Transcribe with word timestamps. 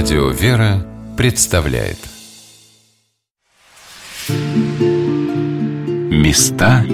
Радио 0.00 0.28
«Вера» 0.28 0.86
представляет. 1.16 1.98
Места 6.08 6.84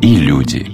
и 0.00 0.16
люди. 0.16 0.66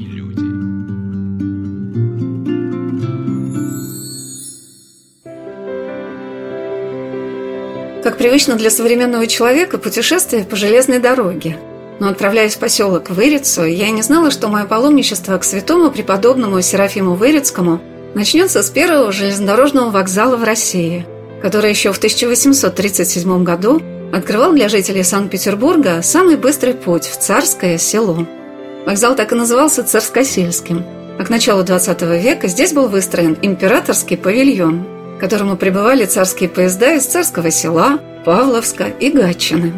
Как 8.04 8.16
привычно 8.16 8.54
для 8.54 8.70
современного 8.70 9.26
человека 9.26 9.78
путешествие 9.78 10.44
по 10.44 10.54
железной 10.54 11.00
дороге. 11.00 11.58
Но 11.98 12.10
отправляясь 12.10 12.54
в 12.54 12.60
поселок 12.60 13.10
Вырицу, 13.10 13.64
я 13.64 13.90
не 13.90 14.02
знала, 14.02 14.30
что 14.30 14.46
мое 14.46 14.66
паломничество 14.66 15.36
к 15.38 15.42
святому 15.42 15.90
преподобному 15.90 16.62
Серафиму 16.62 17.14
Вырицкому 17.14 17.80
начнется 18.14 18.62
с 18.62 18.70
первого 18.70 19.10
железнодорожного 19.10 19.90
вокзала 19.90 20.36
в 20.36 20.44
России, 20.44 21.04
который 21.44 21.68
еще 21.68 21.92
в 21.92 21.98
1837 21.98 23.44
году 23.44 23.82
открывал 24.14 24.54
для 24.54 24.70
жителей 24.70 25.02
Санкт-Петербурга 25.02 26.00
самый 26.00 26.38
быстрый 26.38 26.72
путь 26.72 27.04
в 27.04 27.18
Царское 27.18 27.76
село. 27.76 28.26
Вокзал 28.86 29.14
так 29.14 29.30
и 29.30 29.34
назывался 29.34 29.84
Царскосельским, 29.84 30.82
а 31.18 31.22
к 31.22 31.28
началу 31.28 31.62
XX 31.62 32.18
века 32.18 32.48
здесь 32.48 32.72
был 32.72 32.88
выстроен 32.88 33.36
императорский 33.42 34.16
павильон, 34.16 34.86
к 35.18 35.20
которому 35.20 35.58
прибывали 35.58 36.06
царские 36.06 36.48
поезда 36.48 36.94
из 36.94 37.04
Царского 37.04 37.50
села, 37.50 37.98
Павловска 38.24 38.86
и 38.86 39.10
Гатчины. 39.10 39.74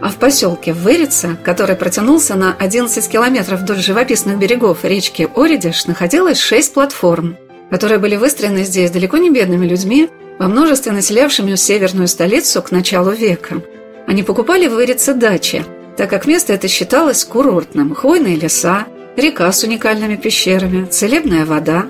А 0.00 0.10
в 0.10 0.14
поселке 0.18 0.72
Вырица, 0.72 1.36
который 1.42 1.74
протянулся 1.74 2.36
на 2.36 2.54
11 2.54 3.08
километров 3.08 3.62
вдоль 3.62 3.78
живописных 3.78 4.38
берегов 4.38 4.84
речки 4.84 5.28
Оридиш, 5.34 5.86
находилось 5.86 6.38
6 6.38 6.74
платформ– 6.74 7.36
которые 7.70 7.98
были 7.98 8.16
выстроены 8.16 8.64
здесь 8.64 8.90
далеко 8.90 9.18
не 9.18 9.30
бедными 9.30 9.66
людьми, 9.66 10.08
во 10.38 10.48
множестве 10.48 10.92
населявшими 10.92 11.54
северную 11.54 12.08
столицу 12.08 12.62
к 12.62 12.70
началу 12.70 13.10
века. 13.10 13.62
Они 14.06 14.22
покупали 14.22 14.68
в 14.68 14.74
Вырице 14.74 15.14
дачи, 15.14 15.64
так 15.96 16.08
как 16.08 16.26
место 16.26 16.52
это 16.52 16.68
считалось 16.68 17.24
курортным, 17.24 17.94
хвойные 17.94 18.36
леса, 18.36 18.86
река 19.16 19.50
с 19.50 19.64
уникальными 19.64 20.16
пещерами, 20.16 20.86
целебная 20.86 21.44
вода. 21.44 21.86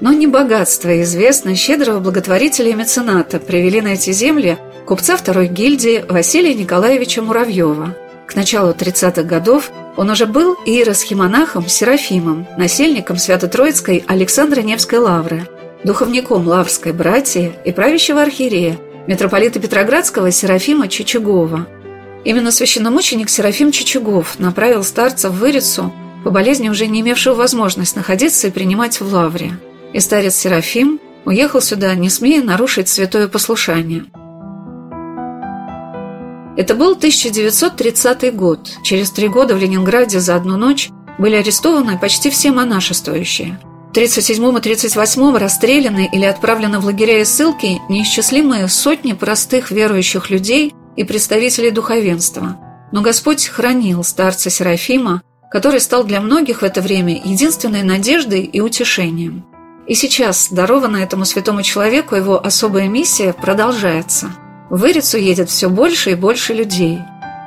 Но 0.00 0.12
не 0.12 0.26
богатство 0.26 0.90
и 0.90 1.02
известность 1.02 1.62
щедрого 1.62 2.00
благотворителя 2.00 2.70
и 2.70 2.74
мецената 2.74 3.38
привели 3.38 3.80
на 3.80 3.94
эти 3.94 4.10
земли 4.10 4.58
купца 4.84 5.16
второй 5.16 5.46
гильдии 5.48 6.04
Василия 6.08 6.54
Николаевича 6.54 7.22
Муравьева. 7.22 7.96
К 8.26 8.34
началу 8.34 8.72
30-х 8.72 9.22
годов 9.22 9.70
он 9.96 10.10
уже 10.10 10.26
был 10.26 10.56
иеросхимонахом 10.66 11.68
Серафимом, 11.68 12.46
насельником 12.58 13.16
Свято-Троицкой 13.16 14.04
Александра 14.06 14.60
Невской 14.60 14.98
лавры, 14.98 15.48
духовником 15.86 16.46
Лаврской 16.46 16.92
братьи 16.92 17.54
и 17.64 17.72
правящего 17.72 18.20
архиерея, 18.20 18.78
митрополита 19.06 19.58
Петроградского 19.58 20.30
Серафима 20.30 20.88
Чичугова. 20.88 21.66
Именно 22.24 22.50
священномученик 22.50 23.30
Серафим 23.30 23.72
Чичугов 23.72 24.38
направил 24.38 24.84
старца 24.84 25.30
в 25.30 25.38
Вырицу 25.38 25.92
по 26.24 26.30
болезни, 26.30 26.68
уже 26.68 26.86
не 26.86 27.00
имевшего 27.00 27.34
возможность 27.34 27.96
находиться 27.96 28.48
и 28.48 28.50
принимать 28.50 29.00
в 29.00 29.10
лавре. 29.10 29.52
И 29.94 30.00
старец 30.00 30.34
Серафим 30.34 31.00
уехал 31.24 31.62
сюда, 31.62 31.94
не 31.94 32.10
смея 32.10 32.42
нарушить 32.42 32.88
святое 32.88 33.28
послушание– 33.28 34.04
это 36.56 36.74
был 36.74 36.92
1930 36.92 38.34
год. 38.34 38.70
Через 38.82 39.10
три 39.10 39.28
года 39.28 39.54
в 39.54 39.58
Ленинграде 39.58 40.20
за 40.20 40.36
одну 40.36 40.56
ночь 40.56 40.88
были 41.18 41.34
арестованы 41.34 41.98
почти 41.98 42.30
все 42.30 42.50
монашествующие. 42.50 43.58
В 43.96 43.98
37 43.98 44.58
и 44.58 44.60
38 44.60 45.36
расстреляны 45.38 46.06
или 46.12 46.26
отправлены 46.26 46.80
в 46.80 46.84
лагеря 46.84 47.22
и 47.22 47.24
ссылки 47.24 47.80
неисчислимые 47.88 48.68
сотни 48.68 49.14
простых 49.14 49.70
верующих 49.70 50.28
людей 50.28 50.74
и 50.96 51.04
представителей 51.04 51.70
духовенства. 51.70 52.58
Но 52.92 53.00
Господь 53.00 53.46
хранил 53.46 54.04
старца 54.04 54.50
Серафима, 54.50 55.22
который 55.50 55.80
стал 55.80 56.04
для 56.04 56.20
многих 56.20 56.60
в 56.60 56.64
это 56.66 56.82
время 56.82 57.14
единственной 57.24 57.84
надеждой 57.84 58.42
и 58.42 58.60
утешением. 58.60 59.46
И 59.86 59.94
сейчас, 59.94 60.48
дарованная 60.50 61.04
этому 61.04 61.24
святому 61.24 61.62
человеку, 61.62 62.16
его 62.16 62.38
особая 62.38 62.88
миссия 62.88 63.32
продолжается– 63.32 64.30
в 64.68 64.84
Ирицу 64.84 65.16
едет 65.16 65.48
все 65.48 65.70
больше 65.70 66.10
и 66.10 66.14
больше 66.16 66.52
людей, 66.52 66.98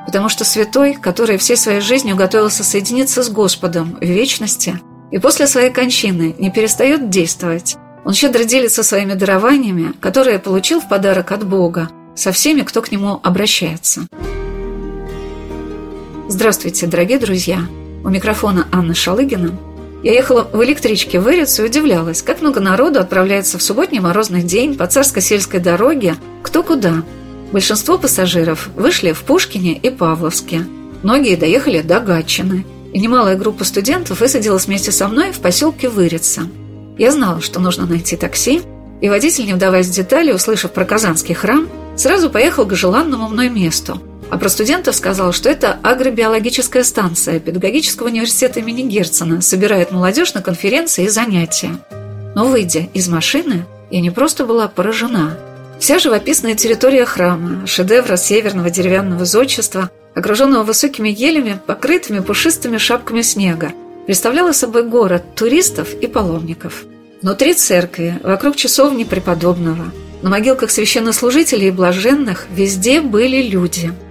потому 0.04 0.28
что 0.28 0.44
святой, 0.44 0.94
который 0.94 1.36
всей 1.36 1.56
своей 1.56 1.80
жизнью 1.80 2.16
готовился 2.16 2.64
соединиться 2.64 3.22
с 3.22 3.28
Господом 3.28 3.96
в 4.00 4.04
вечности 4.04 4.80
и 5.10 5.18
после 5.18 5.46
своей 5.46 5.70
кончины 5.70 6.34
не 6.38 6.50
перестает 6.50 7.10
действовать. 7.10 7.76
Он 8.04 8.14
щедро 8.14 8.44
делится 8.44 8.82
своими 8.82 9.14
дарованиями, 9.14 9.92
которые 10.00 10.38
получил 10.38 10.80
в 10.80 10.88
подарок 10.88 11.32
от 11.32 11.46
Бога, 11.46 11.90
со 12.14 12.32
всеми, 12.32 12.62
кто 12.62 12.82
к 12.82 12.90
нему 12.90 13.20
обращается. 13.22 14.06
Здравствуйте, 16.28 16.86
дорогие 16.86 17.18
друзья! 17.18 17.60
У 18.02 18.08
микрофона 18.08 18.66
Анна 18.72 18.94
Шалыгина. 18.94 19.58
Я 20.02 20.12
ехала 20.12 20.48
в 20.50 20.64
электричке 20.64 21.20
в 21.20 21.28
Ирицу 21.28 21.64
и 21.64 21.66
удивлялась, 21.66 22.22
как 22.22 22.40
много 22.40 22.60
народу 22.60 23.00
отправляется 23.00 23.58
в 23.58 23.62
субботний 23.62 24.00
морозный 24.00 24.42
день 24.42 24.76
по 24.76 24.86
царско-сельской 24.86 25.60
дороге 25.60 26.16
кто 26.42 26.62
куда. 26.62 27.02
Большинство 27.52 27.98
пассажиров 27.98 28.68
вышли 28.74 29.12
в 29.12 29.22
Пушкине 29.22 29.74
и 29.74 29.90
Павловске. 29.90 30.66
Многие 31.02 31.36
доехали 31.36 31.82
до 31.82 32.00
Гатчины. 32.00 32.64
И 32.92 32.98
немалая 32.98 33.36
группа 33.36 33.64
студентов 33.64 34.20
высадилась 34.20 34.66
вместе 34.66 34.92
со 34.92 35.08
мной 35.08 35.32
в 35.32 35.40
поселке 35.40 35.88
Вырица. 35.88 36.42
Я 36.98 37.12
знала, 37.12 37.40
что 37.40 37.60
нужно 37.60 37.86
найти 37.86 38.16
такси, 38.16 38.62
и 39.00 39.08
водитель, 39.08 39.46
не 39.46 39.54
вдаваясь 39.54 39.86
в 39.86 39.94
детали, 39.94 40.32
услышав 40.32 40.72
про 40.72 40.84
Казанский 40.84 41.34
храм, 41.34 41.68
сразу 41.96 42.30
поехал 42.30 42.66
к 42.66 42.74
желанному 42.74 43.28
мной 43.28 43.48
месту– 43.48 44.00
а 44.30 44.38
про 44.38 44.48
студентов 44.48 44.94
сказал, 44.94 45.32
что 45.32 45.50
это 45.50 45.78
агробиологическая 45.82 46.84
станция 46.84 47.40
педагогического 47.40 48.06
университета 48.06 48.60
имени 48.60 48.82
Герцена 48.82 49.42
собирает 49.42 49.90
молодежь 49.90 50.34
на 50.34 50.40
конференции 50.40 51.06
и 51.06 51.08
занятия. 51.08 51.72
Но 52.36 52.46
выйдя 52.46 52.88
из 52.94 53.08
машины, 53.08 53.66
я 53.90 54.00
не 54.00 54.10
просто 54.10 54.46
была 54.46 54.68
поражена. 54.68 55.36
Вся 55.80 55.98
живописная 55.98 56.54
территория 56.54 57.04
храма, 57.06 57.66
шедевра 57.66 58.16
северного 58.16 58.70
деревянного 58.70 59.24
зодчества, 59.24 59.90
окруженного 60.14 60.64
высокими 60.64 61.08
елями, 61.08 61.58
покрытыми 61.66 62.20
пушистыми 62.20 62.78
шапками 62.78 63.22
снега, 63.22 63.72
представляла 64.06 64.52
собой 64.52 64.84
город 64.84 65.34
туристов 65.34 65.94
и 65.94 66.06
паломников. 66.06 66.84
Внутри 67.22 67.54
церкви, 67.54 68.18
вокруг 68.22 68.56
часовни 68.56 69.04
преподобного, 69.04 69.92
на 70.22 70.30
могилках 70.30 70.70
священнослужителей 70.70 71.68
и 71.68 71.72
блаженных 71.72 72.46
везде 72.54 73.00
были 73.00 73.42
люди– 73.42 73.92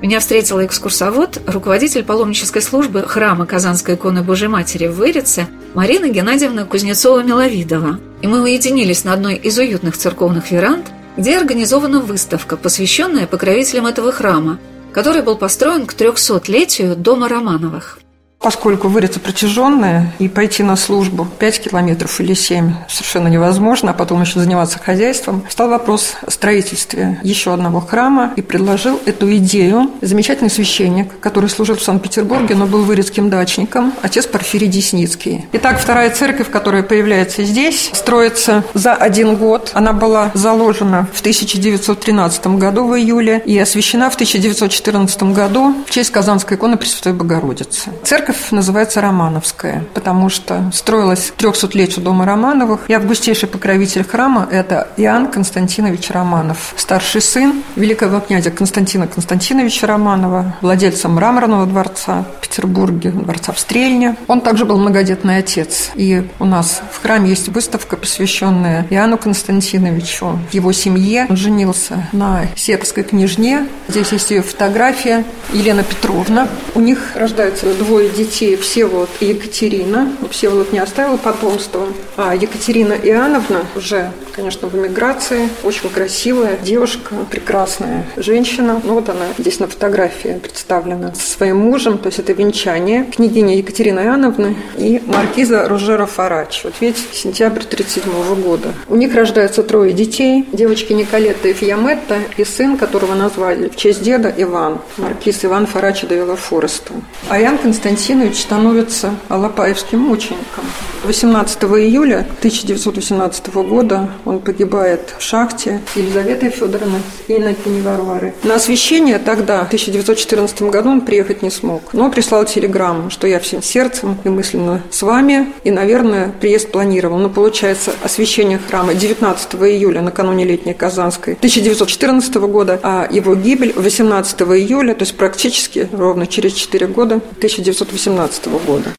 меня 0.00 0.18
встретила 0.20 0.64
экскурсовод, 0.64 1.42
руководитель 1.46 2.04
паломнической 2.04 2.62
службы 2.62 3.02
храма 3.06 3.44
Казанской 3.44 3.96
иконы 3.96 4.22
Божьей 4.22 4.48
Матери 4.48 4.86
в 4.86 4.94
Вырице 4.94 5.46
Марина 5.74 6.08
Геннадьевна 6.08 6.62
Кузнецова-Миловидова. 6.62 8.00
И 8.22 8.26
мы 8.26 8.40
уединились 8.40 9.04
на 9.04 9.12
одной 9.12 9.36
из 9.36 9.58
уютных 9.58 9.98
церковных 9.98 10.50
веранд, 10.50 10.86
где 11.18 11.36
организована 11.36 12.00
выставка, 12.00 12.56
посвященная 12.56 13.26
покровителям 13.26 13.86
этого 13.86 14.10
храма, 14.10 14.58
который 14.92 15.22
был 15.22 15.36
построен 15.36 15.86
к 15.86 15.94
300-летию 15.94 16.96
Дома 16.96 17.28
Романовых. 17.28 17.98
Поскольку 18.40 18.88
выриться 18.88 19.20
протяженная 19.20 20.14
и 20.18 20.26
пойти 20.26 20.62
на 20.62 20.76
службу 20.76 21.28
5 21.38 21.60
километров 21.60 22.20
или 22.20 22.32
7 22.32 22.72
совершенно 22.88 23.28
невозможно, 23.28 23.90
а 23.90 23.94
потом 23.94 24.22
еще 24.22 24.40
заниматься 24.40 24.78
хозяйством, 24.78 25.44
стал 25.50 25.68
вопрос 25.68 26.14
о 26.26 26.30
строительстве 26.30 27.20
еще 27.22 27.52
одного 27.52 27.80
храма 27.80 28.32
и 28.36 28.40
предложил 28.40 28.98
эту 29.04 29.30
идею 29.36 29.90
замечательный 30.00 30.48
священник, 30.48 31.20
который 31.20 31.50
служил 31.50 31.76
в 31.76 31.82
Санкт-Петербурге, 31.82 32.54
но 32.54 32.64
был 32.66 32.84
вырецким 32.84 33.28
дачником, 33.28 33.92
отец 34.00 34.26
Порфирий 34.26 34.68
Десницкий. 34.68 35.46
Итак, 35.52 35.78
вторая 35.78 36.08
церковь, 36.08 36.50
которая 36.50 36.82
появляется 36.82 37.44
здесь, 37.44 37.90
строится 37.92 38.64
за 38.72 38.94
один 38.94 39.36
год. 39.36 39.72
Она 39.74 39.92
была 39.92 40.30
заложена 40.32 41.08
в 41.12 41.20
1913 41.20 42.46
году 42.46 42.86
в 42.86 42.96
июле 42.96 43.42
и 43.44 43.58
освящена 43.58 44.08
в 44.08 44.14
1914 44.14 45.24
году 45.24 45.74
в 45.86 45.90
честь 45.90 46.10
Казанской 46.10 46.56
иконы 46.56 46.78
Пресвятой 46.78 47.12
Богородицы. 47.12 47.90
Церковь 48.02 48.29
церковь 48.30 48.50
называется 48.52 49.00
Романовская, 49.00 49.84
потому 49.92 50.28
что 50.28 50.70
строилась 50.72 51.32
к 51.36 51.40
300-летию 51.40 52.02
дома 52.02 52.24
Романовых, 52.24 52.82
и 52.88 52.92
августейший 52.92 53.48
покровитель 53.48 54.04
храма– 54.04 54.48
это 54.50 54.88
Иоанн 54.96 55.28
Константинович 55.28 56.10
Романов, 56.10 56.74
старший 56.76 57.22
сын 57.22 57.62
великого 57.76 58.20
князя 58.20 58.50
Константина 58.50 59.06
Константиновича 59.08 59.86
Романова, 59.86 60.54
владельца 60.60 61.08
мраморного 61.08 61.66
дворца 61.66 62.24
в 62.38 62.40
Петербурге, 62.42 63.10
дворца 63.10 63.52
в 63.52 63.58
Стрельне. 63.58 64.16
Он 64.28 64.40
также 64.40 64.64
был 64.64 64.78
многодетный 64.78 65.38
отец, 65.38 65.90
и 65.94 66.28
у 66.38 66.44
нас 66.44 66.82
в 66.92 67.02
храме 67.02 67.30
есть 67.30 67.48
выставка, 67.48 67.96
посвященная 67.96 68.86
Иоанну 68.90 69.18
Константиновичу, 69.18 70.38
его 70.52 70.72
семье. 70.72 71.26
Он 71.28 71.36
женился 71.36 72.08
на 72.12 72.42
сербской 72.54 73.02
княжне, 73.02 73.66
здесь 73.88 74.12
есть 74.12 74.30
ее 74.30 74.42
фотография, 74.42 75.24
Елена 75.52 75.82
Петровна. 75.82 76.48
У 76.74 76.80
них 76.80 77.12
рождаются 77.16 77.74
двое 77.74 78.08
детей, 78.08 78.19
детей 78.20 78.56
Всеволод 78.56 79.08
и 79.20 79.26
Екатерина. 79.26 80.12
Всеволод 80.30 80.72
не 80.72 80.78
оставил 80.78 81.16
потомства, 81.16 81.86
а 82.16 82.34
Екатерина 82.34 82.92
Иоанновна 82.92 83.64
уже, 83.74 84.12
конечно, 84.40 84.68
в 84.68 84.74
эмиграции, 84.74 85.50
очень 85.64 85.90
красивая 85.90 86.56
девушка, 86.56 87.14
прекрасная 87.30 88.06
женщина. 88.16 88.80
Ну 88.82 88.94
вот 88.94 89.10
она 89.10 89.26
здесь 89.36 89.60
на 89.60 89.66
фотографии 89.66 90.40
представлена 90.42 91.14
со 91.14 91.30
своим 91.30 91.58
мужем, 91.58 91.98
то 91.98 92.06
есть 92.06 92.20
это 92.20 92.32
венчание 92.32 93.04
княгиня 93.04 93.56
Екатерины 93.58 94.00
Иоанновны 94.00 94.56
и 94.78 95.02
маркиза 95.04 95.68
Ружера 95.68 96.06
Фарач. 96.06 96.62
Вот 96.64 96.72
видите, 96.80 97.02
сентябрь 97.12 97.64
1937 97.64 98.42
года. 98.42 98.72
У 98.88 98.96
них 98.96 99.14
рождаются 99.14 99.62
трое 99.62 99.92
детей. 99.92 100.48
Девочки 100.52 100.94
Николетта 100.94 101.48
и 101.48 101.52
Фиаметта 101.52 102.16
и 102.38 102.44
сын, 102.44 102.78
которого 102.78 103.14
назвали 103.14 103.68
в 103.68 103.76
честь 103.76 104.02
деда 104.02 104.32
Иван, 104.34 104.80
маркиз 104.96 105.44
Иван 105.44 105.66
Фарачи 105.66 106.06
де 106.06 106.24
Фореста. 106.24 106.94
А 107.28 107.38
Ян 107.38 107.58
Константинович 107.58 108.40
становится 108.40 109.14
Алапаевским 109.28 109.98
мучеником. 109.98 110.64
18 111.04 111.62
июля 111.64 112.26
1918 112.40 113.54
года 113.54 114.10
он 114.30 114.38
погибает 114.38 115.14
в 115.18 115.22
шахте 115.22 115.80
Елизаветы 115.96 116.50
Федоровны 116.50 117.00
и 117.26 117.36
Иннокени 117.36 117.80
Варвары. 117.80 118.32
На 118.44 118.54
освещение 118.54 119.18
тогда, 119.18 119.64
в 119.64 119.66
1914 119.66 120.62
году, 120.62 120.90
он 120.90 121.00
приехать 121.00 121.42
не 121.42 121.50
смог, 121.50 121.92
но 121.92 122.10
прислал 122.10 122.44
телеграмму, 122.44 123.10
что 123.10 123.26
я 123.26 123.40
всем 123.40 123.60
сердцем 123.60 124.18
и 124.22 124.28
мысленно 124.28 124.82
с 124.90 125.02
вами, 125.02 125.52
и, 125.64 125.72
наверное, 125.72 126.32
приезд 126.40 126.70
планировал. 126.70 127.18
Но 127.18 127.28
получается 127.28 127.92
освещение 128.04 128.58
храма 128.58 128.94
19 128.94 129.54
июля, 129.54 130.00
накануне 130.00 130.44
летней 130.44 130.74
Казанской 130.74 131.34
1914 131.34 132.34
года, 132.36 132.78
а 132.84 133.08
его 133.10 133.34
гибель 133.34 133.72
18 133.74 134.42
июля, 134.42 134.94
то 134.94 135.02
есть 135.02 135.16
практически 135.16 135.88
ровно 135.92 136.28
через 136.28 136.52
4 136.52 136.86
года 136.86 137.16
1918 137.16 138.46
года. 138.64 138.90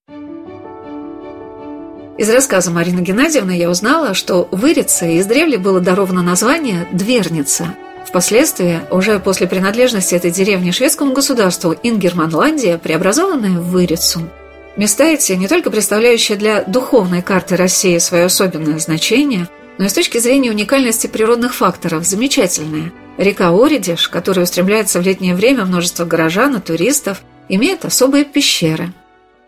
Из 2.22 2.30
рассказа 2.30 2.70
Марины 2.70 3.00
Геннадьевны 3.00 3.58
я 3.58 3.68
узнала, 3.68 4.14
что 4.14 4.48
Вырице 4.52 5.18
издревле 5.18 5.58
было 5.58 5.80
даровано 5.80 6.22
название 6.22 6.88
«Дверница». 6.92 7.74
Впоследствии, 8.08 8.82
уже 8.92 9.18
после 9.18 9.48
принадлежности 9.48 10.14
этой 10.14 10.30
деревни 10.30 10.70
шведскому 10.70 11.14
государству 11.14 11.76
Ингерманландия, 11.82 12.78
преобразованная 12.78 13.58
в 13.60 13.72
Вырицу. 13.72 14.30
Места 14.78 15.06
эти, 15.06 15.32
не 15.32 15.48
только 15.48 15.72
представляющие 15.72 16.38
для 16.38 16.64
духовной 16.64 17.24
карты 17.24 17.56
России 17.56 17.98
свое 17.98 18.26
особенное 18.26 18.78
значение, 18.78 19.48
но 19.80 19.86
и 19.86 19.90
с 19.90 19.94
точки 19.94 20.20
зрения 20.20 20.52
уникальности 20.52 21.08
природных 21.08 21.56
факторов 21.56 22.06
замечательные. 22.06 22.92
Река 23.18 23.50
Оридиш, 23.50 24.08
которая 24.10 24.44
устремляется 24.44 25.00
в 25.00 25.04
летнее 25.04 25.34
время 25.34 25.66
множество 25.66 26.06
горожан 26.06 26.56
и 26.56 26.60
туристов, 26.60 27.24
имеет 27.50 27.84
особые 27.84 28.26
пещеры– 28.26 28.94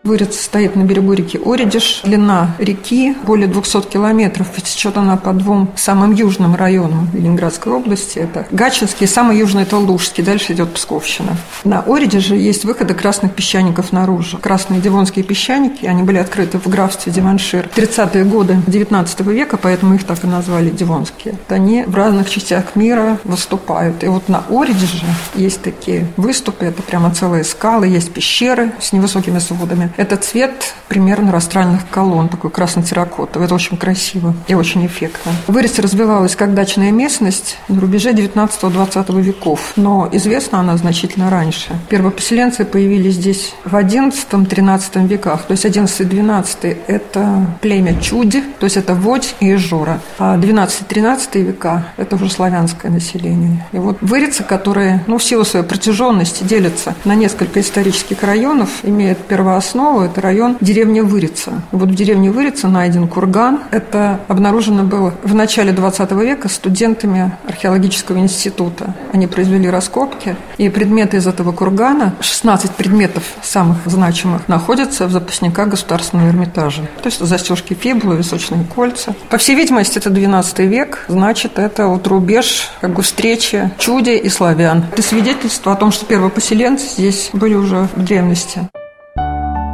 Вырец 0.04 0.38
стоит 0.38 0.76
на 0.76 0.82
берегу 0.82 1.14
реки 1.14 1.40
Оридиш. 1.42 2.02
Длина 2.04 2.54
реки 2.58 3.16
более 3.24 3.48
200 3.48 3.88
километров. 3.88 4.48
Течет 4.62 4.98
она 4.98 5.16
по 5.16 5.32
двум 5.32 5.70
самым 5.76 6.12
южным 6.12 6.54
районам 6.54 7.08
Ленинградской 7.14 7.72
области. 7.72 8.18
Это 8.18 8.46
Гачинский, 8.50 9.06
самый 9.06 9.38
южный– 9.38 9.62
это 9.64 9.78
Лужский. 9.78 10.22
Дальше 10.22 10.52
идет 10.52 10.74
Псковщина. 10.74 11.38
На 11.64 11.80
Оридиже 11.80 12.36
есть 12.36 12.66
выходы 12.66 12.92
красных 12.92 13.32
песчаников 13.32 13.92
наружу. 13.92 14.36
Красные 14.36 14.82
дивонские 14.82 15.24
песчаники, 15.24 15.86
они 15.86 16.02
были 16.02 16.18
открыты 16.18 16.58
в 16.58 16.68
графстве 16.68 17.10
Диваншир 17.10 17.70
в 17.72 17.78
30-е 17.78 18.24
годы 18.24 18.58
19 18.66 19.20
века, 19.20 19.56
поэтому 19.56 19.94
их 19.94 20.04
так 20.04 20.22
и 20.22 20.26
назвали 20.26 20.68
Дивонские. 20.68 21.36
Они 21.48 21.82
в 21.82 21.94
разных 21.94 22.28
частях 22.28 22.76
мира 22.76 23.18
выступают. 23.24 24.04
И 24.04 24.08
вот 24.08 24.28
на 24.28 24.44
Оридиже 24.50 25.06
есть 25.34 25.62
такие 25.62 26.06
выступы, 26.18 26.66
это 26.66 26.82
прямо 26.82 27.10
целые 27.10 27.42
скалы, 27.42 27.86
есть 27.86 28.12
пещеры 28.12 28.72
с 28.78 28.92
невысокими 28.92 29.38
сводами. 29.38 29.93
Это 29.96 30.16
цвет 30.16 30.74
примерно 30.88 31.32
растральных 31.32 31.88
колонн, 31.88 32.28
такой 32.28 32.50
красно-терракотовый. 32.50 33.46
Это 33.46 33.54
очень 33.54 33.76
красиво 33.76 34.34
и 34.48 34.54
очень 34.54 34.86
эффектно. 34.86 35.32
Вырез 35.46 35.78
развивалась 35.78 36.36
как 36.36 36.54
дачная 36.54 36.90
местность 36.90 37.56
на 37.68 37.80
рубеже 37.80 38.12
19-20 38.12 39.20
веков, 39.20 39.72
но 39.76 40.08
известна 40.12 40.60
она 40.60 40.76
значительно 40.76 41.30
раньше. 41.30 41.72
Первопоселенцы 41.88 42.64
появились 42.64 43.14
здесь 43.14 43.54
в 43.64 43.74
11-13 43.74 45.06
веках, 45.06 45.42
то 45.42 45.52
есть 45.52 45.64
11-12– 45.64 46.76
это 46.86 47.46
племя 47.60 48.00
Чуди, 48.00 48.42
то 48.58 48.64
есть 48.64 48.76
это 48.76 48.94
Водь 48.94 49.34
и 49.40 49.54
Жора, 49.56 50.00
а 50.18 50.36
12-13 50.36 51.42
века– 51.42 51.88
это 51.96 52.16
уже 52.16 52.30
славянское 52.30 52.90
население. 52.90 53.66
И 53.72 53.78
вот 53.78 53.98
Вырица, 54.00 54.42
которые, 54.42 55.02
ну, 55.06 55.18
в 55.18 55.24
силу 55.24 55.44
своей 55.44 55.64
протяженности 55.64 56.44
делятся 56.44 56.94
на 57.04 57.14
несколько 57.14 57.60
исторических 57.60 58.22
районов, 58.22 58.68
имеют 58.82 59.18
первооснову 59.18 59.83
основу– 59.84 60.00
это 60.04 60.20
район 60.22 60.56
деревни 60.62 61.00
Вырица. 61.00 61.62
Вот 61.70 61.90
в 61.90 61.94
деревне 61.94 62.30
Вырица 62.30 62.68
найден 62.68 63.06
курган. 63.06 63.60
Это 63.70 64.20
обнаружено 64.28 64.82
было 64.84 65.14
в 65.22 65.34
начале 65.34 65.72
20 65.72 66.10
века 66.12 66.48
студентами 66.48 67.36
археологического 67.46 68.18
института. 68.18 68.94
Они 69.12 69.26
произвели 69.26 69.68
раскопки, 69.68 70.36
и 70.56 70.70
предметы 70.70 71.18
из 71.18 71.26
этого 71.26 71.52
кургана, 71.52 72.14
16 72.20 72.70
предметов 72.70 73.24
самых 73.42 73.78
значимых, 73.84 74.48
находятся 74.48 75.06
в 75.06 75.10
запасниках 75.10 75.68
Государственного 75.68 76.28
Эрмитажа. 76.28 76.82
То 77.02 77.08
есть 77.08 77.20
застежки 77.20 77.74
фибулы, 77.74 78.16
височные 78.16 78.64
кольца. 78.64 79.14
По 79.28 79.36
всей 79.36 79.54
видимости, 79.54 79.98
это 79.98 80.08
12 80.08 80.60
век, 80.60 81.04
значит, 81.08 81.58
это 81.58 81.88
вот 81.88 82.06
рубеж 82.06 82.70
как 82.80 82.94
бы 82.94 83.02
встречи 83.02 83.70
чуди 83.78 84.10
и 84.10 84.30
славян. 84.30 84.86
Это 84.92 85.02
свидетельство 85.02 85.72
о 85.72 85.76
том, 85.76 85.92
что 85.92 86.06
первопоселенцы 86.06 86.86
здесь 86.88 87.28
были 87.34 87.54
уже 87.54 87.88
в 87.94 88.02
древности. 88.02 88.68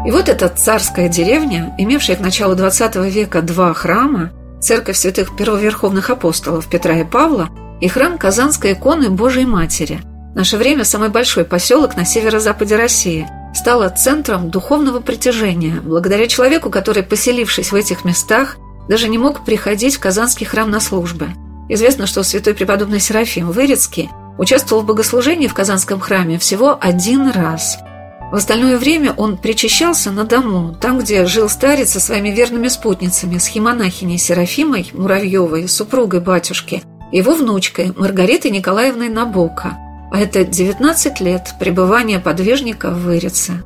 И 0.02 0.10
вот 0.10 0.30
эта 0.30 0.48
царская 0.48 1.08
деревня, 1.10 1.74
имевшая 1.76 2.16
к 2.16 2.20
началу 2.20 2.54
XX 2.54 3.10
века 3.10 3.42
два 3.42 3.74
храма, 3.74 4.30
церковь 4.58 4.96
святых 4.96 5.36
первоверховных 5.36 6.08
апостолов 6.08 6.68
Петра 6.70 7.00
и 7.00 7.04
Павла 7.04 7.50
и 7.82 7.88
храм 7.88 8.16
Казанской 8.16 8.72
иконы 8.72 9.10
Божией 9.10 9.44
Матери, 9.44 10.00
в 10.32 10.36
наше 10.36 10.56
время 10.56 10.84
самый 10.84 11.10
большой 11.10 11.44
поселок 11.44 11.96
на 11.96 12.06
северо-западе 12.06 12.76
России, 12.76 13.28
стала 13.54 13.90
центром 13.90 14.50
духовного 14.50 15.00
притяжения, 15.00 15.80
благодаря 15.82 16.28
человеку, 16.28 16.70
который, 16.70 17.02
поселившись 17.02 17.70
в 17.70 17.74
этих 17.74 18.04
местах, 18.04 18.56
даже 18.88 19.06
не 19.08 19.18
мог 19.18 19.44
приходить 19.44 19.96
в 19.96 20.00
Казанский 20.00 20.46
храм 20.46 20.70
на 20.70 20.80
службы. 20.80 21.28
Известно, 21.68 22.06
что 22.06 22.22
святой 22.22 22.54
преподобный 22.54 23.00
Серафим 23.00 23.50
Вырицкий 23.50 24.08
участвовал 24.38 24.82
в 24.82 24.86
богослужении 24.86 25.46
в 25.46 25.54
Казанском 25.54 26.00
храме 26.00 26.38
всего 26.38 26.78
один 26.80 27.30
раз– 27.30 27.78
в 28.30 28.36
остальное 28.36 28.78
время 28.78 29.12
он 29.12 29.36
причащался 29.36 30.12
на 30.12 30.24
дому, 30.24 30.76
там, 30.80 31.00
где 31.00 31.26
жил 31.26 31.48
старец 31.48 31.90
со 31.90 32.00
своими 32.00 32.28
верными 32.28 32.68
спутницами, 32.68 33.38
с 33.38 33.46
химонахиней 33.46 34.18
Серафимой 34.18 34.88
Муравьевой, 34.92 35.68
супругой 35.68 36.20
батюшки, 36.20 36.82
его 37.10 37.34
внучкой 37.34 37.92
Маргаритой 37.96 38.52
Николаевной 38.52 39.08
Набока. 39.08 39.76
А 40.12 40.20
это 40.20 40.44
19 40.44 41.20
лет 41.20 41.54
пребывания 41.58 42.20
подвижника 42.20 42.90
в 42.90 43.02
Вырице. 43.02 43.64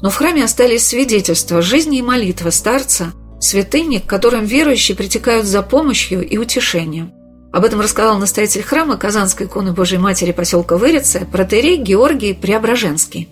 Но 0.00 0.08
в 0.08 0.16
храме 0.16 0.44
остались 0.44 0.86
свидетельства 0.86 1.60
жизни 1.60 1.98
и 1.98 2.02
молитвы 2.02 2.52
старца, 2.52 3.12
святыни, 3.38 3.98
к 3.98 4.06
которым 4.06 4.46
верующие 4.46 4.96
притекают 4.96 5.44
за 5.44 5.60
помощью 5.62 6.26
и 6.26 6.38
утешением. 6.38 7.12
Об 7.52 7.64
этом 7.64 7.80
рассказал 7.80 8.18
настоятель 8.18 8.62
храма 8.62 8.96
Казанской 8.96 9.46
иконы 9.46 9.72
Божьей 9.72 9.98
Матери 9.98 10.32
поселка 10.32 10.78
Вырице 10.78 11.26
протерей 11.30 11.76
Георгий 11.76 12.32
Преображенский. 12.32 13.28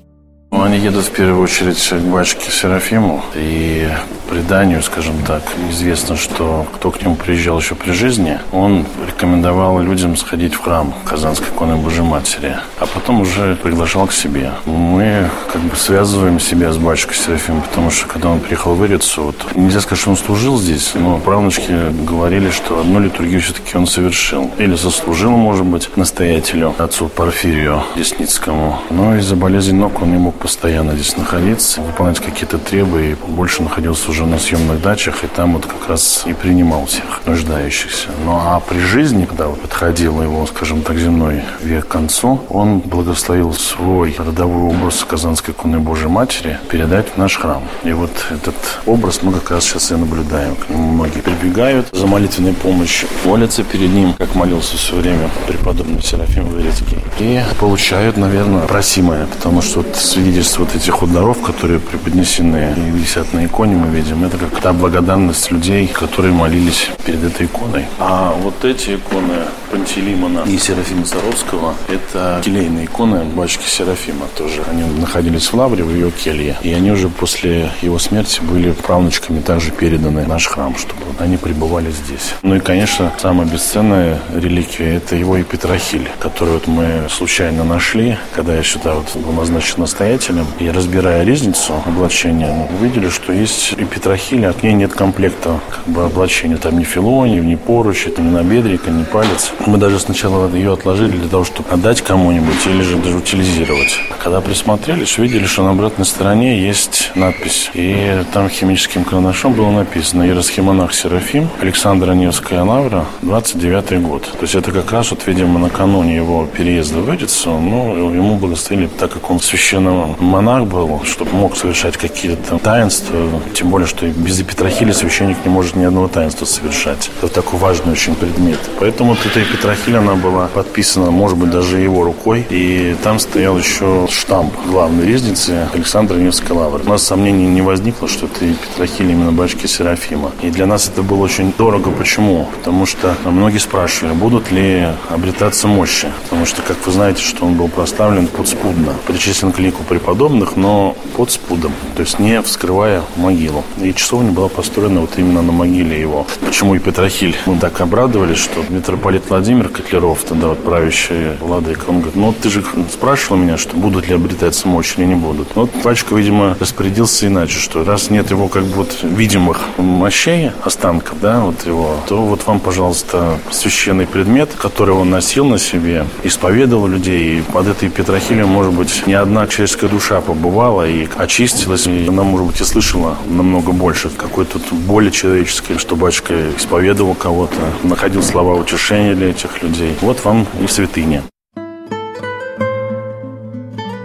Они 0.62 0.78
едут 0.78 1.06
в 1.06 1.10
первую 1.10 1.42
очередь 1.42 1.88
к 1.88 2.00
батюшке 2.10 2.50
Серафиму. 2.50 3.22
И 3.34 3.88
преданию, 4.28 4.82
скажем 4.82 5.14
так, 5.26 5.42
известно, 5.70 6.16
что 6.16 6.66
кто 6.74 6.90
к 6.90 7.00
нему 7.02 7.14
приезжал 7.14 7.60
еще 7.60 7.74
при 7.74 7.92
жизни, 7.92 8.38
он 8.52 8.86
рекомендовал 9.06 9.80
людям 9.80 10.16
сходить 10.16 10.54
в 10.54 10.62
храм 10.62 10.94
Казанской 11.04 11.48
иконы 11.48 11.76
Божьей 11.76 12.02
Матери, 12.02 12.56
а 12.78 12.86
потом 12.86 13.20
уже 13.20 13.56
приглашал 13.56 14.06
к 14.06 14.12
себе. 14.12 14.52
Мы 14.64 15.28
как 15.52 15.62
бы 15.62 15.76
связываем 15.76 16.40
себя 16.40 16.72
с 16.72 16.78
батюшкой 16.78 17.16
Серафимом, 17.16 17.62
потому 17.62 17.90
что 17.90 18.06
когда 18.06 18.30
он 18.30 18.40
приехал 18.40 18.74
в 18.74 18.84
Ирицу, 18.84 19.24
вот, 19.24 19.36
нельзя 19.54 19.80
сказать, 19.80 20.00
что 20.00 20.10
он 20.10 20.16
служил 20.16 20.58
здесь, 20.58 20.92
но 20.94 21.18
правнучки 21.18 21.72
говорили, 22.04 22.50
что 22.50 22.80
одну 22.80 23.00
литургию 23.00 23.40
все-таки 23.40 23.76
он 23.76 23.86
совершил. 23.86 24.50
Или 24.58 24.74
заслужил, 24.74 25.32
может 25.32 25.64
быть, 25.64 25.96
настоятелю, 25.96 26.74
отцу 26.78 27.08
Порфирию 27.08 27.82
Десницкому. 27.96 28.80
Но 28.90 29.16
из-за 29.16 29.36
болезни 29.36 29.72
ног 29.72 30.02
он 30.02 30.10
не 30.10 30.18
мог 30.18 30.34
постоянно 30.44 30.92
здесь 30.92 31.16
находиться, 31.16 31.80
выполнять 31.80 32.20
какие-то 32.20 32.58
требы 32.58 33.12
и 33.12 33.14
больше 33.14 33.62
находился 33.62 34.10
уже 34.10 34.26
на 34.26 34.38
съемных 34.38 34.82
дачах, 34.82 35.24
и 35.24 35.26
там 35.26 35.54
вот 35.54 35.64
как 35.64 35.88
раз 35.88 36.24
и 36.26 36.34
принимал 36.34 36.84
всех 36.84 37.22
нуждающихся. 37.24 38.08
Ну 38.26 38.32
а 38.32 38.60
при 38.60 38.78
жизни, 38.78 39.24
когда 39.24 39.48
подходил 39.48 40.22
его, 40.22 40.44
скажем 40.46 40.82
так, 40.82 40.98
земной 40.98 41.40
век 41.62 41.86
к 41.86 41.88
концу, 41.88 42.42
он 42.50 42.80
благословил 42.80 43.54
свой 43.54 44.14
родовой 44.18 44.74
образ 44.74 45.02
Казанской 45.08 45.54
иконы 45.54 45.78
Божьей 45.78 46.08
Матери 46.08 46.58
передать 46.70 47.06
в 47.14 47.16
наш 47.16 47.38
храм. 47.38 47.62
И 47.82 47.94
вот 47.94 48.10
этот 48.28 48.54
образ 48.84 49.20
мы 49.22 49.32
как 49.32 49.50
раз 49.50 49.64
сейчас 49.64 49.92
и 49.92 49.94
наблюдаем. 49.94 50.56
К 50.56 50.68
нему 50.68 50.92
многие 50.92 51.20
прибегают 51.20 51.88
за 51.90 52.06
молитвенной 52.06 52.52
помощью, 52.52 53.08
молятся 53.24 53.64
перед 53.64 53.88
ним, 53.88 54.12
как 54.12 54.34
молился 54.34 54.76
все 54.76 54.96
время 54.96 55.30
преподобный 55.46 56.02
Серафим 56.02 56.44
Вырецкий, 56.48 56.98
и 57.18 57.42
получают, 57.58 58.18
наверное, 58.18 58.66
просимое, 58.66 59.26
потому 59.26 59.62
что 59.62 59.78
вот 59.78 59.96
свидетельство 59.96 60.33
свидетельство 60.34 60.64
вот 60.64 60.74
этих 60.74 61.02
ударов, 61.02 61.40
которые 61.42 61.78
преподнесены 61.78 62.74
и 62.76 62.90
висят 62.90 63.32
на 63.32 63.46
иконе, 63.46 63.76
мы 63.76 63.94
видим, 63.94 64.24
это 64.24 64.36
как 64.36 64.60
та 64.60 64.72
благодарность 64.72 65.52
людей, 65.52 65.86
которые 65.86 66.32
молились 66.32 66.88
перед 67.04 67.22
этой 67.22 67.46
иконой. 67.46 67.84
А 68.00 68.34
вот 68.42 68.64
эти 68.64 68.96
иконы 68.96 69.44
Пантелеймона 69.70 70.44
и 70.46 70.58
Серафима 70.58 71.06
Саровского, 71.06 71.74
это 71.88 72.40
келейные 72.44 72.86
иконы 72.86 73.24
батюшки 73.24 73.68
Серафима 73.68 74.26
тоже. 74.36 74.62
Они 74.70 74.82
находились 74.82 75.46
в 75.46 75.54
Лавре, 75.54 75.84
в 75.84 75.94
ее 75.94 76.10
келье. 76.10 76.56
И 76.62 76.72
они 76.72 76.90
уже 76.90 77.08
после 77.08 77.70
его 77.82 77.98
смерти 77.98 78.40
были 78.40 78.72
правнучками 78.72 79.40
также 79.40 79.70
переданы 79.70 80.24
в 80.24 80.28
наш 80.28 80.48
храм, 80.48 80.74
чтобы 80.76 81.00
они 81.18 81.36
пребывали 81.36 81.90
здесь. 81.90 82.34
Ну 82.42 82.56
и, 82.56 82.60
конечно, 82.60 83.12
самая 83.18 83.46
бесценная 83.46 84.18
реликвия– 84.34 84.96
это 84.96 85.14
его 85.14 85.36
Епитрахиль, 85.36 86.08
который 86.18 86.54
вот 86.54 86.66
мы 86.66 87.06
случайно 87.08 87.64
нашли, 87.64 88.16
когда 88.34 88.56
я 88.56 88.62
сюда 88.62 88.94
вот 88.94 89.14
был 89.16 89.32
назначен 89.32 89.82
настоятелем. 90.14 90.46
И 90.58 90.70
разбирая 90.70 91.24
резницу 91.24 91.74
облачения, 91.86 92.68
увидели, 92.78 93.08
что 93.08 93.32
есть 93.32 93.72
Епитрахиль, 93.72 94.46
а 94.46 94.52
к 94.52 94.62
ней 94.62 94.72
нет 94.72 94.92
комплекта 94.92 95.60
как 95.70 95.86
бы 95.92 96.04
облачения. 96.04 96.56
Там 96.56 96.78
ни 96.78 96.84
филони, 96.84 97.40
ни 97.40 97.56
поручи, 97.56 98.12
ни 98.16 98.30
набедрика, 98.30 98.90
ни 98.90 99.04
палец. 99.04 99.52
Мы 99.66 99.78
даже 99.78 99.98
сначала 99.98 100.48
ее 100.54 100.72
отложили 100.72 101.16
для 101.16 101.28
того, 101.28 101.44
чтобы 101.44 101.68
отдать 101.70 102.02
кому-нибудь 102.02 102.66
или 102.66 102.82
же 102.82 102.96
даже 102.96 103.16
утилизировать. 103.16 103.98
А 104.10 104.22
когда 104.22 104.40
присмотрелись, 104.40 105.18
увидели, 105.18 105.46
что 105.46 105.62
на 105.62 105.70
обратной 105.70 106.04
стороне 106.04 106.60
есть 106.60 107.10
надпись. 107.14 107.70
И 107.74 108.24
там 108.32 108.48
химическим 108.48 109.04
карандашом 109.04 109.52
было 109.52 109.70
написано 109.70 110.22
«Иеросхимонах 110.22 110.94
Серафим, 110.94 111.48
Александра 111.60 112.12
Невская 112.12 112.62
лавра, 112.62 113.06
29 113.22 114.02
год». 114.02 114.22
То 114.32 114.42
есть 114.42 114.54
это 114.54 114.70
как 114.72 114.92
раз, 114.92 115.10
вот, 115.10 115.26
видимо, 115.26 115.58
накануне 115.58 116.16
его 116.16 116.46
переезда 116.46 117.00
в 117.00 117.14
Эрицу, 117.14 117.58
ну, 117.58 118.12
ему 118.12 118.36
благословили, 118.36 118.88
так 118.98 119.12
как 119.12 119.30
он 119.30 119.40
священный 119.40 120.03
монах 120.18 120.64
был, 120.64 121.02
чтобы 121.04 121.32
мог 121.32 121.56
совершать 121.56 121.96
какие-то 121.96 122.58
таинства, 122.58 123.40
тем 123.54 123.70
более, 123.70 123.86
что 123.86 124.06
без 124.06 124.40
Петрохиля 124.42 124.92
священник 124.92 125.36
не 125.44 125.50
может 125.50 125.76
ни 125.76 125.84
одного 125.84 126.08
таинства 126.08 126.44
совершать. 126.44 127.10
Это 127.20 127.32
такой 127.32 127.58
важный 127.58 127.92
очень 127.92 128.14
предмет. 128.14 128.58
Поэтому 128.78 129.10
вот 129.10 129.18
эта 129.24 129.40
Петрохиль, 129.44 129.96
она 129.96 130.14
была 130.14 130.48
подписана, 130.48 131.10
может 131.10 131.38
быть, 131.38 131.50
даже 131.50 131.78
его 131.78 132.04
рукой, 132.04 132.46
и 132.50 132.96
там 133.02 133.18
стоял 133.18 133.56
еще 133.58 134.06
штамп 134.10 134.54
главной 134.66 135.06
резницы 135.06 135.68
Александра 135.72 136.16
Невской 136.16 136.56
лавры. 136.56 136.84
У 136.84 136.88
нас 136.88 137.02
сомнений 137.02 137.46
не 137.46 137.62
возникло, 137.62 138.08
что 138.08 138.26
это 138.26 138.40
Петрохиль 138.40 139.10
именно 139.10 139.32
батюшки 139.32 139.66
Серафима. 139.66 140.32
И 140.42 140.50
для 140.50 140.66
нас 140.66 140.88
это 140.88 141.02
было 141.02 141.24
очень 141.24 141.52
дорого. 141.56 141.90
Почему? 141.90 142.48
Потому 142.58 142.86
что 142.86 143.14
многие 143.24 143.58
спрашивали, 143.58 144.14
будут 144.14 144.50
ли 144.50 144.88
обретаться 145.08 145.68
мощи. 145.68 146.08
Потому 146.24 146.46
что, 146.46 146.62
как 146.62 146.76
вы 146.86 146.92
знаете, 146.92 147.22
что 147.22 147.44
он 147.46 147.54
был 147.54 147.68
проставлен 147.68 148.26
подспудно, 148.26 148.94
причислен 149.06 149.52
к 149.52 149.58
лику 149.58 149.82
преподобных, 149.94 150.56
но 150.56 150.96
под 151.16 151.30
спудом, 151.30 151.72
то 151.94 152.02
есть 152.02 152.18
не 152.18 152.42
вскрывая 152.42 153.02
могилу. 153.14 153.62
И 153.80 153.94
часовня 153.94 154.32
была 154.32 154.48
построена 154.48 155.00
вот 155.00 155.10
именно 155.18 155.40
на 155.40 155.52
могиле 155.52 156.00
его. 156.00 156.26
Почему 156.44 156.74
и 156.74 156.80
Петрохиль? 156.80 157.36
Мы 157.46 157.58
так 157.60 157.80
обрадовались, 157.80 158.38
что 158.38 158.64
митрополит 158.68 159.22
Владимир 159.28 159.68
Котлеров, 159.68 160.24
тогда 160.24 160.48
вот 160.48 160.64
правящий 160.64 161.36
владыка, 161.40 161.84
он 161.88 161.98
говорит, 162.00 162.16
ну 162.16 162.32
ты 162.32 162.50
же 162.50 162.64
спрашивал 162.92 163.36
меня, 163.36 163.56
что 163.56 163.76
будут 163.76 164.08
ли 164.08 164.14
обретаться 164.16 164.66
мощи 164.66 164.94
или 164.98 165.06
не 165.06 165.14
будут. 165.14 165.54
Вот 165.54 165.70
пачка, 165.84 166.16
видимо, 166.16 166.56
распорядился 166.58 167.28
иначе, 167.28 167.60
что 167.60 167.84
раз 167.84 168.10
нет 168.10 168.30
его 168.30 168.48
как 168.48 168.64
бы 168.64 168.74
вот 168.74 168.98
видимых 169.02 169.60
мощей, 169.78 170.50
останков, 170.64 171.20
да, 171.20 171.40
вот 171.40 171.64
его, 171.66 171.96
то 172.08 172.16
вот 172.16 172.44
вам, 172.46 172.58
пожалуйста, 172.58 173.38
священный 173.52 174.08
предмет, 174.08 174.50
который 174.58 174.94
он 174.94 175.10
носил 175.10 175.44
на 175.44 175.58
себе, 175.58 176.04
исповедовал 176.24 176.88
людей, 176.88 177.38
и 177.38 177.42
под 177.42 177.68
этой 177.68 177.88
Петрохилем, 177.90 178.48
может 178.48 178.72
быть, 178.72 179.06
не 179.06 179.14
одна 179.14 179.46
человеческая 179.46 179.83
душа 179.88 180.20
побывала 180.20 180.88
и 180.88 181.08
очистилась, 181.16 181.86
и 181.86 182.06
она, 182.06 182.22
может 182.22 182.46
быть, 182.46 182.60
и 182.60 182.64
слышала 182.64 183.16
намного 183.26 183.72
больше 183.72 184.10
какой-то 184.10 184.58
боли 184.70 185.10
человеческой, 185.10 185.78
что 185.78 185.96
батюшка 185.96 186.34
исповедовал 186.56 187.14
кого-то, 187.14 187.56
находил 187.82 188.22
слова 188.22 188.54
утешения 188.54 189.14
для 189.14 189.30
этих 189.30 189.62
людей. 189.62 189.96
Вот 190.00 190.24
вам 190.24 190.46
и 190.60 190.66
святыня. 190.66 191.22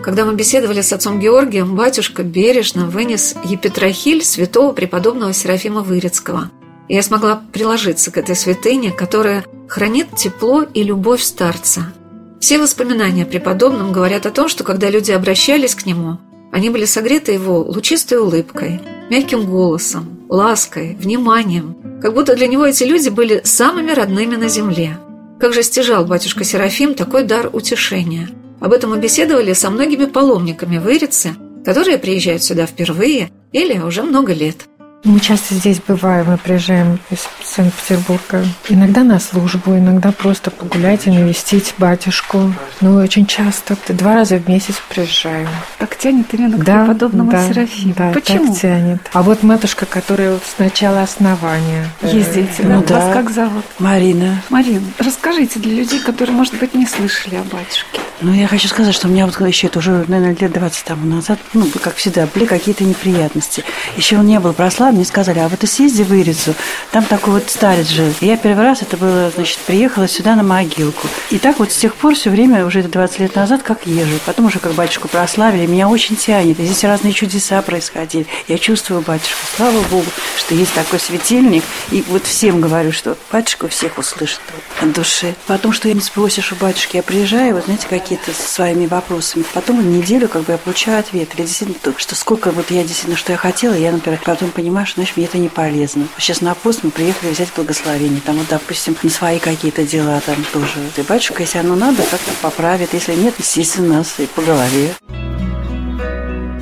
Когда 0.09 0.25
мы 0.25 0.33
беседовали 0.33 0.81
с 0.81 0.91
отцом 0.91 1.19
Георгием, 1.19 1.75
батюшка 1.75 2.23
бережно 2.23 2.87
вынес 2.87 3.35
епитрахиль 3.43 4.23
святого 4.23 4.73
преподобного 4.73 5.33
Серафима 5.33 5.81
Вырицкого. 5.81 6.49
И 6.87 6.95
я 6.95 7.03
смогла 7.03 7.43
приложиться 7.53 8.09
к 8.09 8.17
этой 8.17 8.35
святыне, 8.35 8.91
которая 8.91 9.45
хранит 9.67 10.07
тепло 10.15 10.63
и 10.63 10.81
любовь 10.81 11.21
старца. 11.21 11.93
Все 12.39 12.57
воспоминания 12.57 13.23
о 13.23 13.25
преподобном 13.25 13.91
говорят 13.91 14.25
о 14.25 14.31
том, 14.31 14.47
что 14.47 14.63
когда 14.63 14.89
люди 14.89 15.11
обращались 15.11 15.75
к 15.75 15.85
нему, 15.85 16.19
они 16.51 16.69
были 16.69 16.85
согреты 16.85 17.33
его 17.33 17.59
лучистой 17.61 18.17
улыбкой, 18.17 18.81
мягким 19.09 19.45
голосом, 19.45 20.19
лаской, 20.29 20.95
вниманием, 20.95 21.75
как 22.01 22.13
будто 22.13 22.35
для 22.35 22.47
него 22.47 22.65
эти 22.65 22.83
люди 22.83 23.09
были 23.09 23.41
самыми 23.43 23.91
родными 23.91 24.35
на 24.35 24.47
земле. 24.47 24.97
Как 25.39 25.53
же 25.53 25.63
стяжал 25.63 26.05
батюшка 26.05 26.43
Серафим 26.43 26.95
такой 26.95 27.23
дар 27.23 27.49
утешения. 27.51 28.29
Об 28.61 28.73
этом 28.73 28.91
мы 28.91 28.99
беседовали 28.99 29.53
со 29.53 29.69
многими 29.69 30.05
паломниками 30.05 30.77
в 30.77 30.89
Ирице, 30.89 31.35
которые 31.65 31.97
приезжают 31.97 32.43
сюда 32.43 32.65
впервые 32.65 33.31
или 33.51 33.79
уже 33.79 34.01
много 34.03 34.33
лет. 34.33 34.68
Мы 35.05 35.21
часто 35.21 35.55
здесь 35.55 35.79
бываем, 35.87 36.25
мы 36.27 36.37
приезжаем 36.37 36.99
из 37.09 37.27
Санкт-Петербурга. 37.43 38.45
Иногда 38.67 39.03
на 39.03 39.19
службу, 39.19 39.77
иногда 39.77 40.11
просто 40.11 40.51
погулять 40.51 41.07
и 41.07 41.09
навестить 41.09 41.73
батюшку. 41.77 42.53
Ну, 42.81 42.95
очень 42.95 43.25
часто, 43.25 43.77
два 43.87 44.15
раза 44.15 44.37
в 44.37 44.49
месяц 44.49 44.75
приезжаем. 44.89 45.47
Так 45.77 45.97
тянет 45.97 46.33
именно 46.33 46.57
к 46.57 46.63
да, 46.65 46.83
преподобному 46.83 47.31
да, 47.31 47.47
Серафиму. 47.47 47.93
Да, 47.97 48.11
Почему? 48.11 48.47
так 48.47 48.61
тянет. 48.61 49.09
А 49.13 49.23
вот 49.23 49.41
матушка, 49.41 49.85
которая 49.85 50.33
вот 50.33 50.43
с 50.43 50.59
начала 50.59 51.01
основания. 51.01 51.87
Есть 52.03 52.33
дети, 52.33 52.61
ну, 52.61 52.81
да? 52.81 52.87
да. 52.87 52.99
Вас 52.99 53.13
как 53.13 53.29
зовут? 53.29 53.65
Марина. 53.79 54.41
Марина, 54.49 54.85
расскажите 54.97 55.59
для 55.59 55.75
людей, 55.75 55.99
которые, 56.01 56.35
может 56.35 56.59
быть, 56.59 56.75
не 56.75 56.85
слышали 56.85 57.35
о 57.35 57.43
батюшке. 57.43 58.01
Ну, 58.21 58.33
я 58.33 58.47
хочу 58.47 58.67
сказать, 58.67 58.93
что 58.93 59.07
у 59.07 59.11
меня 59.11 59.25
вот 59.25 59.39
еще 59.47 59.67
это 59.67 59.79
уже, 59.79 59.91
наверное, 59.91 60.35
лет 60.37 60.51
20 60.51 60.83
тому 60.83 61.05
назад, 61.05 61.39
ну, 61.53 61.65
как 61.81 61.95
всегда, 61.95 62.27
были 62.27 62.43
какие-то 62.43 62.83
неприятности. 62.83 63.63
Еще 63.95 64.17
он 64.17 64.25
не 64.25 64.37
был 64.41 64.51
прославлен, 64.51 64.97
мне 64.97 65.05
сказали, 65.05 65.39
а 65.39 65.47
вот 65.47 65.59
ты 65.59 65.67
съезди 65.67 66.03
в 66.03 66.13
Ирицу, 66.13 66.53
там 66.91 67.05
такой 67.05 67.35
вот 67.35 67.49
старец 67.49 67.87
жил. 67.87 68.13
И 68.19 68.25
я 68.25 68.35
первый 68.35 68.65
раз, 68.65 68.81
это 68.81 68.97
было, 68.97 69.31
значит, 69.33 69.59
приехала 69.59 70.05
сюда 70.09 70.35
на 70.35 70.43
могилку. 70.43 71.07
И 71.29 71.39
так 71.39 71.59
вот 71.59 71.71
с 71.71 71.77
тех 71.77 71.95
пор 71.95 72.15
все 72.15 72.29
время, 72.29 72.65
уже 72.65 72.81
это 72.81 72.89
20 72.89 73.19
лет 73.19 73.35
назад, 73.35 73.63
как 73.63 73.87
езжу. 73.87 74.19
Потом 74.25 74.47
уже 74.47 74.59
как 74.59 74.73
батюшку 74.73 75.07
прославили, 75.07 75.65
меня 75.65 75.87
очень 75.87 76.17
тянет. 76.17 76.59
И 76.59 76.65
здесь 76.65 76.83
разные 76.83 77.13
чудеса 77.13 77.61
происходили. 77.61 78.27
Я 78.49 78.57
чувствую 78.57 79.01
батюшку. 79.01 79.39
Слава 79.55 79.81
Богу, 79.83 80.07
что 80.37 80.55
есть 80.55 80.73
такой 80.73 80.99
светильник. 80.99 81.63
И 81.91 82.03
вот 82.09 82.25
всем 82.25 82.59
говорю, 82.59 82.91
что 82.91 83.17
батюшка 83.31 83.69
всех 83.69 83.97
услышит 83.97 84.41
от 84.81 84.91
души. 84.91 85.35
Потом, 85.47 85.71
что 85.71 85.87
я 85.87 85.93
не 85.93 86.01
спросишь 86.01 86.51
у 86.51 86.55
батюшки, 86.55 86.97
я 86.97 87.03
приезжаю, 87.03 87.55
вот 87.55 87.63
знаете, 87.63 87.87
какие-то 88.09 88.33
со 88.33 88.47
своими 88.47 88.87
вопросами. 88.87 89.43
Потом 89.53 89.87
неделю 89.91 90.27
как 90.27 90.43
бы 90.43 90.53
я 90.53 90.57
получаю 90.57 90.99
ответ. 90.99 91.29
Или 91.35 91.45
действительно, 91.45 91.77
то, 91.79 91.93
что 91.97 92.15
сколько 92.15 92.49
вот 92.49 92.71
я 92.71 92.81
действительно, 92.81 93.15
что 93.15 93.33
я 93.33 93.37
хотела, 93.37 93.75
я, 93.75 93.91
например, 93.91 94.19
потом 94.25 94.49
понимаю, 94.49 94.87
что, 94.87 94.95
знаешь, 94.95 95.13
мне 95.15 95.25
это 95.25 95.37
не 95.37 95.47
полезно. 95.47 96.07
Сейчас 96.17 96.41
на 96.41 96.55
пост 96.55 96.79
мы 96.81 96.89
приехали 96.89 97.31
взять 97.31 97.49
благословение. 97.55 98.19
Там 98.25 98.37
вот, 98.37 98.47
допустим, 98.49 98.97
на 99.03 99.09
свои 99.11 99.37
какие-то 99.37 99.83
дела 99.85 100.19
там 100.25 100.37
тоже. 100.51 100.79
И 100.97 101.01
батюшка, 101.01 101.43
если 101.43 101.59
оно 101.59 101.75
надо, 101.75 102.01
как-то 102.01 102.31
поправит. 102.41 102.93
Если 102.93 103.13
нет, 103.13 103.35
естественно, 103.37 103.97
нас 103.97 104.15
и 104.17 104.25
по 104.25 104.41
голове. 104.41 104.95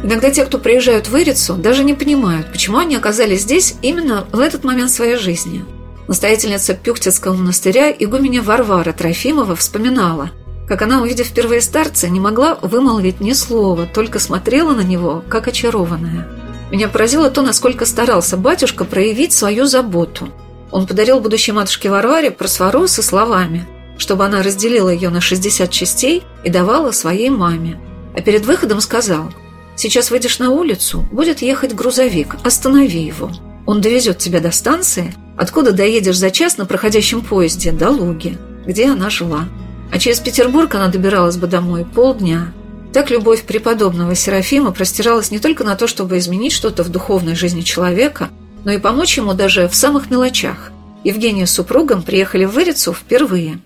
Иногда 0.03 0.29
те, 0.29 0.45
кто 0.45 0.57
приезжают 0.57 1.07
в 1.07 1.15
Ирицу, 1.15 1.55
даже 1.55 1.85
не 1.85 1.93
понимают, 1.93 2.51
почему 2.51 2.77
они 2.77 2.95
оказались 2.95 3.41
здесь 3.43 3.75
именно 3.81 4.27
в 4.33 4.39
этот 4.39 4.65
момент 4.65 4.91
своей 4.91 5.15
жизни. 5.15 5.63
Настоятельница 6.07 6.73
Пюхтицкого 6.73 7.33
монастыря 7.33 7.91
игуменя 7.91 8.41
Варвара 8.41 8.93
Трофимова 8.93 9.55
вспоминала, 9.57 10.31
как 10.67 10.81
она, 10.81 11.01
увидев 11.01 11.27
впервые 11.27 11.61
старца, 11.61 12.09
не 12.09 12.19
могла 12.19 12.55
вымолвить 12.55 13.21
ни 13.21 13.33
слова, 13.33 13.87
только 13.91 14.19
смотрела 14.19 14.73
на 14.73 14.81
него, 14.81 15.23
как 15.29 15.47
очарованная. 15.47 16.27
Меня 16.71 16.89
поразило 16.89 17.29
то, 17.29 17.41
насколько 17.41 17.85
старался 17.85 18.35
батюшка 18.35 18.83
проявить 18.83 19.31
свою 19.31 19.65
заботу. 19.65 20.27
Он 20.69 20.85
подарил 20.85 21.21
будущей 21.21 21.53
матушке 21.53 21.89
Варваре 21.89 22.29
просфору 22.29 22.87
со 22.87 23.01
словами, 23.01 23.65
чтобы 23.97 24.25
она 24.25 24.43
разделила 24.43 24.89
ее 24.89 25.09
на 25.09 25.21
60 25.21 25.71
частей 25.71 26.23
и 26.43 26.49
давала 26.49 26.91
своей 26.91 27.29
маме. 27.29 27.79
А 28.13 28.21
перед 28.21 28.45
выходом 28.45 28.81
сказал, 28.81 29.31
«Сейчас 29.77 30.11
выйдешь 30.11 30.39
на 30.39 30.49
улицу, 30.49 31.05
будет 31.11 31.41
ехать 31.41 31.73
грузовик, 31.73 32.35
останови 32.43 32.99
его. 32.99 33.31
Он 33.65 33.79
довезет 33.79 34.17
тебя 34.17 34.41
до 34.41 34.51
станции, 34.51 35.13
откуда 35.37 35.71
доедешь 35.71 36.17
за 36.17 36.31
час 36.31 36.57
на 36.57 36.65
проходящем 36.65 37.21
поезде 37.21 37.71
до 37.71 37.89
Луги, 37.89 38.37
где 38.65 38.87
она 38.89 39.09
жила. 39.09 39.47
А 39.91 39.99
через 39.99 40.19
Петербург 40.19 40.73
она 40.75 40.87
добиралась 40.87 41.37
бы 41.37 41.47
домой 41.47 41.85
полдня. 41.85 42.53
Так 42.93 43.09
любовь 43.09 43.43
преподобного 43.43 44.15
Серафима 44.15 44.71
простиралась 44.71 45.31
не 45.31 45.39
только 45.39 45.63
на 45.63 45.75
то, 45.75 45.87
чтобы 45.87 46.17
изменить 46.17 46.51
что-то 46.53 46.83
в 46.83 46.89
духовной 46.89 47.35
жизни 47.35 47.61
человека, 47.61 48.29
но 48.63 48.71
и 48.71 48.79
помочь 48.79 49.17
ему 49.17 49.33
даже 49.33 49.67
в 49.67 49.75
самых 49.75 50.09
мелочах. 50.09 50.71
Евгения 51.03 51.45
с 51.45 51.51
супругом 51.51 52.01
приехали 52.01 52.45
в 52.45 52.51
Вырицу 52.51 52.93
впервые. 52.93 53.59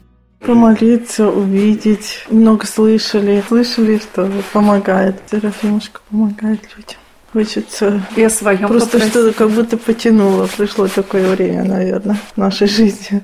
Помолиться, 0.46 1.28
увидеть. 1.28 2.26
Много 2.30 2.66
слышали. 2.66 3.44
Слышали, 3.48 4.00
что 4.00 4.30
помогает. 4.54 5.16
Серафимушка 5.30 6.02
помогает 6.10 6.62
людям. 6.76 7.00
Хочется 7.32 8.04
о 8.18 8.30
своем 8.30 8.68
просто 8.68 8.90
попросить. 8.90 9.12
что-то 9.12 9.34
как 9.38 9.50
будто 9.52 9.78
потянуло. 9.78 10.50
Пришло 10.58 10.88
такое 10.88 11.30
время, 11.30 11.64
наверное, 11.64 12.20
в 12.36 12.38
нашей 12.38 12.68
жизни. 12.68 13.24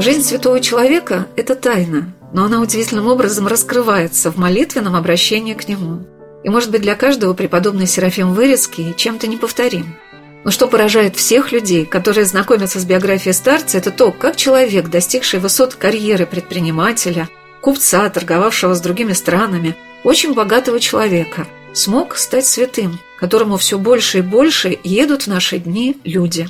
Жизнь 0.00 0.22
святого 0.22 0.60
человека– 0.60 1.26
это 1.36 1.56
тайна, 1.56 2.14
но 2.32 2.44
она 2.44 2.60
удивительным 2.60 3.08
образом 3.08 3.48
раскрывается 3.48 4.30
в 4.30 4.36
молитвенном 4.36 4.94
обращении 4.94 5.54
к 5.54 5.66
нему. 5.66 6.06
И, 6.44 6.48
может 6.48 6.70
быть, 6.70 6.82
для 6.82 6.94
каждого 6.94 7.34
преподобный 7.34 7.88
Серафим 7.88 8.32
Вырицкий 8.32 8.94
чем-то 8.96 9.26
неповторим. 9.26 9.96
Но 10.44 10.52
что 10.52 10.68
поражает 10.68 11.16
всех 11.16 11.50
людей, 11.50 11.84
которые 11.84 12.26
знакомятся 12.26 12.78
с 12.78 12.84
биографией 12.84 13.34
старца, 13.34 13.76
это 13.76 13.90
то, 13.90 14.12
как 14.12 14.36
человек, 14.36 14.88
достигший 14.88 15.40
высот 15.40 15.74
карьеры 15.74 16.26
предпринимателя, 16.26 17.28
купца, 17.60 18.08
торговавшего 18.08 18.74
с 18.74 18.80
другими 18.80 19.14
странами, 19.14 19.74
очень 20.04 20.32
богатого 20.32 20.78
человека, 20.78 21.48
смог 21.74 22.16
стать 22.18 22.46
святым, 22.46 23.00
которому 23.18 23.56
все 23.56 23.80
больше 23.80 24.18
и 24.18 24.22
больше 24.22 24.78
едут 24.84 25.22
в 25.22 25.26
наши 25.26 25.58
дни 25.58 25.96
люди. 26.04 26.48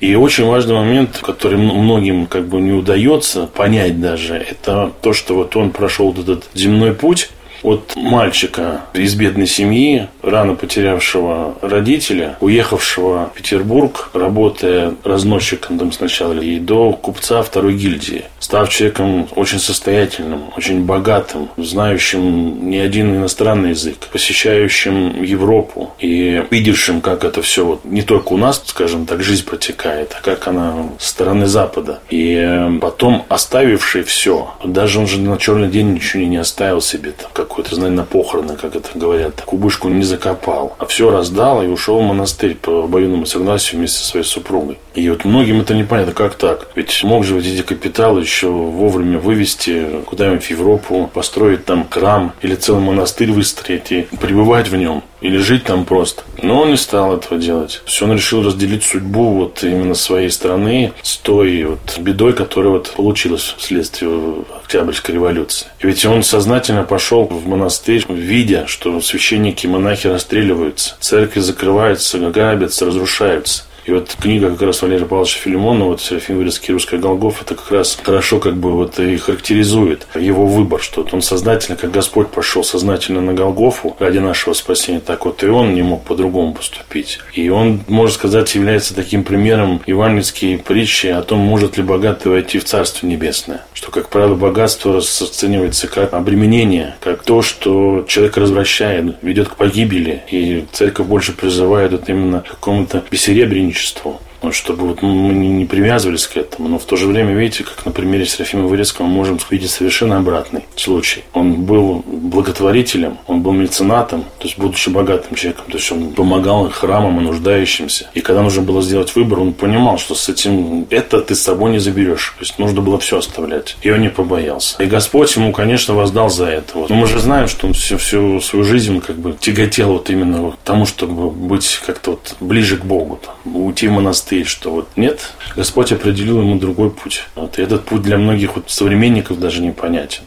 И 0.00 0.14
очень 0.16 0.44
важный 0.44 0.74
момент, 0.74 1.18
который 1.22 1.56
многим 1.56 2.26
как 2.26 2.46
бы 2.46 2.60
не 2.60 2.72
удается 2.72 3.46
понять 3.46 4.00
даже, 4.00 4.34
это 4.34 4.92
то, 5.00 5.12
что 5.12 5.34
вот 5.34 5.56
он 5.56 5.70
прошел 5.70 6.12
этот 6.12 6.48
земной 6.52 6.92
путь 6.94 7.30
от 7.64 7.96
мальчика 7.96 8.82
из 8.92 9.14
бедной 9.14 9.46
семьи, 9.46 10.08
рано 10.22 10.54
потерявшего 10.54 11.56
родителя, 11.62 12.36
уехавшего 12.40 13.30
в 13.32 13.36
Петербург, 13.36 14.10
работая 14.12 14.94
разносчиком 15.02 15.92
сначала, 15.92 16.34
и 16.34 16.58
до 16.58 16.92
купца 16.92 17.42
второй 17.42 17.74
гильдии, 17.74 18.24
став 18.38 18.68
человеком 18.68 19.28
очень 19.34 19.58
состоятельным, 19.58 20.44
очень 20.56 20.84
богатым, 20.84 21.48
знающим 21.56 22.68
не 22.68 22.78
один 22.78 23.16
иностранный 23.16 23.70
язык, 23.70 23.96
посещающим 24.12 25.22
Европу 25.22 25.94
и 25.98 26.44
видевшим, 26.50 27.00
как 27.00 27.24
это 27.24 27.42
все 27.42 27.64
вот 27.64 27.84
не 27.84 28.02
только 28.02 28.32
у 28.32 28.36
нас, 28.36 28.62
скажем 28.66 29.06
так, 29.06 29.22
жизнь 29.22 29.44
протекает, 29.44 30.14
а 30.18 30.22
как 30.22 30.48
она 30.48 30.90
со 30.98 31.08
стороны 31.08 31.46
Запада. 31.46 32.00
И 32.10 32.34
э, 32.34 32.78
потом 32.80 33.24
оставивший 33.28 34.02
все, 34.02 34.54
даже 34.64 34.98
он 34.98 35.06
же 35.06 35.20
на 35.20 35.38
черный 35.38 35.68
день 35.68 35.94
ничего 35.94 36.22
не 36.24 36.36
оставил 36.36 36.80
себе, 36.80 37.12
там, 37.12 37.30
какой-то, 37.54 37.76
знаете, 37.76 37.94
на 37.94 38.04
похороны, 38.04 38.56
как 38.56 38.74
это 38.74 38.88
говорят, 38.96 39.42
кубышку 39.42 39.88
не 39.88 40.02
закопал, 40.02 40.74
а 40.78 40.86
все 40.86 41.10
раздал 41.10 41.62
и 41.62 41.68
ушел 41.68 42.00
в 42.00 42.02
монастырь 42.02 42.56
по 42.56 42.82
обоюдному 42.82 43.26
согласию 43.26 43.78
вместе 43.78 43.98
со 43.98 44.06
своей 44.06 44.26
супругой. 44.26 44.78
И 44.96 45.08
вот 45.08 45.24
многим 45.24 45.60
это 45.60 45.72
непонятно, 45.72 46.14
как 46.14 46.34
так? 46.34 46.66
Ведь 46.74 47.04
мог 47.04 47.22
же 47.22 47.34
вот 47.34 47.44
эти 47.44 47.62
капиталы 47.62 48.22
еще 48.22 48.48
вовремя 48.48 49.20
вывести 49.20 50.02
куда-нибудь 50.04 50.42
в 50.42 50.50
Европу, 50.50 51.08
построить 51.14 51.64
там 51.64 51.86
храм 51.88 52.32
или 52.42 52.56
целый 52.56 52.82
монастырь 52.82 53.30
выстроить 53.30 53.92
и 53.92 54.08
пребывать 54.20 54.66
в 54.66 54.74
нем 54.74 55.04
или 55.24 55.38
жить 55.38 55.64
там 55.64 55.86
просто. 55.86 56.22
Но 56.42 56.60
он 56.60 56.70
не 56.70 56.76
стал 56.76 57.16
этого 57.16 57.40
делать. 57.40 57.80
Все, 57.86 58.04
он 58.04 58.12
решил 58.12 58.44
разделить 58.44 58.84
судьбу 58.84 59.30
вот 59.30 59.64
именно 59.64 59.94
своей 59.94 60.28
страны 60.28 60.92
с 61.02 61.16
той 61.16 61.64
вот 61.64 61.98
бедой, 61.98 62.34
которая 62.34 62.72
вот 62.72 62.90
получилась 62.90 63.54
вследствие 63.56 64.44
Октябрьской 64.62 65.14
революции. 65.14 65.68
И 65.80 65.86
ведь 65.86 66.04
он 66.04 66.22
сознательно 66.22 66.82
пошел 66.82 67.24
в 67.24 67.46
монастырь, 67.46 68.04
видя, 68.10 68.66
что 68.66 69.00
священники 69.00 69.64
и 69.64 69.68
монахи 69.68 70.08
расстреливаются, 70.08 70.96
церкви 71.00 71.40
закрываются, 71.40 72.18
грабятся, 72.18 72.84
разрушаются. 72.84 73.64
И 73.84 73.92
вот 73.92 74.16
книга 74.20 74.50
как 74.50 74.62
раз 74.62 74.80
Валерия 74.80 75.04
Павловича 75.04 75.38
Филимонова, 75.40 75.88
вот 75.88 76.00
Серафим 76.00 76.38
Вырицкий 76.38 76.72
«Русская 76.72 76.98
Голгоф», 76.98 77.42
это 77.42 77.54
как 77.54 77.70
раз 77.70 77.98
хорошо 78.02 78.40
как 78.40 78.56
бы 78.56 78.72
вот 78.72 78.98
и 78.98 79.16
характеризует 79.18 80.06
его 80.14 80.46
выбор, 80.46 80.80
что 80.80 81.02
вот 81.02 81.12
он 81.12 81.20
сознательно, 81.20 81.76
как 81.76 81.90
Господь 81.90 82.28
пошел 82.28 82.64
сознательно 82.64 83.20
на 83.20 83.34
Голгофу 83.34 83.94
ради 83.98 84.18
нашего 84.18 84.54
спасения, 84.54 85.00
так 85.00 85.26
вот 85.26 85.42
и 85.42 85.46
он 85.46 85.74
не 85.74 85.82
мог 85.82 86.04
по-другому 86.04 86.54
поступить. 86.54 87.18
И 87.34 87.50
он, 87.50 87.80
можно 87.86 88.14
сказать, 88.14 88.54
является 88.54 88.94
таким 88.94 89.22
примером 89.22 89.82
евангельской 89.86 90.58
притчи 90.58 91.08
о 91.08 91.20
том, 91.22 91.40
может 91.40 91.76
ли 91.76 91.82
богатый 91.82 92.28
войти 92.28 92.58
в 92.58 92.64
Царство 92.64 93.06
Небесное. 93.06 93.62
Что, 93.74 93.90
как 93.90 94.08
правило, 94.08 94.34
богатство 94.34 94.94
расценивается 94.94 95.88
как 95.88 96.14
обременение, 96.14 96.94
как 97.00 97.22
то, 97.22 97.42
что 97.42 98.04
человек 98.08 98.38
развращает, 98.38 99.16
ведет 99.20 99.48
к 99.48 99.56
погибели. 99.56 100.22
И 100.30 100.64
церковь 100.72 101.06
больше 101.06 101.32
призывает 101.32 101.92
вот 101.92 102.08
именно 102.08 102.40
к 102.40 102.48
какому-то 102.48 103.02
бессеребренничеству, 103.10 103.73
ну, 104.04 104.20
чтобы 104.52 104.88
вот 104.88 105.02
мы 105.02 105.32
не 105.34 105.64
привязывались 105.64 106.26
к 106.26 106.36
этому. 106.36 106.68
Но 106.68 106.78
в 106.78 106.84
то 106.84 106.96
же 106.96 107.06
время, 107.06 107.34
видите, 107.34 107.64
как 107.64 107.84
на 107.84 107.92
примере 107.92 108.26
Серафима 108.26 108.66
Вырецкого 108.66 109.06
мы 109.06 109.12
можем 109.12 109.38
видеть 109.50 109.70
совершенно 109.70 110.16
обратный 110.16 110.64
случай. 110.76 111.24
Он 111.32 111.64
был 111.64 112.04
благотворителем, 112.06 113.18
он 113.26 113.42
был 113.42 113.52
меценатом, 113.52 114.22
то 114.38 114.44
есть 114.44 114.58
будучи 114.58 114.88
богатым 114.88 115.36
человеком, 115.36 115.66
то 115.68 115.78
есть 115.78 115.90
он 115.92 116.12
помогал 116.12 116.70
храмам 116.70 117.20
и 117.20 117.22
нуждающимся. 117.22 118.10
И 118.14 118.20
когда 118.20 118.42
нужно 118.42 118.62
было 118.62 118.82
сделать 118.82 119.14
выбор, 119.14 119.40
он 119.40 119.52
понимал, 119.52 119.98
что 119.98 120.14
с 120.14 120.28
этим 120.28 120.86
это 120.90 121.20
ты 121.20 121.34
с 121.34 121.42
собой 121.42 121.70
не 121.72 121.78
заберешь. 121.78 122.34
То 122.38 122.44
есть 122.44 122.58
нужно 122.58 122.80
было 122.80 122.98
все 122.98 123.18
оставлять. 123.18 123.76
И 123.82 123.90
он 123.90 124.00
не 124.00 124.10
побоялся. 124.10 124.82
И 124.82 124.86
Господь 124.86 125.34
ему, 125.36 125.52
конечно, 125.52 125.94
воздал 125.94 126.30
за 126.30 126.46
это. 126.46 126.78
Вот. 126.78 126.90
Но 126.90 126.96
мы 126.96 127.06
же 127.06 127.18
знаем, 127.18 127.48
что 127.48 127.66
он 127.66 127.74
всю, 127.74 127.98
всю 127.98 128.40
свою 128.40 128.64
жизнь 128.64 129.00
как 129.00 129.16
бы 129.16 129.36
тяготел 129.38 129.92
вот 129.92 130.10
именно 130.10 130.52
к 130.52 130.56
тому, 130.64 130.86
чтобы 130.86 131.30
быть 131.30 131.80
как-то 131.86 132.12
вот 132.12 132.36
ближе 132.40 132.76
к 132.76 132.84
Богу, 132.84 133.20
там, 133.24 133.56
уйти 133.56 133.88
в 133.88 133.92
монастырь, 133.92 134.33
что 134.42 134.72
вот 134.72 134.88
нет, 134.96 135.32
Господь 135.54 135.92
определил 135.92 136.40
ему 136.40 136.58
другой 136.58 136.90
путь. 136.90 137.28
Вот. 137.36 137.58
И 137.58 137.62
этот 137.62 137.84
путь 137.84 138.02
для 138.02 138.18
многих 138.18 138.56
вот 138.56 138.70
современников 138.70 139.38
даже 139.38 139.62
непонятен. 139.62 140.24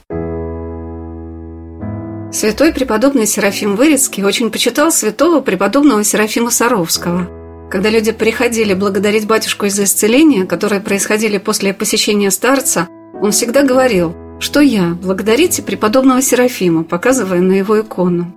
Святой 2.32 2.74
преподобный 2.74 3.26
Серафим 3.26 3.76
Вырицкий 3.76 4.24
очень 4.24 4.52
почитал 4.52 4.92
святого 4.92 5.42
преподобного 5.42 6.04
Серафима 6.04 6.52
Саровского. 6.52 7.28
Когда 7.70 7.90
люди 7.90 8.12
приходили 8.12 8.74
благодарить 8.74 9.28
батюшку 9.28 9.66
из-за 9.66 9.84
исцеления, 9.84 10.46
которые 10.46 10.80
происходили 10.80 11.38
после 11.38 11.74
посещения 11.74 12.32
старца, 12.32 12.88
он 13.22 13.32
всегда 13.32 13.64
говорил, 13.64 14.16
что 14.40 14.62
я, 14.62 14.90
благодарите 15.02 15.64
преподобного 15.64 16.22
Серафима, 16.22 16.84
показывая 16.84 17.40
на 17.40 17.54
его 17.54 17.80
икону. 17.80 18.34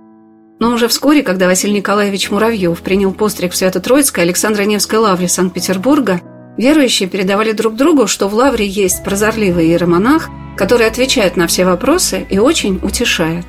Но 0.61 0.75
уже 0.75 0.87
вскоре, 0.87 1.23
когда 1.23 1.47
Василий 1.47 1.73
Николаевич 1.73 2.29
Муравьев 2.29 2.79
принял 2.81 3.11
постриг 3.11 3.51
в 3.51 3.55
Свято-Троицкой 3.55 4.25
Александро-Невской 4.25 4.99
лавре 4.99 5.27
Санкт-Петербурга, 5.27 6.21
верующие 6.55 7.09
передавали 7.09 7.51
друг 7.51 7.75
другу, 7.75 8.05
что 8.05 8.27
в 8.27 8.35
лавре 8.35 8.67
есть 8.67 9.03
прозорливый 9.03 9.65
иеромонах, 9.65 10.29
который 10.55 10.85
отвечает 10.85 11.35
на 11.35 11.47
все 11.47 11.65
вопросы 11.65 12.27
и 12.29 12.37
очень 12.37 12.79
утешает. 12.83 13.47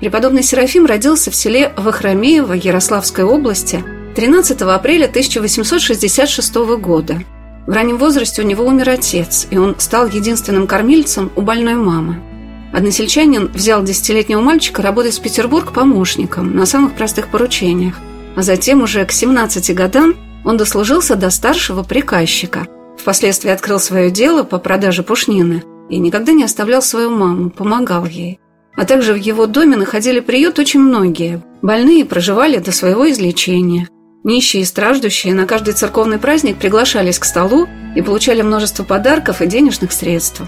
Преподобный 0.00 0.42
Серафим 0.42 0.86
родился 0.86 1.30
в 1.30 1.36
селе 1.36 1.72
Вахромеево 1.76 2.54
Ярославской 2.54 3.22
области 3.22 3.84
13 4.16 4.60
апреля 4.62 5.04
1866 5.04 6.54
года. 6.80 7.22
В 7.68 7.70
раннем 7.70 7.96
возрасте 7.96 8.42
у 8.42 8.44
него 8.44 8.66
умер 8.66 8.88
отец, 8.88 9.46
и 9.50 9.56
он 9.56 9.76
стал 9.78 10.08
единственным 10.08 10.66
кормильцем 10.66 11.30
у 11.36 11.42
больной 11.42 11.76
мамы. 11.76 12.29
Односельчанин 12.72 13.48
взял 13.48 13.82
десятилетнего 13.82 14.40
мальчика 14.40 14.82
работать 14.82 15.18
в 15.18 15.22
Петербург 15.22 15.72
помощником 15.72 16.54
на 16.54 16.66
самых 16.66 16.94
простых 16.94 17.28
поручениях, 17.28 17.96
а 18.36 18.42
затем 18.42 18.82
уже 18.82 19.04
к 19.04 19.12
17 19.12 19.74
годам 19.74 20.14
он 20.44 20.56
дослужился 20.56 21.16
до 21.16 21.30
старшего 21.30 21.82
приказчика. 21.82 22.66
Впоследствии 22.96 23.50
открыл 23.50 23.80
свое 23.80 24.10
дело 24.10 24.44
по 24.44 24.58
продаже 24.58 25.02
пушнины 25.02 25.64
и 25.88 25.98
никогда 25.98 26.32
не 26.32 26.44
оставлял 26.44 26.82
свою 26.82 27.10
маму, 27.10 27.50
помогал 27.50 28.06
ей. 28.06 28.38
А 28.76 28.84
также 28.84 29.14
в 29.14 29.16
его 29.16 29.46
доме 29.46 29.76
находили 29.76 30.20
приют 30.20 30.58
очень 30.58 30.80
многие. 30.80 31.42
Больные 31.62 32.04
проживали 32.04 32.58
до 32.58 32.72
своего 32.72 33.10
излечения. 33.10 33.88
Нищие 34.22 34.62
и 34.62 34.66
страждущие 34.66 35.34
на 35.34 35.46
каждый 35.46 35.74
церковный 35.74 36.18
праздник 36.18 36.58
приглашались 36.58 37.18
к 37.18 37.24
столу 37.24 37.66
и 37.96 38.02
получали 38.02 38.42
множество 38.42 38.84
подарков 38.84 39.42
и 39.42 39.46
денежных 39.46 39.92
средств. 39.92 40.42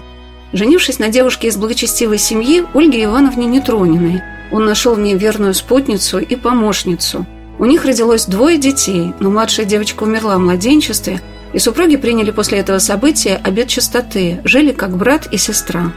Женившись 0.53 0.99
на 0.99 1.09
девушке 1.09 1.47
из 1.47 1.57
благочестивой 1.57 2.19
семьи 2.19 2.63
Ольге 2.75 3.05
Ивановне 3.05 3.47
Нетрониной, 3.47 4.21
он 4.51 4.65
нашел 4.65 4.93
в 4.93 4.99
ней 4.99 5.15
верную 5.15 5.55
спутницу 5.55 6.19
и 6.19 6.35
помощницу. 6.35 7.25
У 7.57 7.65
них 7.65 7.85
родилось 7.85 8.27
двое 8.27 8.59
детей, 8.59 9.13
но 9.19 9.31
младшая 9.31 9.65
девочка 9.65 10.03
умерла 10.03 10.37
в 10.37 10.41
младенчестве, 10.41 11.21
и 11.53 11.59
супруги 11.59 11.95
приняли 11.95 12.29
после 12.29 12.59
этого 12.59 12.77
события 12.77 13.39
обет 13.43 13.67
чистоты, 13.67 14.41
жили 14.43 14.71
как 14.71 14.95
брат 14.95 15.27
и 15.31 15.37
сестра. 15.37 15.91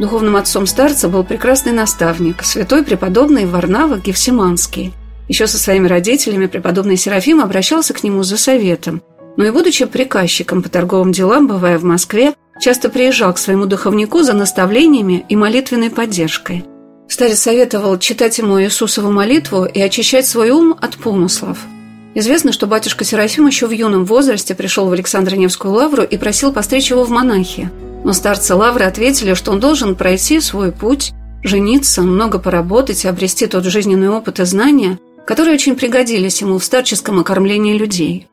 Духовным 0.00 0.34
отцом 0.34 0.66
старца 0.66 1.08
был 1.08 1.22
прекрасный 1.22 1.72
наставник, 1.72 2.42
святой 2.42 2.82
преподобный 2.82 3.46
Варнава 3.46 3.98
Гефсиманский. 3.98 4.92
Еще 5.28 5.46
со 5.46 5.58
своими 5.58 5.86
родителями 5.86 6.46
преподобный 6.46 6.96
Серафим 6.96 7.40
обращался 7.40 7.94
к 7.94 8.02
нему 8.02 8.24
за 8.24 8.36
советом, 8.36 9.00
но 9.36 9.44
и 9.44 9.50
будучи 9.50 9.84
приказчиком 9.84 10.62
по 10.62 10.68
торговым 10.68 11.12
делам, 11.12 11.46
бывая 11.46 11.78
в 11.78 11.84
Москве, 11.84 12.34
часто 12.60 12.88
приезжал 12.88 13.32
к 13.32 13.38
своему 13.38 13.66
духовнику 13.66 14.22
за 14.22 14.32
наставлениями 14.32 15.24
и 15.28 15.36
молитвенной 15.36 15.90
поддержкой. 15.90 16.64
Старец 17.08 17.40
советовал 17.40 17.98
читать 17.98 18.38
ему 18.38 18.60
Иисусову 18.60 19.10
молитву 19.10 19.64
и 19.64 19.80
очищать 19.80 20.26
свой 20.26 20.50
ум 20.50 20.74
от 20.80 20.96
помыслов. 20.96 21.58
Известно, 22.14 22.52
что 22.52 22.66
батюшка 22.66 23.04
Серафим 23.04 23.46
еще 23.46 23.66
в 23.66 23.70
юном 23.70 24.04
возрасте 24.04 24.54
пришел 24.54 24.88
в 24.88 24.92
Александро-Невскую 24.92 25.72
лавру 25.72 26.02
и 26.02 26.16
просил 26.16 26.52
постричь 26.52 26.90
его 26.90 27.04
в 27.04 27.10
монахи. 27.10 27.70
Но 28.04 28.12
старцы 28.12 28.54
лавры 28.54 28.84
ответили, 28.84 29.34
что 29.34 29.52
он 29.52 29.60
должен 29.60 29.94
пройти 29.94 30.40
свой 30.40 30.72
путь, 30.72 31.12
жениться, 31.42 32.02
много 32.02 32.38
поработать 32.38 33.04
и 33.04 33.08
обрести 33.08 33.46
тот 33.46 33.64
жизненный 33.64 34.08
опыт 34.08 34.40
и 34.40 34.44
знания, 34.44 34.98
которые 35.26 35.54
очень 35.54 35.76
пригодились 35.76 36.40
ему 36.40 36.58
в 36.58 36.64
старческом 36.64 37.18
окормлении 37.20 37.76
людей. 37.76 38.28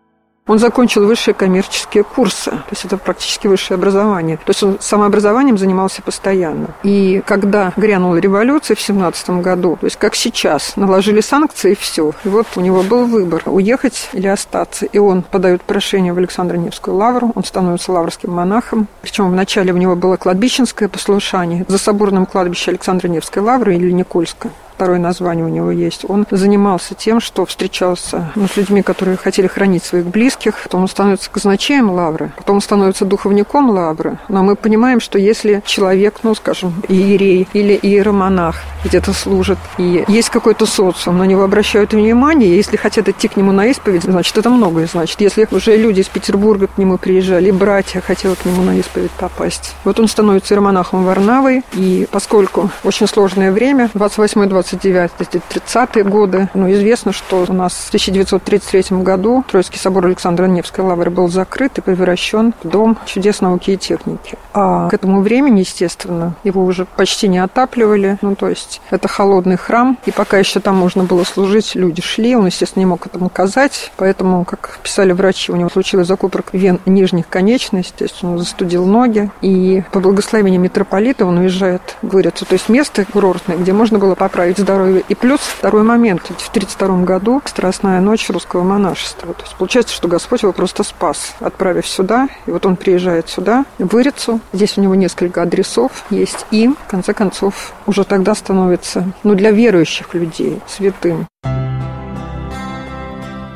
Он 0.49 0.57
закончил 0.57 1.05
высшие 1.05 1.35
коммерческие 1.35 2.03
курсы, 2.03 2.49
то 2.49 2.71
есть 2.71 2.83
это 2.83 2.97
практически 2.97 3.45
высшее 3.45 3.75
образование. 3.75 4.37
То 4.37 4.49
есть 4.49 4.63
он 4.63 4.77
самообразованием 4.79 5.59
занимался 5.59 6.01
постоянно. 6.01 6.69
И 6.81 7.21
когда 7.27 7.71
грянула 7.77 8.15
революция 8.15 8.73
в 8.73 8.81
17 8.81 9.29
году, 9.41 9.77
то 9.79 9.85
есть 9.85 9.97
как 9.97 10.15
сейчас, 10.15 10.75
наложили 10.75 11.21
санкции 11.21 11.73
и 11.73 11.75
все. 11.75 12.13
И 12.23 12.29
вот 12.29 12.47
у 12.55 12.61
него 12.61 12.81
был 12.81 13.05
выбор, 13.05 13.43
уехать 13.45 14.09
или 14.13 14.25
остаться. 14.25 14.87
И 14.87 14.97
он 14.97 15.21
подает 15.21 15.61
прошение 15.61 16.13
в 16.13 16.17
Александро-Невскую 16.17 16.97
лавру, 16.97 17.31
он 17.35 17.43
становится 17.43 17.91
лаврским 17.91 18.31
монахом. 18.31 18.87
Причем 19.03 19.29
вначале 19.29 19.71
у 19.71 19.77
него 19.77 19.95
было 19.95 20.17
кладбищенское 20.17 20.89
послушание 20.89 21.63
за 21.67 21.77
соборным 21.77 22.25
кладбищем 22.25 22.71
Александро-Невской 22.71 23.43
лавры 23.43 23.75
или 23.75 23.91
Никольска 23.91 24.49
второе 24.79 24.97
название 24.97 25.43
у 25.43 25.49
него 25.49 25.71
есть, 25.71 26.05
он 26.07 26.25
занимался 26.31 26.95
тем, 26.95 27.19
что 27.19 27.45
встречался 27.45 28.31
ну, 28.35 28.47
с 28.47 28.55
людьми, 28.55 28.81
которые 28.81 29.17
хотели 29.17 29.47
хранить 29.47 29.83
своих 29.83 30.05
близких. 30.05 30.55
Потом 30.63 30.83
он 30.83 30.87
становится 30.87 31.29
казначеем 31.29 31.91
лавры, 31.91 32.31
потом 32.37 32.55
он 32.55 32.61
становится 32.61 33.03
духовником 33.03 33.71
лавры. 33.71 34.19
Но 34.29 34.41
мы 34.41 34.55
понимаем, 34.55 35.01
что 35.01 35.19
если 35.19 35.61
человек, 35.65 36.19
ну, 36.23 36.33
скажем, 36.33 36.81
иерей 36.87 37.45
или 37.51 37.73
иеромонах 37.73 38.55
где-то 38.85 39.11
служит, 39.11 39.57
и 39.77 40.05
есть 40.07 40.29
какой-то 40.29 40.65
социум, 40.65 41.17
на 41.17 41.23
него 41.23 41.43
обращают 41.43 41.91
внимание, 41.91 42.55
если 42.55 42.77
хотят 42.77 43.09
идти 43.09 43.27
к 43.27 43.35
нему 43.35 43.51
на 43.51 43.65
исповедь, 43.65 44.03
значит, 44.03 44.37
это 44.37 44.49
многое 44.49 44.87
значит. 44.87 45.19
Если 45.19 45.45
уже 45.51 45.75
люди 45.75 45.99
из 45.99 46.07
Петербурга 46.07 46.67
к 46.67 46.77
нему 46.77 46.97
приезжали, 46.97 47.51
братья 47.51 47.99
хотели 47.99 48.33
к 48.35 48.45
нему 48.45 48.63
на 48.63 48.79
исповедь 48.79 49.11
попасть. 49.11 49.75
Вот 49.83 49.99
он 49.99 50.07
становится 50.07 50.53
иеромонахом 50.53 51.03
Варнавой, 51.03 51.63
и 51.73 52.07
поскольку 52.09 52.69
очень 52.85 53.07
сложное 53.07 53.51
время, 53.51 53.89
28-20 53.93 54.68
29-30-е 54.73 56.03
годы. 56.03 56.49
Ну, 56.53 56.71
известно, 56.71 57.11
что 57.11 57.45
у 57.47 57.53
нас 57.53 57.73
в 57.73 57.87
1933 57.89 58.97
году 59.01 59.43
Троицкий 59.49 59.79
собор 59.79 60.05
Александра 60.05 60.45
Невской 60.45 60.83
лавры 60.83 61.09
был 61.09 61.27
закрыт 61.27 61.77
и 61.77 61.81
превращен 61.81 62.53
в 62.63 62.67
Дом 62.67 62.97
чудес 63.05 63.41
науки 63.41 63.71
и 63.71 63.77
техники. 63.77 64.37
А 64.53 64.89
к 64.89 64.93
этому 64.93 65.21
времени, 65.21 65.59
естественно, 65.59 66.35
его 66.43 66.63
уже 66.63 66.85
почти 66.85 67.27
не 67.27 67.39
отапливали. 67.39 68.17
Ну, 68.21 68.35
то 68.35 68.49
есть 68.49 68.81
это 68.89 69.07
холодный 69.07 69.57
храм, 69.57 69.97
и 70.05 70.11
пока 70.11 70.37
еще 70.37 70.59
там 70.59 70.75
можно 70.75 71.03
было 71.03 71.23
служить, 71.23 71.75
люди 71.75 72.01
шли. 72.01 72.35
Он, 72.35 72.45
естественно, 72.45 72.81
не 72.81 72.85
мог 72.85 73.05
этому 73.05 73.27
указать, 73.27 73.91
поэтому, 73.97 74.45
как 74.45 74.79
писали 74.83 75.11
врачи, 75.11 75.51
у 75.51 75.55
него 75.55 75.69
случилось 75.69 76.07
закупорка 76.07 76.57
вен 76.57 76.79
нижних 76.85 77.27
конечностей, 77.29 77.93
то 77.97 78.03
есть 78.03 78.23
он 78.23 78.37
застудил 78.37 78.85
ноги, 78.85 79.31
и 79.41 79.83
по 79.91 79.99
благословению 79.99 80.61
митрополита 80.61 81.25
он 81.25 81.37
уезжает 81.37 81.95
в 82.01 82.17
Ирицу, 82.17 82.45
то 82.45 82.53
есть 82.53 82.69
место 82.69 83.05
курортное, 83.05 83.57
где 83.57 83.73
можно 83.73 83.99
было 83.99 84.15
поправить 84.15 84.58
здоровья. 84.59 85.03
И 85.07 85.15
плюс 85.15 85.39
второй 85.39 85.83
момент. 85.83 86.21
В 86.21 86.49
1932 86.49 87.03
году 87.03 87.41
Страстная 87.45 87.99
ночь 88.01 88.29
русского 88.29 88.63
монашества. 88.63 89.33
То 89.33 89.43
есть 89.43 89.55
получается, 89.55 89.93
что 89.93 90.07
Господь 90.07 90.43
его 90.43 90.53
просто 90.53 90.83
спас, 90.83 91.35
отправив 91.39 91.87
сюда. 91.87 92.29
И 92.45 92.51
вот 92.51 92.65
он 92.65 92.75
приезжает 92.75 93.29
сюда, 93.29 93.65
в 93.77 93.97
Ирицу. 93.97 94.39
Здесь 94.53 94.77
у 94.77 94.81
него 94.81 94.95
несколько 94.95 95.41
адресов 95.41 96.03
есть. 96.09 96.45
И, 96.51 96.67
в 96.67 96.89
конце 96.89 97.13
концов, 97.13 97.73
уже 97.85 98.03
тогда 98.03 98.35
становится, 98.35 99.11
ну, 99.23 99.35
для 99.35 99.51
верующих 99.51 100.13
людей 100.13 100.61
святым. 100.67 101.27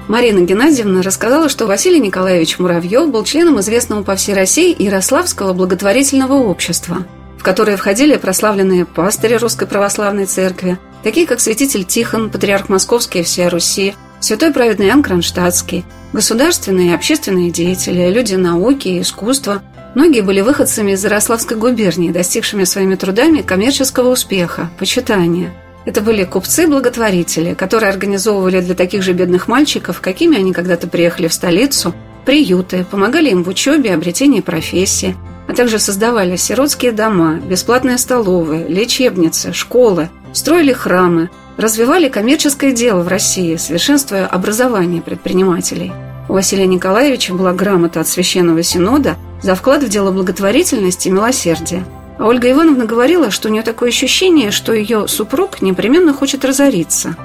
Марина 0.07 0.41
Геннадьевна 0.45 1.01
рассказала, 1.01 1.47
что 1.49 1.65
Василий 1.65 1.99
Николаевич 1.99 2.59
Муравьев 2.59 3.09
был 3.09 3.23
членом 3.23 3.59
известного 3.61 4.03
по 4.03 4.15
всей 4.15 4.35
России 4.35 4.75
Ярославского 4.81 5.53
благотворительного 5.53 6.33
общества, 6.33 7.05
в 7.43 7.45
которое 7.45 7.75
входили 7.75 8.15
прославленные 8.15 8.85
пастыри 8.85 9.33
Русской 9.35 9.67
Православной 9.67 10.27
Церкви, 10.27 10.79
такие 11.03 11.27
как 11.27 11.41
святитель 11.41 11.83
Тихон, 11.83 12.29
патриарх 12.29 12.69
Московский 12.69 13.19
и 13.19 13.23
всея 13.23 13.49
Руси, 13.49 13.95
святой 14.21 14.53
праведный 14.53 14.87
Иоанн 14.87 15.03
Кронштадтский, 15.03 15.83
государственные 16.13 16.91
и 16.91 16.93
общественные 16.93 17.51
деятели, 17.51 18.09
люди 18.09 18.35
науки 18.35 18.87
и 18.87 19.01
искусства. 19.01 19.61
Многие 19.93 20.21
были 20.21 20.39
выходцами 20.39 20.93
из 20.93 21.03
Ярославской 21.03 21.57
губернии, 21.57 22.13
достигшими 22.13 22.63
своими 22.63 22.95
трудами 22.95 23.41
коммерческого 23.41 24.11
успеха, 24.11 24.69
почитания. 24.79 25.53
Это 25.83 25.99
были 25.99 26.23
купцы-благотворители, 26.23 27.55
которые 27.55 27.89
организовывали 27.89 28.61
для 28.61 28.73
таких 28.73 29.03
же 29.03 29.11
бедных 29.11 29.49
мальчиков, 29.49 29.99
какими 29.99 30.37
они 30.37 30.53
когда-то 30.53 30.87
приехали 30.87 31.27
в 31.27 31.33
столицу, 31.33 31.93
приюты, 32.25 32.85
помогали 32.89 33.31
им 33.31 33.43
в 33.43 33.49
учебе 33.49 33.93
обретении 33.93 34.39
профессии, 34.39 35.17
а 35.47 35.53
также 35.53 35.79
создавали 35.79 36.35
сиротские 36.35 36.91
дома, 36.91 37.35
бесплатные 37.35 37.97
столовые, 37.97 38.67
лечебницы, 38.67 39.53
школы– 39.53 40.09
строили 40.33 40.73
храмы, 40.73 41.29
развивали 41.57 42.09
коммерческое 42.09 42.73
дело 42.73 43.01
в 43.01 43.07
России, 43.07 43.55
совершенствуя 43.55 44.25
образование 44.25 45.01
предпринимателей. 45.01 45.93
У 46.27 46.33
Василия 46.33 46.65
Николаевича 46.65 47.33
была 47.33 47.53
грамота 47.53 48.01
от 48.01 48.07
Священного 48.07 48.63
Синода 48.63 49.15
за 49.41 49.55
вклад 49.55 49.83
в 49.83 49.89
дело 49.89 50.11
благотворительности 50.11 51.07
и 51.07 51.11
милосердия. 51.11 51.85
А 52.17 52.27
Ольга 52.27 52.49
Ивановна 52.51 52.85
говорила, 52.85 53.31
что 53.31 53.49
у 53.49 53.51
нее 53.51 53.61
такое 53.63 53.89
ощущение, 53.89 54.51
что 54.51 54.73
ее 54.73 55.07
супруг 55.07 55.61
непременно 55.61 56.13
хочет 56.13 56.45
разориться. 56.45 57.15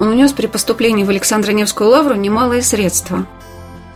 Он 0.00 0.08
унес 0.08 0.32
при 0.32 0.46
поступлении 0.46 1.04
в 1.04 1.10
Александро-Невскую 1.10 1.88
лавру 1.88 2.14
немалые 2.14 2.62
средства. 2.62 3.26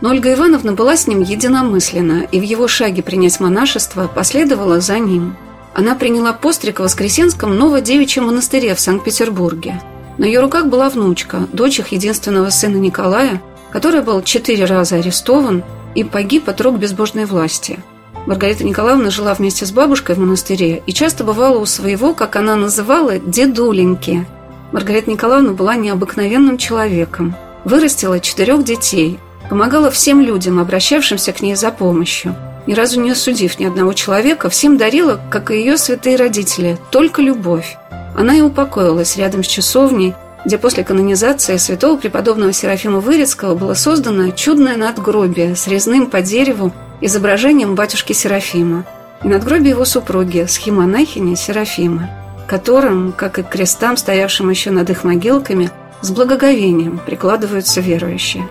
Но 0.01 0.09
Ольга 0.09 0.33
Ивановна 0.33 0.73
была 0.73 0.97
с 0.97 1.07
ним 1.07 1.21
единомыслена, 1.21 2.23
и 2.31 2.39
в 2.39 2.43
его 2.43 2.67
шаге 2.67 3.03
принять 3.03 3.39
монашество 3.39 4.07
последовала 4.07 4.81
за 4.81 4.99
ним– 4.99 5.35
она 5.73 5.95
приняла 5.95 6.33
постриг 6.33 6.79
в 6.79 6.83
Воскресенском 6.83 7.57
Новодевичьем 7.57 8.25
монастыре 8.25 8.75
в 8.75 8.79
Санкт-Петербурге. 8.79 9.81
На 10.17 10.25
ее 10.25 10.41
руках 10.41 10.65
была 10.65 10.89
внучка, 10.89 11.47
дочь 11.53 11.79
их 11.79 11.89
единственного 11.89 12.49
сына 12.49 12.75
Николая, 12.75 13.41
который 13.71 14.01
был 14.01 14.21
четыре 14.21 14.65
раза 14.65 14.97
арестован 14.97 15.63
и 15.95 16.03
погиб 16.03 16.49
от 16.49 16.59
рук 16.59 16.77
безбожной 16.77 17.25
власти. 17.25 17.79
Маргарита 18.27 18.65
Николаевна 18.65 19.09
жила 19.09 19.33
вместе 19.33 19.65
с 19.65 19.71
бабушкой 19.71 20.15
в 20.15 20.19
монастыре 20.19 20.83
и 20.85 20.93
часто 20.93 21.23
бывала 21.23 21.57
у 21.57 21.65
своего, 21.65 22.13
как 22.13 22.35
она 22.35 22.55
называла, 22.55 23.17
дедуленьки. 23.17 24.27
Маргарита 24.73 25.09
Николаевна 25.09 25.53
была 25.53 25.75
необыкновенным 25.75 26.57
человеком. 26.57 27.35
Вырастила 27.63 28.19
четырех 28.19 28.63
детей, 28.63 29.19
помогала 29.51 29.91
всем 29.91 30.21
людям, 30.21 30.57
обращавшимся 30.57 31.31
к 31.31 31.41
ней 31.41 31.53
за 31.53 31.69
помощью– 31.69 32.35
ни 32.67 32.73
разу 32.73 33.01
не 33.01 33.11
осудив 33.11 33.59
ни 33.59 33.65
одного 33.65 33.93
человека, 33.93 34.49
всем 34.49 34.77
дарила, 34.77 35.19
как 35.29 35.51
и 35.51 35.57
ее 35.57 35.77
святые 35.77 36.15
родители, 36.15 36.77
только 36.91 37.21
любовь. 37.21 37.77
Она 38.15 38.35
и 38.35 38.41
упокоилась 38.41 39.17
рядом 39.17 39.43
с 39.43 39.47
часовней, 39.47 40.13
где 40.45 40.57
после 40.57 40.83
канонизации 40.83 41.57
святого 41.57 41.97
преподобного 41.97 42.53
Серафима 42.53 42.99
Вырицкого 42.99 43.55
было 43.55 43.73
создано 43.73 44.31
чудное 44.31 44.77
надгробие 44.77 45.55
с 45.55 45.67
резным 45.67 46.07
по 46.07 46.21
дереву 46.21 46.71
изображением 46.99 47.75
батюшки 47.75 48.13
Серафима 48.13 48.85
и 49.23 49.27
надгробие 49.27 49.71
его 49.71 49.85
супруги, 49.85 50.45
схемонахини 50.47 51.35
Серафима, 51.35 52.09
которым, 52.47 53.11
как 53.11 53.39
и 53.39 53.43
крестам, 53.43 53.97
стоявшим 53.97 54.49
еще 54.49 54.71
над 54.71 54.89
их 54.89 55.03
могилками, 55.03 55.71
с 56.01 56.11
благоговением 56.11 56.99
прикладываются 57.05 57.81
верующие. 57.81 58.47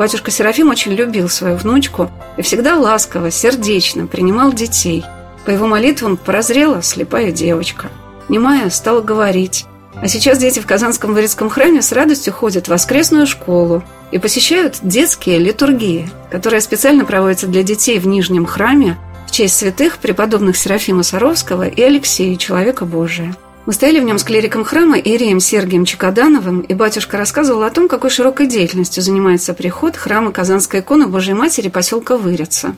Батюшка 0.00 0.30
Серафим 0.30 0.70
очень 0.70 0.94
любил 0.94 1.28
свою 1.28 1.56
внучку 1.56 2.10
и 2.38 2.40
всегда 2.40 2.78
ласково, 2.78 3.30
сердечно 3.30 4.06
принимал 4.06 4.50
детей. 4.50 5.04
По 5.44 5.50
его 5.50 5.66
молитвам 5.66 6.16
прозрела 6.16 6.80
слепая 6.80 7.32
девочка. 7.32 7.90
Немая 8.30 8.70
стала 8.70 9.02
говорить. 9.02 9.66
А 9.96 10.08
сейчас 10.08 10.38
дети 10.38 10.58
в 10.58 10.66
Казанском 10.66 11.12
Вырицком 11.12 11.50
храме 11.50 11.82
с 11.82 11.92
радостью 11.92 12.32
ходят 12.32 12.64
в 12.64 12.70
воскресную 12.70 13.26
школу 13.26 13.84
и 14.10 14.16
посещают 14.16 14.78
детские 14.80 15.38
литургии, 15.38 16.08
которые 16.30 16.62
специально 16.62 17.04
проводятся 17.04 17.46
для 17.46 17.62
детей 17.62 17.98
в 17.98 18.06
Нижнем 18.06 18.46
храме 18.46 18.96
в 19.28 19.32
честь 19.32 19.58
святых 19.58 19.98
преподобных 19.98 20.56
Серафима 20.56 21.02
Саровского 21.02 21.68
и 21.68 21.82
Алексея, 21.82 22.36
человека 22.36 22.86
Божия. 22.86 23.36
Мы 23.66 23.74
стояли 23.74 24.00
в 24.00 24.04
нем 24.04 24.18
с 24.18 24.24
клириком 24.24 24.64
храма 24.64 24.98
Иереем 24.98 25.38
Сергием 25.38 25.84
Чекадановым, 25.84 26.60
и 26.60 26.72
батюшка 26.72 27.18
рассказывал 27.18 27.62
о 27.62 27.70
том, 27.70 27.88
какой 27.88 28.10
широкой 28.10 28.46
деятельностью 28.46 29.02
занимается 29.02 29.52
приход 29.52 29.96
храма 29.96 30.32
Казанской 30.32 30.80
иконы 30.80 31.06
Божьей 31.06 31.34
Матери 31.34 31.68
поселка 31.68 32.16
Вырица. 32.16 32.74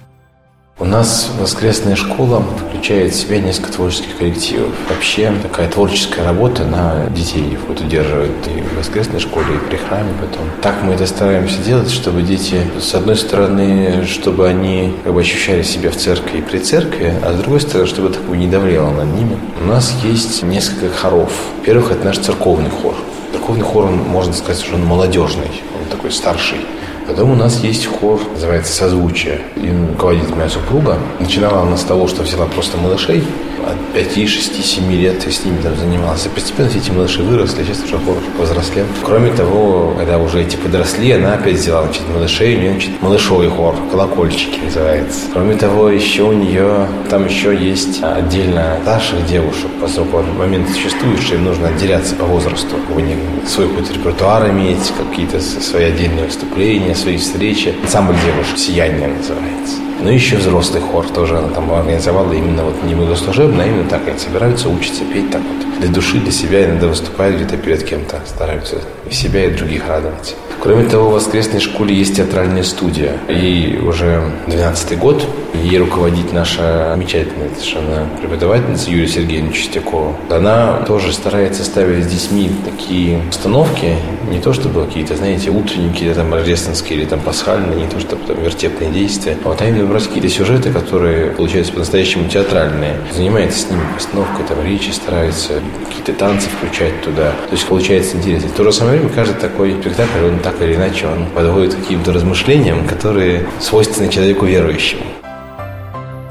У 0.78 0.86
нас 0.86 1.30
воскресная 1.38 1.96
школа 1.96 2.42
включает 2.66 3.12
в 3.12 3.16
себя 3.16 3.38
несколько 3.40 3.72
творческих 3.72 4.16
коллективов. 4.16 4.70
Вообще 4.88 5.32
такая 5.42 5.68
творческая 5.68 6.24
работа 6.24 6.64
на 6.64 7.06
детей 7.10 7.58
вот 7.68 7.80
удерживает 7.80 8.30
и 8.46 8.62
в 8.62 8.78
воскресной 8.78 9.20
школе, 9.20 9.46
и 9.54 9.68
при 9.68 9.76
храме 9.76 10.12
потом. 10.18 10.46
Так 10.62 10.82
мы 10.82 10.94
это 10.94 11.06
стараемся 11.06 11.58
делать, 11.62 11.90
чтобы 11.90 12.22
дети, 12.22 12.62
с 12.80 12.94
одной 12.94 13.16
стороны, 13.16 14.06
чтобы 14.06 14.48
они 14.48 14.94
как 15.04 15.12
бы 15.12 15.20
ощущали 15.20 15.62
себя 15.62 15.90
в 15.90 15.96
церкви 15.96 16.38
и 16.38 16.42
при 16.42 16.58
церкви, 16.58 17.14
а 17.22 17.34
с 17.34 17.36
другой 17.36 17.60
стороны, 17.60 17.86
чтобы 17.86 18.08
такое 18.08 18.38
не 18.38 18.46
давлело 18.46 18.90
над 18.90 19.14
ними. 19.14 19.38
У 19.62 19.66
нас 19.66 19.94
есть 20.02 20.42
несколько 20.42 20.88
хоров. 20.94 21.32
Во-первых, 21.58 21.92
это 21.92 22.06
наш 22.06 22.18
церковный 22.18 22.70
хор. 22.70 22.94
Церковный 23.30 23.62
хор, 23.62 23.84
он, 23.84 23.98
можно 23.98 24.32
сказать, 24.32 24.64
он 24.72 24.84
молодежный 24.84 25.50
такой 25.90 26.10
старший. 26.10 26.58
Потом 27.06 27.30
у 27.30 27.34
нас 27.34 27.62
есть 27.62 27.86
хор, 27.86 28.20
называется 28.32 28.72
«Созвучие». 28.72 29.40
Им 29.56 29.88
руководит 29.88 30.34
моя 30.34 30.48
супруга. 30.48 30.98
Начинала 31.18 31.62
она 31.62 31.76
с 31.76 31.82
того, 31.82 32.06
что 32.06 32.22
взяла 32.22 32.46
просто 32.46 32.78
малышей, 32.78 33.24
от 33.66 33.92
5, 33.94 34.28
6, 34.28 34.64
7 34.64 34.92
лет 34.92 35.22
с 35.22 35.44
ними 35.44 35.60
там 35.62 35.76
занимался. 35.76 36.28
Постепенно 36.28 36.68
эти 36.68 36.90
малыши 36.90 37.22
выросли, 37.22 37.64
сейчас 37.64 37.82
уже 37.84 37.98
хор 37.98 38.16
повзрослел. 38.36 38.86
Кроме 39.04 39.32
того, 39.32 39.94
когда 39.96 40.18
уже 40.18 40.42
эти 40.42 40.56
подросли, 40.56 41.12
она 41.12 41.34
опять 41.34 41.56
взяла 41.56 41.84
значит, 41.84 42.02
малышей, 42.12 42.56
у 42.56 42.60
нее 42.60 42.72
значит, 42.72 43.02
малышовый 43.02 43.48
хор, 43.48 43.74
колокольчики 43.90 44.58
называется. 44.64 45.20
Кроме 45.32 45.56
того, 45.56 45.88
еще 45.88 46.22
у 46.22 46.32
нее, 46.32 46.86
там 47.10 47.26
еще 47.26 47.56
есть 47.56 48.02
отдельно 48.02 48.78
старших 48.82 49.26
девушек, 49.26 49.70
поскольку 49.80 50.22
момент 50.22 50.68
существует, 50.70 51.20
что 51.20 51.34
им 51.36 51.44
нужно 51.44 51.68
отделяться 51.68 52.14
по 52.14 52.24
возрасту. 52.24 52.76
У 52.94 53.00
них 53.00 53.16
свой 53.46 53.68
какой-то 53.68 53.92
репертуар 53.92 54.50
иметь, 54.50 54.92
какие-то 54.96 55.40
свои 55.40 55.84
отдельные 55.84 56.26
выступления, 56.26 56.94
свои 56.94 57.16
встречи. 57.16 57.74
Ансамбль 57.82 58.16
девушек 58.24 58.58
«Сияние» 58.58 59.08
называется. 59.08 59.91
Ну 60.02 60.10
еще 60.10 60.36
взрослый 60.36 60.82
хор 60.82 61.06
тоже 61.06 61.38
она 61.38 61.48
там 61.50 61.72
организовала 61.72 62.32
именно 62.32 62.64
вот 62.64 62.82
не 62.82 62.96
богослужебно, 62.96 63.62
а 63.62 63.66
именно 63.66 63.88
так. 63.88 64.08
Они 64.08 64.18
собираются, 64.18 64.68
учатся 64.68 65.04
петь 65.04 65.30
так 65.30 65.42
вот. 65.42 65.78
Для 65.78 65.88
души, 65.90 66.18
для 66.18 66.32
себя 66.32 66.64
иногда 66.64 66.88
выступают 66.88 67.36
где-то 67.36 67.56
перед 67.56 67.84
кем-то, 67.84 68.20
стараются 68.26 68.78
и 69.08 69.14
себя, 69.14 69.44
и 69.44 69.54
других 69.54 69.86
радовать. 69.86 70.34
Кроме 70.62 70.84
того, 70.84 71.10
в 71.10 71.14
воскресной 71.14 71.58
школе 71.58 71.92
есть 71.92 72.16
театральная 72.18 72.62
студия. 72.62 73.18
И 73.28 73.80
уже 73.84 74.22
12 74.46 74.96
год 74.96 75.26
ей 75.54 75.76
руководит 75.78 76.32
наша 76.32 76.92
замечательная 76.94 77.48
совершенно 77.50 78.06
преподавательница 78.20 78.88
Юлия 78.88 79.08
Сергеевна 79.08 79.52
Чистякова. 79.52 80.14
Она 80.30 80.84
тоже 80.86 81.12
старается 81.12 81.64
ставить 81.64 82.04
с 82.04 82.06
детьми 82.06 82.48
такие 82.64 83.20
установки, 83.28 83.96
не 84.30 84.38
то 84.38 84.52
чтобы 84.52 84.86
какие-то, 84.86 85.16
знаете, 85.16 85.50
утренники, 85.50 86.12
там 86.14 86.32
рождественские, 86.32 87.00
или 87.00 87.06
там 87.06 87.18
пасхальные, 87.18 87.80
не 87.80 87.88
то 87.88 87.98
чтобы 87.98 88.24
там 88.24 88.40
вертепные 88.40 88.90
действия, 88.90 89.36
а 89.44 89.48
вот 89.48 89.60
именно 89.62 89.86
брать 89.86 90.06
какие-то 90.06 90.28
сюжеты, 90.28 90.72
которые 90.72 91.32
получаются 91.32 91.72
по-настоящему 91.72 92.28
театральные. 92.28 92.98
Занимается 93.12 93.58
с 93.58 93.70
ними 93.70 93.82
постановкой, 93.94 94.44
там 94.46 94.64
речи 94.64 94.90
старается, 94.90 95.54
какие-то 95.88 96.12
танцы 96.12 96.48
включать 96.48 97.00
туда. 97.02 97.32
То 97.48 97.52
есть 97.52 97.66
получается 97.66 98.16
интересно. 98.16 98.48
В 98.48 98.52
то 98.52 98.62
же 98.62 98.72
самое 98.72 98.98
время 98.98 99.12
каждый 99.12 99.34
такой 99.34 99.72
спектакль, 99.80 100.24
он 100.24 100.38
так 100.38 100.51
или 100.60 100.74
иначе, 100.74 101.06
он 101.06 101.26
подводит 101.34 101.74
к 101.74 101.78
каким-то 101.78 102.12
размышлениям, 102.12 102.86
которые 102.86 103.46
свойственны 103.60 104.08
человеку 104.08 104.46
верующему. 104.46 105.02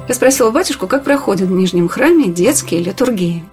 Я 0.08 0.16
спросила 0.16 0.52
батюшку, 0.52 0.88
как 0.88 1.04
проходят 1.04 1.48
в 1.48 1.52
Нижнем 1.52 1.88
храме 1.88 2.26
детские 2.26 2.82
литургии. 2.84 3.44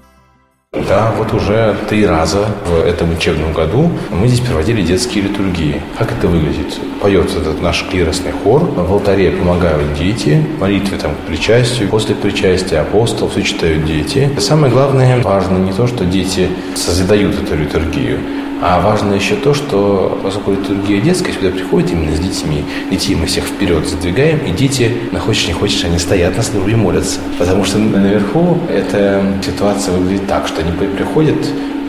Да, 0.86 1.14
вот 1.16 1.32
уже 1.32 1.74
три 1.88 2.04
раза 2.04 2.46
в 2.66 2.86
этом 2.86 3.12
учебном 3.12 3.54
году 3.54 3.90
мы 4.10 4.28
здесь 4.28 4.40
проводили 4.40 4.82
детские 4.82 5.24
литургии. 5.24 5.80
Как 5.98 6.12
это 6.12 6.28
выглядит? 6.28 6.78
Поется 7.00 7.38
этот 7.38 7.62
наш 7.62 7.86
клиросный 7.90 8.32
хор, 8.32 8.64
в 8.64 8.92
алтаре 8.92 9.30
помогают 9.30 9.94
дети, 9.94 10.44
молитвы 10.60 10.98
там 10.98 11.14
к 11.14 11.26
причастию, 11.26 11.88
после 11.88 12.14
причастия 12.14 12.80
апостол, 12.80 13.30
все 13.30 13.42
читают 13.42 13.86
дети. 13.86 14.30
Самое 14.38 14.70
главное, 14.70 15.22
важно 15.22 15.56
не 15.56 15.72
то, 15.72 15.86
что 15.86 16.04
дети 16.04 16.50
созидают 16.74 17.42
эту 17.42 17.56
литургию, 17.56 18.18
а 18.60 18.80
важно 18.80 19.14
еще 19.14 19.36
то, 19.36 19.54
что 19.54 20.18
поскольку 20.22 20.52
литургия 20.52 21.00
детская, 21.00 21.32
сюда 21.32 21.50
приходит 21.50 21.92
именно 21.92 22.16
с 22.16 22.20
детьми. 22.20 22.64
Детей 22.90 23.14
мы 23.14 23.26
всех 23.26 23.44
вперед 23.44 23.86
задвигаем, 23.86 24.38
и 24.40 24.50
дети, 24.50 24.92
на 25.12 25.20
хочешь 25.20 25.46
не 25.46 25.52
хочешь, 25.52 25.84
они 25.84 25.98
стоят 25.98 26.36
на 26.36 26.42
службе 26.42 26.72
и 26.72 26.76
молятся. 26.76 27.20
Потому 27.38 27.64
что 27.64 27.78
наверху 27.78 28.58
эта 28.68 29.22
ситуация 29.44 29.94
выглядит 29.94 30.26
так, 30.26 30.48
что 30.48 30.60
они 30.60 30.72
приходят 30.72 31.36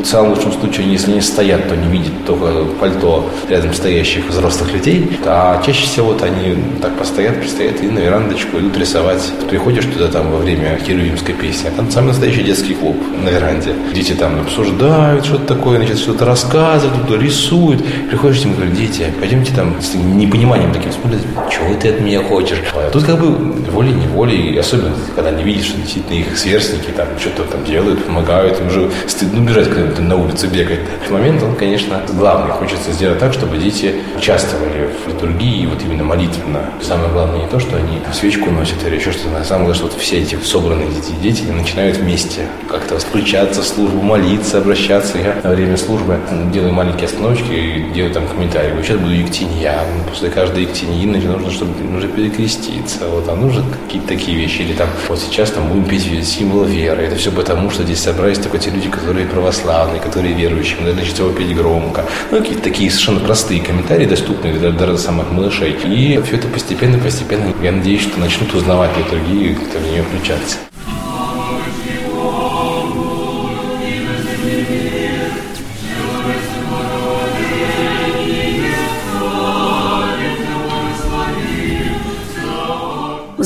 в 0.02 0.06
самом 0.06 0.32
лучшем 0.32 0.54
случае, 0.54 0.92
если 0.92 1.12
не 1.12 1.22
стоят, 1.22 1.68
то 1.68 1.76
не 1.76 1.88
видят 1.88 2.26
только 2.26 2.66
пальто 2.80 3.30
рядом 3.50 3.74
стоящих 3.74 4.28
взрослых 4.28 4.74
людей. 4.74 5.12
А 5.26 5.62
чаще 5.66 5.86
всего 5.86 6.08
вот 6.08 6.22
они 6.22 6.56
так 6.82 6.98
постоят, 6.98 7.42
постоят 7.42 7.82
и 7.82 7.88
на 7.88 8.00
верандочку 8.00 8.58
идут 8.60 8.78
рисовать. 8.78 9.22
Приходишь 9.50 9.86
туда 9.86 10.08
там 10.08 10.32
во 10.32 10.38
время 10.38 10.80
херувимской 10.86 11.36
песни, 11.36 11.68
а 11.68 11.72
там 11.72 11.92
самый 11.92 12.08
настоящий 12.08 12.44
детский 12.44 12.74
клуб 12.74 12.98
на 13.24 13.30
веранде. 13.30 13.74
Дети 13.94 14.14
там 14.14 14.40
обсуждают 14.42 15.26
что-то 15.26 15.56
такое, 15.56 15.78
значит, 15.78 16.00
что-то 16.00 16.26
рассказывают, 16.26 17.04
кто 17.04 17.16
рисуют. 17.16 17.84
Приходишь 18.10 18.44
им 18.44 18.54
и 18.54 18.56
говоришь, 18.56 18.78
дети, 18.78 19.06
пойдемте 19.20 19.54
там 19.54 19.82
с 19.82 19.94
непониманием 19.96 20.72
таким 20.74 20.92
смотрят, 20.92 21.22
чего 21.52 21.74
ты 21.76 21.90
от 21.90 22.02
меня 22.02 22.24
хочешь? 22.24 22.62
А 22.74 22.90
тут 22.90 23.04
как 23.04 23.20
бы 23.20 23.28
волей-неволей, 23.72 24.58
особенно 24.58 24.96
когда 25.16 25.32
не 25.32 25.44
видишь, 25.44 25.66
что 25.66 25.78
действительно 25.78 26.18
их 26.18 26.38
сверстники 26.38 26.92
там 26.96 27.08
что-то 27.20 27.44
там 27.44 27.64
делают, 27.66 28.04
помогают, 28.06 28.60
им 28.60 28.68
уже 28.68 28.90
стыдно 29.08 29.40
бежать, 29.40 29.70
когда 29.70 29.89
на 29.98 30.16
улице 30.16 30.48
бегать. 30.48 30.80
В 31.08 31.12
момент 31.12 31.42
он, 31.42 31.56
конечно, 31.56 32.02
главный. 32.14 32.52
Хочется 32.52 32.92
сделать 32.92 33.20
так, 33.20 33.34
чтобы 33.34 33.58
дети 33.58 33.96
участвовали 34.18 34.90
в 35.06 35.08
литургии, 35.08 35.66
вот 35.66 35.82
именно 35.82 36.04
молитвенно. 36.04 36.62
Самое 36.82 37.12
главное 37.12 37.42
не 37.42 37.48
то, 37.48 37.60
что 37.60 37.78
они 37.78 38.00
свечку 38.14 38.52
носят 38.52 38.86
или 38.86 38.96
еще 38.96 39.12
что-то. 39.12 39.44
Самое 39.44 39.66
главное, 39.66 39.74
что 39.74 39.86
вот 39.86 39.94
все 39.94 40.20
эти 40.20 40.36
собранные 40.44 40.90
дети, 40.90 41.14
дети 41.22 41.44
начинают 41.50 41.98
вместе 41.98 42.48
как-то 42.70 43.00
включаться 43.00 43.62
в 43.62 43.66
службу, 43.66 44.02
молиться, 44.02 44.58
обращаться. 44.60 45.18
Я 45.18 45.36
во 45.44 45.52
время 45.56 45.78
службы 45.78 46.20
делаю 46.52 46.74
маленькие 46.74 47.06
остановочки 47.06 47.52
и 47.52 47.92
делаю 47.94 48.14
там 48.14 48.28
комментарии. 48.28 48.74
Вот 48.76 48.86
сейчас 48.86 48.98
буду 48.98 49.14
ектиньян. 49.14 49.86
После 50.08 50.30
каждой 50.30 50.64
ектиньины 50.64 51.18
нужно, 51.20 51.52
чтобы 51.52 51.72
нужно 51.84 52.10
перекреститься. 52.10 53.08
Вот, 53.08 53.28
а 53.30 53.36
нужно 53.36 53.64
какие-то 53.86 54.08
такие 54.08 54.38
вещи. 54.38 54.62
Или 54.62 54.74
там 54.74 54.90
вот 55.08 55.20
сейчас 55.20 55.52
там 55.52 55.68
будем 55.68 55.86
петь 55.86 56.28
символ 56.28 56.64
веры. 56.64 57.04
Это 57.04 57.16
все 57.16 57.32
потому, 57.32 57.70
что 57.70 57.84
здесь 57.84 58.00
собрались 58.00 58.40
только 58.40 58.58
те 58.58 58.70
люди, 58.70 58.90
которые 58.90 59.26
православные 59.26 59.79
православные, 59.80 60.02
которые 60.02 60.34
верующие, 60.34 60.78
мы 60.80 60.94
должны 60.94 61.24
его 61.24 61.32
петь 61.32 61.56
громко. 61.56 62.06
Ну, 62.32 62.40
какие-то 62.40 62.64
такие 62.64 62.90
совершенно 62.92 63.20
простые 63.20 63.62
комментарии, 63.62 64.06
доступные 64.06 64.54
для, 64.54 64.72
для 64.72 64.98
самых 64.98 65.32
малышей. 65.32 65.72
И 65.72 66.22
все 66.26 66.36
это 66.36 66.48
постепенно-постепенно, 66.48 67.54
я 67.62 67.72
надеюсь, 67.72 68.02
что 68.02 68.20
начнут 68.20 68.54
узнавать 68.54 68.92
литургию 68.98 69.52
и 69.52 69.54
как-то 69.56 69.80
в 69.80 69.92
нее 69.92 70.04
включаться. 70.04 70.58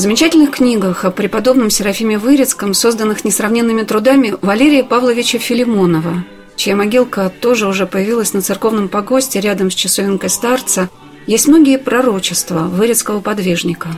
Замечательных 0.04 0.50
книгах 0.50 1.06
о 1.06 1.10
преподобном 1.10 1.70
Серафиме 1.70 2.18
Вырицком, 2.18 2.74
созданных 2.74 3.24
несравненными 3.24 3.84
трудами 3.84 4.34
Валерия 4.42 4.84
Павловича 4.84 5.38
Филимонова, 5.38 6.26
чья 6.56 6.76
могилка 6.76 7.32
тоже 7.40 7.66
уже 7.66 7.86
появилась 7.86 8.34
на 8.34 8.42
церковном 8.42 8.90
погосте 8.90 9.40
рядом 9.40 9.70
с 9.70 9.74
часовенкой 9.74 10.28
старца, 10.28 10.90
есть 11.26 11.48
многие 11.48 11.78
пророчества 11.78 12.64
Вырицкого 12.64 13.20
подвижника. 13.20 13.88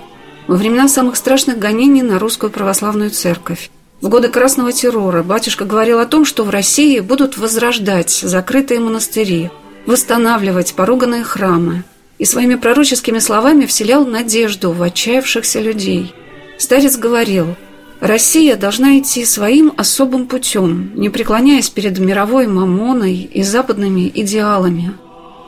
Во 0.47 0.55
времена 0.55 0.87
самых 0.87 1.17
страшных 1.17 1.59
гонений 1.59 2.03
на 2.03 2.21
русскую 2.21 2.53
православную 2.53 3.11
церковь, 3.11 3.69
в 4.01 4.09
годы 4.09 4.29
Красного 4.29 4.73
террора 4.73 5.25
батюшка 5.25 5.65
говорил 5.65 5.99
о 5.99 6.07
том, 6.07 6.25
что 6.25 6.45
в 6.45 6.51
России 6.51 7.01
будут 7.01 7.37
возрождать 7.37 8.11
закрытые 8.11 8.79
монастыри, 8.79 9.51
восстанавливать 9.87 10.75
поруганные 10.75 11.25
храмы– 11.25 11.83
и 12.19 12.25
своими 12.25 12.55
пророческими 12.55 13.19
словами 13.19 13.67
вселял 13.67 14.07
надежду 14.07 14.73
в 14.73 14.83
отчаявшихся 14.83 15.61
людей. 15.61 16.15
Старец 16.59 16.97
говорил, 16.97 17.57
Россия 18.01 18.57
должна 18.57 18.99
идти 18.99 19.25
своим 19.25 19.73
особым 19.77 20.27
путем, 20.27 20.93
не 20.95 21.09
преклоняясь 21.09 21.71
перед 21.71 21.99
мировой 21.99 22.47
мамоной 22.47 23.17
и 23.17 23.43
западными 23.43 24.11
идеалами. 24.15 24.93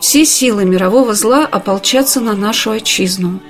Все 0.00 0.24
силы 0.24 0.64
мирового 0.64 1.14
зла 1.14 1.46
ополчатся 1.46 2.20
на 2.20 2.34
нашу 2.34 2.70
отчизну. 2.70 3.40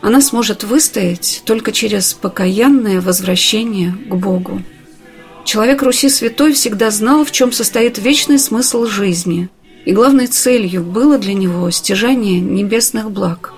Она 0.00 0.20
сможет 0.20 0.64
выстоять 0.64 1.42
только 1.44 1.72
через 1.72 2.14
покаянное 2.14 3.00
возвращение 3.00 3.92
к 4.08 4.14
Богу. 4.14 4.62
Человек 5.44 5.82
Руси 5.82 6.08
Святой 6.08 6.52
всегда 6.52 6.90
знал, 6.90 7.24
в 7.24 7.32
чем 7.32 7.52
состоит 7.52 7.98
вечный 7.98 8.38
смысл 8.38 8.86
жизни– 8.86 9.48
и 9.88 9.92
главной 9.92 10.26
целью 10.26 10.82
было 10.82 11.16
для 11.16 11.32
него 11.32 11.70
стяжание 11.70 12.40
небесных 12.40 13.10
благ. 13.10 13.54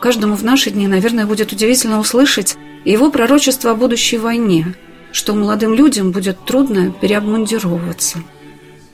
Каждому 0.00 0.36
в 0.36 0.44
наши 0.44 0.70
дни, 0.70 0.86
наверное, 0.86 1.26
будет 1.26 1.50
удивительно 1.50 1.98
услышать 1.98 2.56
его 2.84 3.10
пророчество 3.10 3.72
о 3.72 3.74
будущей 3.74 4.18
войне, 4.18 4.76
что 5.10 5.34
молодым 5.34 5.74
людям 5.74 6.12
будет 6.12 6.38
трудно 6.44 6.92
переобмундировываться. 6.92 8.18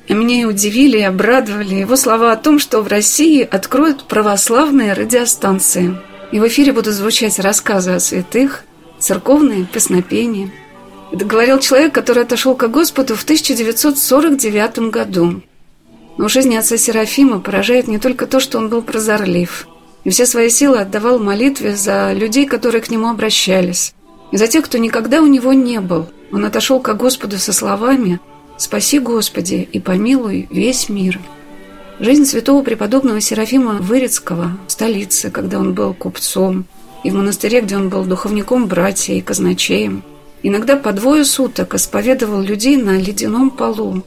А 0.09 0.15
меня 0.15 0.41
и 0.41 0.45
удивили, 0.47 0.97
и 0.97 1.03
обрадовали 1.03 1.75
его 1.75 1.95
слова 1.95 2.33
о 2.33 2.37
том, 2.37 2.59
что 2.59 2.81
в 2.81 2.89
России 2.89 3.43
откроют 3.43 4.05
православные 4.05 4.95
радиостанции. 4.95 5.95
И 6.33 6.41
в 6.41 6.49
эфире 6.49 6.73
будут 6.73 6.95
звучать 6.95 7.39
рассказы 7.39 7.91
о 7.91 8.01
святых, 8.01 8.65
церковные 8.99 9.67
песнопения. 9.67 10.51
Это 11.13 11.27
говорил 11.27 11.59
человек, 11.59 11.93
который 11.93 12.23
отошел 12.23 12.55
к 12.55 12.67
Господу 12.69 13.15
в 13.15 13.25
1949 13.25 14.79
году. 14.91 15.43
Но 16.19 16.29
в 16.29 16.33
жизни 16.33 16.57
отца 16.57 16.77
Серафима 16.77 17.41
поражает 17.41 17.89
не 17.89 17.99
только 17.99 18.27
то, 18.27 18.41
что 18.41 18.59
он 18.59 18.69
был 18.69 18.83
прозорлив, 18.83 19.69
и 20.05 20.11
все 20.11 20.25
свои 20.25 20.49
силы 20.49 20.79
отдавал 20.79 21.19
молитве 21.19 21.77
за 21.77 22.13
людей, 22.13 22.47
которые 22.47 22.81
к 22.81 22.91
нему 22.91 23.09
обращались, 23.09 23.95
и 24.33 24.37
за 24.37 24.47
тех, 24.47 24.65
кто 24.65 24.79
никогда 24.79 25.21
у 25.21 25.27
него 25.27 25.53
не 25.53 25.81
был. 25.81 26.07
Он 26.33 26.45
отошел 26.45 26.81
к 26.81 26.95
Господу 26.95 27.39
со 27.39 27.53
словами 27.53 28.21
«Спаси, 28.57 28.99
Господи, 28.99 29.69
и 29.71 29.79
помилуй 29.81 30.49
весь 30.51 30.89
мир». 30.89 31.21
Жизнь 31.99 32.27
святого 32.27 32.63
преподобного 32.63 33.21
Серафима 33.21 33.75
Вырицкого 33.75 34.59
в 34.67 34.73
столице, 34.73 35.31
когда 35.31 35.59
он 35.59 35.73
был 35.73 35.95
купцом, 35.95 36.67
и 37.05 37.11
в 37.11 37.15
монастыре, 37.15 37.61
где 37.61 37.77
он 37.77 37.89
был 37.89 38.05
духовником 38.05 38.67
братья 38.67 39.15
и 39.15 39.21
казначеем, 39.21 40.03
иногда 40.43 40.77
по 40.77 40.93
двое 40.93 41.25
суток 41.25 41.75
исповедовал 41.75 42.41
людей 42.41 42.77
на 42.77 42.99
ледяном 42.99 43.51
полу. 43.51 44.03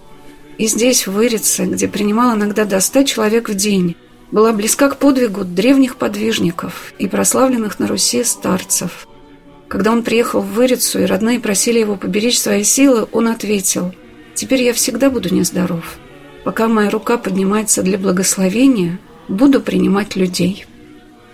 И 0.60 0.68
здесь, 0.68 1.08
в 1.08 1.14
Вырице, 1.14 1.64
где 1.64 1.88
принимал 1.88 2.36
иногда 2.36 2.66
до 2.66 2.82
ста 2.82 3.06
человек 3.06 3.48
в 3.48 3.56
день, 3.56 3.96
была 4.30 4.52
близка 4.52 4.90
к 4.90 4.98
подвигу 4.98 5.46
древних 5.46 5.96
подвижников 5.96 6.94
и 7.00 7.08
прославленных 7.08 7.80
на 7.80 7.88
Руси 7.88 8.26
старцев. 8.26 9.08
Когда 9.70 9.94
он 9.94 10.04
приехал 10.04 10.42
в 10.42 10.52
Вырицу, 10.52 11.00
и 11.00 11.06
родные 11.06 11.40
просили 11.40 11.80
его 11.80 11.96
поберечь 11.96 12.38
свои 12.38 12.66
силы, 12.66 13.08
он 13.14 13.30
ответил, 13.30 13.94
«Теперь 14.36 14.62
я 14.64 14.74
всегда 14.74 15.10
буду 15.10 15.34
нездоров. 15.34 15.96
Пока 16.44 16.68
моя 16.68 16.90
рука 16.90 17.18
поднимается 17.18 17.82
для 17.82 17.98
благословения, 17.98 19.00
буду 19.30 19.62
принимать 19.62 20.18
людей». 20.18 20.66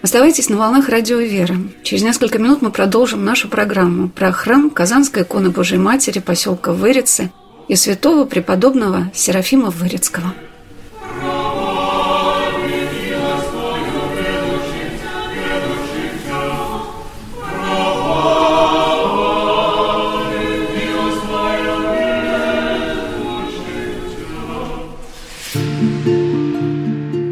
Оставайтесь 0.03 0.49
на 0.49 0.57
волнах 0.57 0.87
радио 0.87 1.17
«Вера». 1.17 1.57
Через 1.81 2.03
несколько 2.03 2.37
минут 2.37 2.61
мы 2.61 2.69
продолжим 2.69 3.25
нашу 3.25 3.47
программу 3.47 4.07
про 4.07 4.31
храм 4.31 4.69
Казанской 4.69 5.23
иконы 5.23 5.49
Божьей 5.49 5.79
Матери 5.79 6.19
поселка 6.19 6.73
Вырицы 6.73 7.31
и 7.67 7.75
святого 7.75 8.25
преподобного 8.25 9.11
Серафима 9.13 9.69
Вырицкого. 9.69 10.33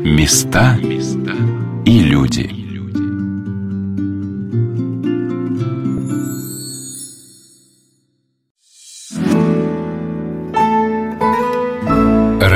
Места 0.05 0.77
и 1.85 1.99
люди. 1.99 2.52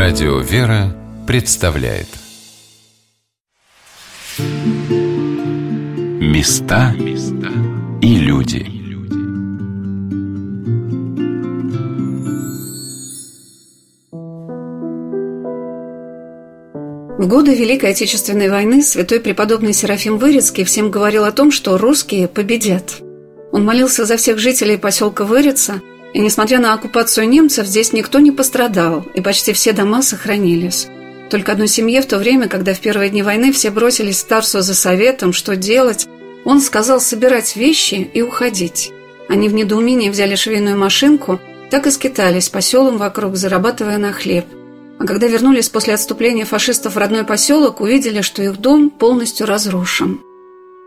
Радио 0.09 0.39
«Вера» 0.39 0.95
представляет 1.27 2.07
Места 6.21 6.95
и 8.01 8.15
люди. 8.15 8.65
В 17.17 17.27
годы 17.27 17.53
Великой 17.53 17.89
Отечественной 17.89 18.47
войны 18.49 18.81
святой 18.81 19.19
преподобный 19.19 19.73
Серафим 19.73 20.17
Вырицкий 20.17 20.63
всем 20.63 20.89
говорил 20.89 21.25
о 21.25 21.33
том, 21.33 21.51
что 21.51 21.77
русские 21.77 22.29
победят. 22.29 23.01
Он 23.51 23.65
молился 23.65 24.05
за 24.05 24.15
всех 24.15 24.39
жителей 24.39 24.77
поселка 24.77 25.25
Вырица, 25.25 25.81
и 26.17 26.19
несмотря 26.19 26.57
на 26.57 26.73
оккупацию 26.73 27.29
немцев, 27.29 27.67
здесь 27.67 27.93
никто 27.93 28.17
не 28.17 28.31
пострадал, 28.31 29.05
и 29.13 29.21
почти 29.21 29.53
все 29.53 29.71
дома 29.71 30.01
сохранились. 30.01 30.87
Только 31.29 31.51
одной 31.51 31.67
семье 31.67 32.01
в 32.01 32.07
то 32.07 32.17
время, 32.17 32.47
когда 32.47 32.73
в 32.73 32.79
первые 32.79 33.11
дни 33.11 33.21
войны 33.21 33.51
все 33.51 33.69
бросились 33.69 34.23
к 34.23 34.27
Тарсу 34.27 34.61
за 34.61 34.73
советом, 34.73 35.31
что 35.31 35.55
делать, 35.55 36.07
он 36.43 36.59
сказал 36.59 36.99
собирать 37.01 37.55
вещи 37.55 38.09
и 38.15 38.23
уходить. 38.23 38.91
Они 39.29 39.47
в 39.47 39.53
недоумении 39.53 40.09
взяли 40.09 40.33
швейную 40.33 40.75
машинку, 40.75 41.39
так 41.69 41.85
и 41.85 41.91
скитались 41.91 42.49
по 42.49 42.61
селам 42.61 42.97
вокруг, 42.97 43.35
зарабатывая 43.35 43.99
на 43.99 44.11
хлеб. 44.11 44.45
А 44.97 45.05
когда 45.05 45.27
вернулись 45.27 45.69
после 45.69 45.93
отступления 45.93 46.45
фашистов 46.45 46.95
в 46.95 46.97
родной 46.97 47.25
поселок, 47.25 47.79
увидели, 47.79 48.21
что 48.21 48.41
их 48.41 48.57
дом 48.57 48.89
полностью 48.89 49.45
разрушен. 49.45 50.21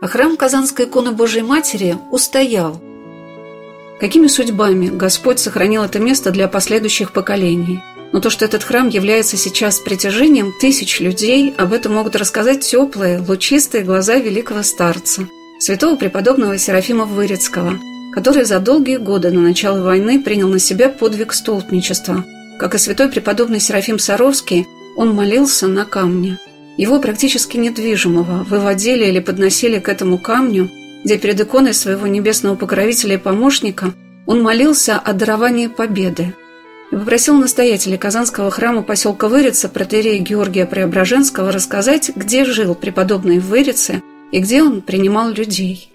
А 0.03 0.09
храм 0.09 0.37
Казанской 0.37 0.87
иконы 0.87 1.13
Божьей 1.13 1.43
Матери 1.43 1.99
устоял. 2.11 2.83
Какими 4.01 4.27
судьбами 4.29 4.89
Господь 4.89 5.39
сохранил 5.39 5.83
это 5.83 5.99
место 5.99 6.31
для 6.31 6.49
последующих 6.49 7.13
поколений? 7.13 7.81
Но 8.13 8.21
то, 8.21 8.31
что 8.31 8.45
этот 8.45 8.65
храм 8.65 8.89
является 8.89 9.37
сейчас 9.37 9.79
притяжением 9.79 10.53
тысяч 10.61 11.01
людей, 11.01 11.55
об 11.57 11.73
этом 11.73 11.95
могут 11.95 12.17
рассказать 12.17 12.61
теплые, 12.61 13.21
лучистые 13.21 13.85
глаза 13.85 14.17
великого 14.17 14.63
старца, 14.63 15.29
святого 15.61 15.97
преподобного 15.97 16.59
Серафима 16.59 17.05
Вырицкого, 17.05 17.79
который 18.13 18.45
за 18.45 18.59
долгие 18.59 18.97
годы 18.97 19.31
на 19.31 19.41
начало 19.41 19.83
войны 19.83 20.21
принял 20.21 20.49
на 20.49 20.59
себя 20.59 20.89
подвиг 20.89 21.33
столпничества– 21.33 22.25
как 22.61 22.75
и 22.75 22.79
святой 22.79 23.09
преподобный 23.09 23.59
Серафим 23.59 23.99
Саровский, 23.99 24.67
он 24.95 25.15
молился 25.15 25.67
на 25.67 25.87
камне. 25.87 26.39
Его 26.77 27.01
практически 27.01 27.57
недвижимого 27.57 28.45
выводили 28.45 29.07
или 29.07 29.19
подносили 29.19 29.79
к 29.79 29.89
этому 29.89 30.19
камню, 30.19 30.71
где 31.05 31.19
перед 31.19 31.41
иконой 31.41 31.75
своего 31.75 32.07
небесного 32.07 32.57
покровителя 32.57 33.15
и 33.15 33.19
помощника 33.19 33.95
он 34.27 34.43
молился 34.43 34.99
о 34.99 35.13
даровании 35.13 35.67
победы 35.67 36.35
и 36.91 36.97
попросил 36.97 37.37
настоятеля 37.37 37.97
Казанского 37.97 38.51
храма 38.51 38.83
поселка 38.83 39.29
Вырица 39.29 39.69
протерея 39.69 40.19
Георгия 40.21 40.67
Преображенского 40.67 41.53
рассказать, 41.53 42.11
где 42.15 42.45
жил 42.45 42.75
преподобный 42.75 43.39
в 43.39 43.47
Вырице 43.47 44.03
и 44.33 44.41
где 44.41 44.63
он 44.63 44.83
принимал 44.83 45.31
людей. 45.31 45.90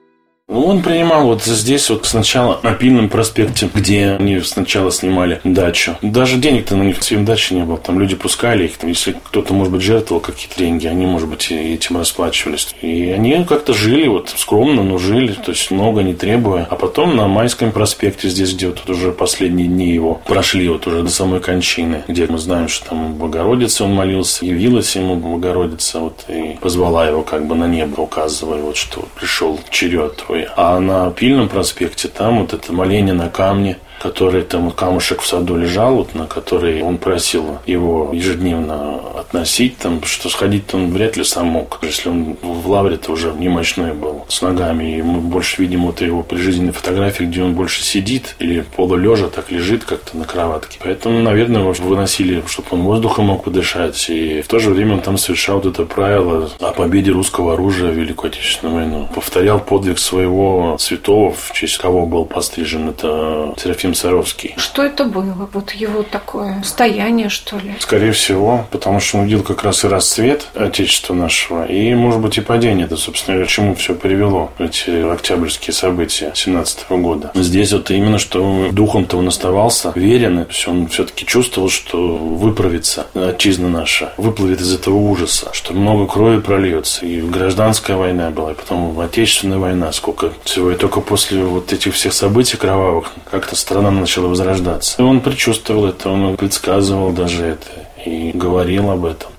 Ну, 0.47 0.67
он 0.67 0.83
принимал 0.83 1.25
вот 1.25 1.43
здесь 1.43 1.89
вот 1.89 2.05
сначала 2.05 2.59
на 2.61 2.73
Пильном 2.73 3.09
проспекте, 3.09 3.67
где 3.73 4.11
они 4.11 4.39
сначала 4.41 4.91
снимали 4.91 5.41
дачу. 5.43 5.97
Даже 6.03 6.37
денег-то 6.37 6.75
на 6.75 6.83
них 6.83 6.99
всем 6.99 7.25
дачи 7.25 7.53
не 7.53 7.63
было. 7.63 7.77
Там 7.77 7.99
люди 7.99 8.15
пускали 8.15 8.65
их. 8.65 8.73
Если 8.83 9.13
кто-то, 9.13 9.55
может 9.55 9.73
быть, 9.73 9.81
жертвовал 9.81 10.21
какие-то 10.21 10.59
деньги, 10.59 10.85
они, 10.85 11.07
может 11.07 11.27
быть, 11.27 11.51
этим 11.51 11.97
расплачивались. 11.97 12.75
И 12.83 13.09
они 13.09 13.43
как-то 13.43 13.73
жили 13.73 14.07
вот 14.07 14.29
скромно, 14.37 14.83
но 14.83 14.99
жили, 14.99 15.33
то 15.33 15.51
есть 15.51 15.71
много 15.71 16.03
не 16.03 16.13
требуя. 16.13 16.67
А 16.69 16.75
потом 16.75 17.15
на 17.15 17.27
Майском 17.27 17.71
проспекте, 17.71 18.29
здесь, 18.29 18.53
где 18.53 18.67
вот 18.67 18.87
уже 18.87 19.11
последние 19.11 19.67
дни 19.67 19.91
его 19.91 20.21
прошли, 20.27 20.69
вот 20.69 20.85
уже 20.85 21.01
до 21.01 21.09
самой 21.09 21.39
кончины, 21.39 22.03
где 22.07 22.27
мы 22.27 22.37
знаем, 22.37 22.67
что 22.67 22.89
там 22.89 23.15
Богородица 23.15 23.83
он 23.83 23.95
молился, 23.95 24.45
явилась 24.45 24.95
ему 24.95 25.15
Богородица, 25.15 26.01
вот 26.01 26.23
и 26.27 26.55
позвала 26.61 27.07
его 27.07 27.23
как 27.23 27.47
бы 27.47 27.55
на 27.55 27.67
небо, 27.67 28.01
указывая, 28.01 28.61
вот 28.61 28.77
что 28.77 29.07
пришел 29.15 29.59
черед 29.71 30.17
твой 30.17 30.34
Москвы. 30.35 30.47
А 30.55 30.79
на 30.79 31.11
Пильном 31.11 31.49
проспекте 31.49 32.07
там 32.07 32.41
вот 32.41 32.53
это 32.53 32.73
моление 32.73 33.13
на 33.13 33.29
камне, 33.29 33.77
который 33.99 34.43
там 34.43 34.71
камушек 34.71 35.21
в 35.21 35.27
саду 35.27 35.57
лежал, 35.57 35.95
вот, 35.95 36.15
на 36.15 36.27
который 36.27 36.81
он 36.81 36.97
просил 36.97 37.59
его 37.65 38.11
ежедневно 38.13 38.99
относить, 39.19 39.77
там, 39.77 40.03
что 40.03 40.29
сходить-то 40.29 40.77
он 40.77 40.91
вряд 40.91 41.17
ли 41.17 41.23
сам 41.23 41.47
мог, 41.47 41.79
если 41.81 42.09
он 42.09 42.37
в 42.41 42.69
лавре-то 42.69 43.11
уже 43.11 43.33
немощной 43.33 43.93
был 43.93 44.25
с 44.27 44.41
ногами, 44.41 44.97
и 44.97 45.01
мы 45.01 45.19
больше 45.19 45.61
видим 45.61 45.85
вот 45.85 46.01
его 46.01 46.23
прижизненной 46.23 46.73
фотографии, 46.73 47.23
где 47.23 47.43
он 47.43 47.53
больше 47.53 47.83
сидит 47.83 48.35
или 48.39 48.65
полулежа 48.75 49.27
так 49.27 49.51
лежит 49.51 49.83
как-то 49.83 50.17
на 50.17 50.25
кроватке. 50.25 50.77
Поэтому, 50.83 51.19
наверное, 51.19 51.61
его 51.61 51.73
выносили, 51.73 52.43
чтобы 52.47 52.67
он 52.71 52.81
воздухом 52.81 53.25
мог 53.25 53.43
подышать, 53.43 54.09
и 54.09 54.41
в 54.41 54.47
то 54.47 54.59
же 54.59 54.69
время 54.69 54.95
он 54.95 55.01
там 55.01 55.17
совершал 55.17 55.59
вот 55.59 55.65
это 55.65 55.85
правило 55.85 56.49
о 56.59 56.71
победе 56.71 57.11
русского 57.11 57.53
оружия 57.53 57.91
в 57.91 57.95
Великую 57.95 58.29
Отечественную 58.29 58.75
войну. 58.75 59.09
Повторял 59.13 59.59
подвиг 59.59 59.99
своего 59.99 60.77
святого, 60.79 61.33
в 61.33 61.51
честь 61.53 61.77
кого 61.77 62.05
был 62.05 62.25
пострижен, 62.25 62.89
это 62.89 63.53
Серафим 63.57 63.84
Ефим 63.85 63.93
Саровский. 63.93 64.55
Что 64.57 64.83
это 64.83 65.05
было? 65.05 65.47
Вот 65.53 65.71
его 65.71 66.01
такое 66.01 66.61
состояние, 66.63 67.29
что 67.29 67.57
ли? 67.57 67.75
Скорее 67.79 68.13
всего, 68.13 68.65
потому 68.71 68.99
что 68.99 69.19
он 69.19 69.25
видел 69.25 69.43
как 69.43 69.63
раз 69.63 69.83
и 69.83 69.87
расцвет 69.87 70.47
Отечества 70.55 71.13
нашего, 71.13 71.65
и, 71.65 71.93
может 71.93 72.19
быть, 72.19 72.37
и 72.37 72.41
падение. 72.41 72.85
Это, 72.85 72.97
собственно, 72.97 73.45
к 73.45 73.47
чему 73.47 73.75
все 73.75 73.93
привело, 73.93 74.51
эти 74.57 74.89
октябрьские 75.11 75.73
события 75.73 76.31
17 76.33 76.89
года. 76.89 77.31
Здесь 77.35 77.73
вот 77.73 77.91
именно, 77.91 78.17
что 78.17 78.69
духом-то 78.71 79.17
он 79.17 79.27
оставался 79.27 79.91
верен, 79.95 80.45
то 80.45 80.51
есть 80.51 80.67
он 80.67 80.87
все-таки 80.87 81.25
чувствовал, 81.25 81.69
что 81.69 82.17
выправится 82.17 83.05
отчизна 83.13 83.69
наша, 83.69 84.13
выплывет 84.17 84.61
из 84.61 84.73
этого 84.73 84.95
ужаса, 84.95 85.49
что 85.53 85.73
много 85.73 86.07
крови 86.07 86.39
прольется. 86.39 87.05
И 87.05 87.21
гражданская 87.21 87.97
война 87.97 88.31
была, 88.31 88.53
и 88.53 88.55
потом 88.55 88.99
Отечественная 88.99 89.59
война, 89.59 89.91
сколько 89.91 90.31
всего. 90.43 90.71
И 90.71 90.75
только 90.75 91.01
после 91.01 91.43
вот 91.43 91.71
этих 91.71 91.93
всех 91.93 92.13
событий 92.13 92.57
кровавых 92.57 93.11
как-то 93.29 93.55
стало 93.55 93.74
страна 93.75 93.91
начала 93.91 94.29
возрождаться. 94.29 95.01
И 95.01 95.05
он 95.05 95.19
предчувствовал 95.19 95.87
это, 95.87 96.09
он 96.09 96.37
предсказывал 96.37 97.11
даже 97.11 97.43
это 97.43 97.67
и 98.05 98.31
говорил 98.33 98.89
об 98.89 99.03
этом. 99.03 99.31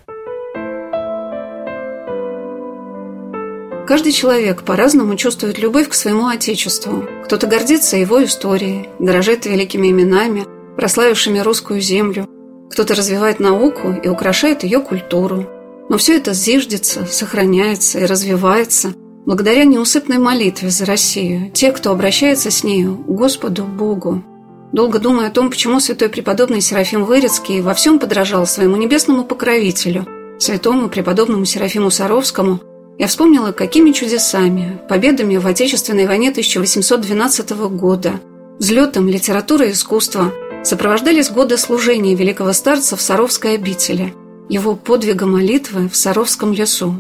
Каждый 3.87 4.13
человек 4.13 4.63
по-разному 4.63 5.17
чувствует 5.17 5.59
любовь 5.59 5.89
к 5.89 5.95
своему 5.95 6.27
Отечеству. 6.27 7.07
Кто-то 7.25 7.47
гордится 7.47 7.97
его 7.97 8.23
историей, 8.25 8.91
дорожит 8.99 9.47
великими 9.47 9.91
именами, 9.91 10.45
прославившими 10.77 11.39
русскую 11.39 11.81
землю. 11.81 12.29
Кто-то 12.71 12.95
развивает 12.95 13.41
науку 13.41 13.95
и 14.05 14.09
украшает 14.09 14.65
ее 14.65 14.81
культуру. 14.81 15.47
Но 15.89 15.97
все 15.97 16.19
это 16.19 16.35
зиждется, 16.35 17.07
сохраняется 17.07 18.01
и 18.01 18.05
развивается– 18.05 18.93
благодаря 19.27 19.65
неусыпной 19.65 20.19
молитве 20.19 20.71
за 20.71 20.87
Россию, 20.87 21.51
те, 21.53 21.73
кто 21.73 21.91
обращается 21.91 22.51
с 22.51 22.65
нею, 22.65 22.97
Господу 23.07 23.65
Богу. 23.65 24.23
Долго 24.73 24.99
думая 24.99 25.29
о 25.29 25.31
том, 25.31 25.51
почему 25.51 25.81
святой 25.81 26.09
преподобный 26.09 26.61
Серафим 26.61 27.05
Вырицкий 27.05 27.61
во 27.61 27.75
всем 27.75 27.99
подражал 27.99 28.47
своему 28.47 28.77
небесному 28.77 29.25
покровителю 29.25 30.07
святому 30.39 30.89
преподобному 30.89 31.45
Серафиму 31.45 31.91
Саровскому, 31.91 32.61
я 32.99 33.07
вспомнила, 33.07 33.53
какими 33.53 33.93
чудесами, 33.93 34.81
победами 34.89 35.37
в 35.37 35.47
Отечественной 35.47 36.07
войне 36.07 36.31
1812 36.31 37.51
года, 37.71 38.21
взлетом 38.59 39.09
литературы 39.09 39.69
и 39.69 39.73
искусства 39.73 40.33
сопровождались 40.63 41.31
годы 41.31 41.57
служения 41.57 42.15
великого 42.15 42.53
старца 42.53 42.97
в 42.97 43.01
Саровской 43.01 43.55
обители, 43.55 44.15
его 44.49 44.77
подвига 44.77 45.27
молитвы 45.27 45.89
в 45.89 45.97
Саровском 45.97 46.53
лесу. 46.53 46.95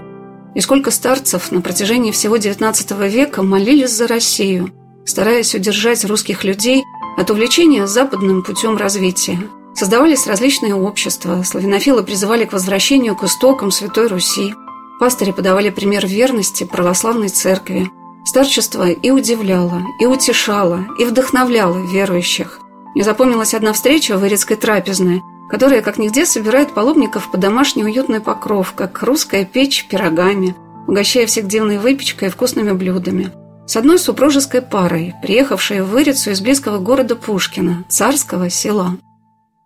И 0.56 0.60
сколько 0.62 0.90
старцев 0.90 1.52
на 1.52 1.60
протяжении 1.60 2.10
всего 2.12 2.38
XIX 2.38 3.08
века 3.10 3.42
молились 3.42 3.90
за 3.90 4.06
Россию, 4.06 4.72
стараясь 5.04 5.54
удержать 5.54 6.02
русских 6.06 6.44
людей 6.44 6.82
от 7.18 7.30
увлечения 7.30 7.86
западным 7.86 8.42
путем 8.42 8.78
развития. 8.78 9.38
Создавались 9.74 10.26
различные 10.26 10.74
общества, 10.74 11.42
славянофилы 11.42 12.02
призывали 12.02 12.46
к 12.46 12.54
возвращению 12.54 13.14
к 13.16 13.24
истокам 13.24 13.70
Святой 13.70 14.06
Руси, 14.06 14.54
пастыри 14.98 15.32
подавали 15.32 15.68
пример 15.68 16.06
верности 16.06 16.64
православной 16.64 17.28
церкви. 17.28 17.90
Старчество 18.24 18.86
и 18.86 19.10
удивляло, 19.10 19.82
и 20.00 20.06
утешало, 20.06 20.86
и 20.98 21.04
вдохновляло 21.04 21.76
верующих. 21.86 22.60
Мне 22.94 23.04
запомнилась 23.04 23.52
одна 23.52 23.74
встреча 23.74 24.16
в 24.16 24.26
Ирицкой 24.26 24.56
трапезной, 24.56 25.22
которая 25.50 25.82
как 25.82 25.98
нигде 25.98 26.26
собирает 26.26 26.74
паломников 26.74 27.30
по 27.30 27.38
домашний 27.38 27.84
уютный 27.84 28.20
покров, 28.20 28.72
как 28.74 29.02
русская 29.02 29.44
печь 29.44 29.86
пирогами, 29.88 30.54
угощая 30.86 31.26
всех 31.26 31.46
дивной 31.46 31.78
выпечкой 31.78 32.28
и 32.28 32.30
вкусными 32.30 32.72
блюдами– 32.72 33.32
с 33.66 33.76
одной 33.76 33.98
супружеской 33.98 34.62
парой, 34.62 35.14
приехавшей 35.22 35.80
в 35.80 35.88
Вырицу 35.88 36.30
из 36.30 36.40
близкого 36.40 36.78
города 36.78 37.16
Пушкина, 37.16 37.84
царского 37.88 38.48
села. 38.48 38.96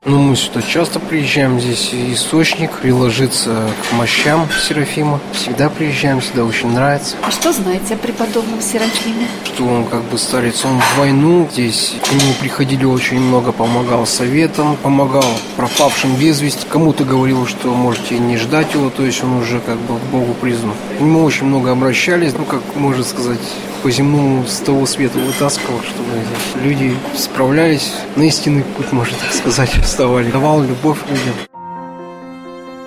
Ну, 0.06 0.18
мы 0.18 0.34
сюда 0.34 0.62
часто 0.62 0.98
приезжаем, 0.98 1.60
здесь 1.60 1.92
источник, 1.92 2.70
приложиться 2.78 3.68
к 3.82 3.92
мощам 3.92 4.48
Серафима. 4.50 5.20
Всегда 5.34 5.68
приезжаем, 5.68 6.22
сюда 6.22 6.44
очень 6.44 6.72
нравится. 6.72 7.16
А 7.22 7.30
что 7.30 7.52
знаете 7.52 7.92
о 7.92 7.96
преподобном 7.98 8.62
Серафиме? 8.62 9.26
Что 9.44 9.66
он 9.66 9.84
как 9.84 10.02
бы 10.04 10.16
старец, 10.16 10.64
он 10.64 10.80
в 10.80 10.98
войну 10.98 11.46
здесь, 11.52 11.96
к 12.02 12.12
нему 12.12 12.32
приходили 12.40 12.86
очень 12.86 13.20
много, 13.20 13.52
помогал 13.52 14.06
советам, 14.06 14.78
помогал 14.78 15.26
пропавшим 15.58 16.16
без 16.16 16.40
вести. 16.40 16.66
Кому-то 16.66 17.04
говорил, 17.04 17.46
что 17.46 17.68
можете 17.74 18.18
не 18.18 18.38
ждать 18.38 18.72
его, 18.72 18.88
то 18.88 19.04
есть 19.04 19.22
он 19.22 19.34
уже 19.34 19.60
как 19.60 19.76
бы 19.80 19.98
к 19.98 20.02
Богу 20.10 20.32
признан. 20.32 20.72
К 20.96 21.02
нему 21.02 21.22
очень 21.22 21.44
много 21.44 21.72
обращались, 21.72 22.32
ну, 22.32 22.46
как 22.46 22.62
можно 22.74 23.04
сказать, 23.04 23.38
по 23.82 23.90
земному 23.90 24.46
с 24.46 24.58
того 24.58 24.86
света 24.86 25.18
вытаскивал, 25.18 25.80
чтобы 25.82 26.62
люди 26.62 26.94
справлялись 27.16 27.92
на 28.16 28.24
истинный 28.24 28.62
путь, 28.62 28.92
можно 28.92 29.16
так 29.18 29.32
сказать, 29.32 29.70
вставали. 29.90 30.30
Давал 30.30 30.62
любовь 30.62 30.98
людям. 31.08 31.34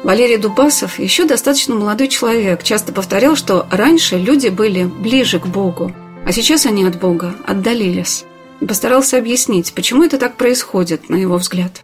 Валерий 0.03 0.37
Дубасов 0.37 0.99
еще 0.99 1.25
достаточно 1.25 1.75
молодой 1.75 2.07
человек, 2.07 2.63
часто 2.63 2.91
повторял, 2.91 3.35
что 3.35 3.67
раньше 3.71 4.17
люди 4.17 4.49
были 4.49 4.83
ближе 4.83 5.39
к 5.39 5.45
Богу, 5.45 5.93
а 6.25 6.31
сейчас 6.31 6.65
они 6.65 6.83
от 6.83 6.99
Бога 6.99 7.35
отдалились. 7.45 8.25
И 8.59 8.65
постарался 8.65 9.17
объяснить, 9.17 9.73
почему 9.73 10.03
это 10.03 10.17
так 10.17 10.35
происходит, 10.35 11.09
на 11.09 11.15
его 11.15 11.37
взгляд. 11.37 11.83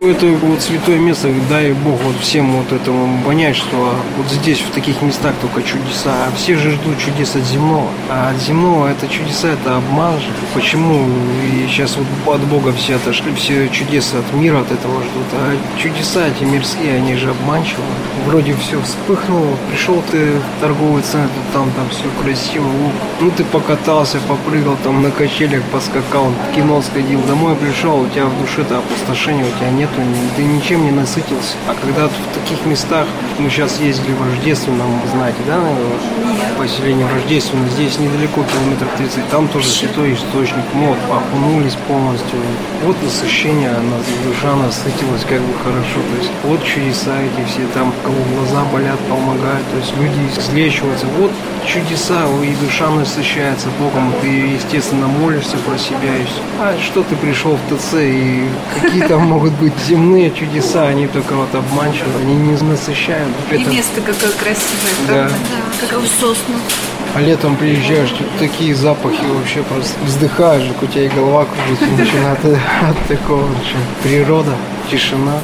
Это 0.00 0.26
вот 0.26 0.62
святое 0.62 1.00
место, 1.00 1.28
дай 1.50 1.72
Бог 1.72 2.00
вот 2.02 2.14
всем 2.20 2.52
вот 2.52 2.70
этому 2.70 3.20
понять, 3.24 3.56
что 3.56 3.96
вот 4.16 4.26
здесь, 4.30 4.60
в 4.60 4.70
таких 4.70 5.02
местах 5.02 5.34
только 5.42 5.60
чудеса. 5.60 6.12
А 6.28 6.36
все 6.36 6.56
же 6.56 6.70
ждут 6.70 7.00
чудес 7.00 7.34
от 7.34 7.42
земного. 7.42 7.88
А 8.08 8.30
от 8.30 8.40
земного 8.40 8.86
это 8.86 9.08
чудеса, 9.08 9.48
это 9.48 9.78
обман 9.78 10.20
же. 10.20 10.28
Почему 10.54 11.04
и 11.42 11.66
сейчас 11.66 11.96
вот 11.96 12.36
от 12.36 12.40
Бога 12.46 12.72
все 12.74 12.94
отошли, 12.94 13.34
все 13.34 13.68
чудеса 13.70 14.20
от 14.20 14.32
мира 14.34 14.60
от 14.60 14.70
этого 14.70 15.02
ждут. 15.02 15.26
А 15.32 15.56
чудеса 15.76 16.28
эти 16.28 16.44
мирские, 16.44 16.94
они 16.94 17.16
же 17.16 17.30
обманчивы. 17.30 17.82
Вроде 18.24 18.54
все 18.54 18.80
вспыхнуло, 18.80 19.56
пришел 19.68 20.00
ты 20.12 20.26
в 20.26 20.60
торговый 20.60 21.02
центр, 21.02 21.34
там 21.52 21.72
там 21.72 21.88
все 21.90 22.04
красиво. 22.22 22.68
Ну 23.20 23.32
ты 23.32 23.42
покатался, 23.42 24.18
попрыгал 24.28 24.76
там 24.84 25.02
на 25.02 25.10
качелях, 25.10 25.64
поскакал, 25.72 26.26
в 26.28 26.54
кино 26.54 26.80
сходил, 26.82 27.20
домой 27.22 27.56
пришел, 27.56 28.00
у 28.00 28.06
тебя 28.06 28.26
в 28.26 28.40
душе-то 28.40 28.78
опустошение, 28.78 29.44
у 29.44 29.58
тебя 29.58 29.70
нет 29.70 29.87
нету, 29.96 30.02
ты 30.36 30.42
ничем 30.42 30.84
не 30.84 30.90
насытился. 30.90 31.56
А 31.68 31.74
когда 31.74 32.08
в 32.08 32.12
таких 32.34 32.64
местах, 32.66 33.06
мы 33.38 33.50
сейчас 33.50 33.80
ездили 33.80 34.12
в 34.12 34.22
Рождественном, 34.22 35.00
знаете, 35.12 35.38
да, 35.46 35.60
наверное, 35.60 36.37
поселение 36.56 37.06
в 37.06 37.14
Рождественном, 37.14 37.68
здесь 37.70 37.98
недалеко, 37.98 38.44
километров 38.44 38.88
30, 38.96 39.28
там 39.30 39.48
тоже 39.48 39.68
святой 39.68 40.14
источник, 40.14 40.64
мы 40.72 40.88
вот 40.88 40.98
окунулись 41.10 41.76
полностью. 41.86 42.38
Вот 42.84 42.96
насыщение, 43.02 43.74
душа 44.24 44.54
насытилась 44.56 45.24
как 45.28 45.40
бы 45.40 45.52
хорошо. 45.62 46.00
То 46.10 46.16
есть 46.18 46.30
вот 46.44 46.64
чудеса 46.64 47.12
эти 47.20 47.46
все, 47.48 47.66
там 47.74 47.92
кого 48.04 48.16
глаза 48.34 48.64
болят, 48.72 48.98
помогают, 49.10 49.66
то 49.70 49.78
есть 49.78 49.92
люди 49.96 50.40
излечиваются. 50.40 51.06
Вот 51.18 51.30
чудеса, 51.66 52.26
и 52.42 52.64
душа 52.64 52.88
насыщается 52.90 53.68
Богом, 53.78 54.12
ты, 54.20 54.28
естественно, 54.28 55.06
молишься 55.06 55.56
про 55.58 55.76
себя. 55.76 56.16
И 56.16 56.24
все. 56.24 56.40
А 56.60 56.76
что 56.80 57.02
ты 57.02 57.14
пришел 57.16 57.56
в 57.56 57.76
ТЦ, 57.76 57.94
и 57.94 58.48
какие 58.80 59.02
там 59.02 59.22
могут 59.22 59.52
быть 59.54 59.74
земные 59.86 60.30
чудеса, 60.30 60.86
они 60.88 61.06
только 61.06 61.34
вот 61.34 61.54
обманчивы, 61.54 62.10
они 62.22 62.34
не 62.34 62.52
насыщают. 62.62 63.28
И 63.50 63.54
Это... 63.54 63.70
место 63.70 64.00
какое 64.00 64.30
красивое, 64.32 65.06
да. 65.08 65.28
Да, 65.28 65.86
как 65.86 65.98
в 65.98 66.06
сосну. 66.38 66.54
А 67.14 67.20
летом 67.20 67.56
приезжаешь, 67.56 68.10
тут 68.10 68.26
такие 68.38 68.74
запахи 68.74 69.24
вообще 69.24 69.62
просто 69.62 69.98
вздыхаешь, 70.04 70.70
у 70.80 70.86
тебя 70.86 71.06
и 71.06 71.08
голова 71.08 71.46
кружится 71.46 71.86
начинает 71.96 72.38
от 72.44 73.08
такого, 73.08 73.48
природа, 74.02 74.54
тишина. 74.90 75.40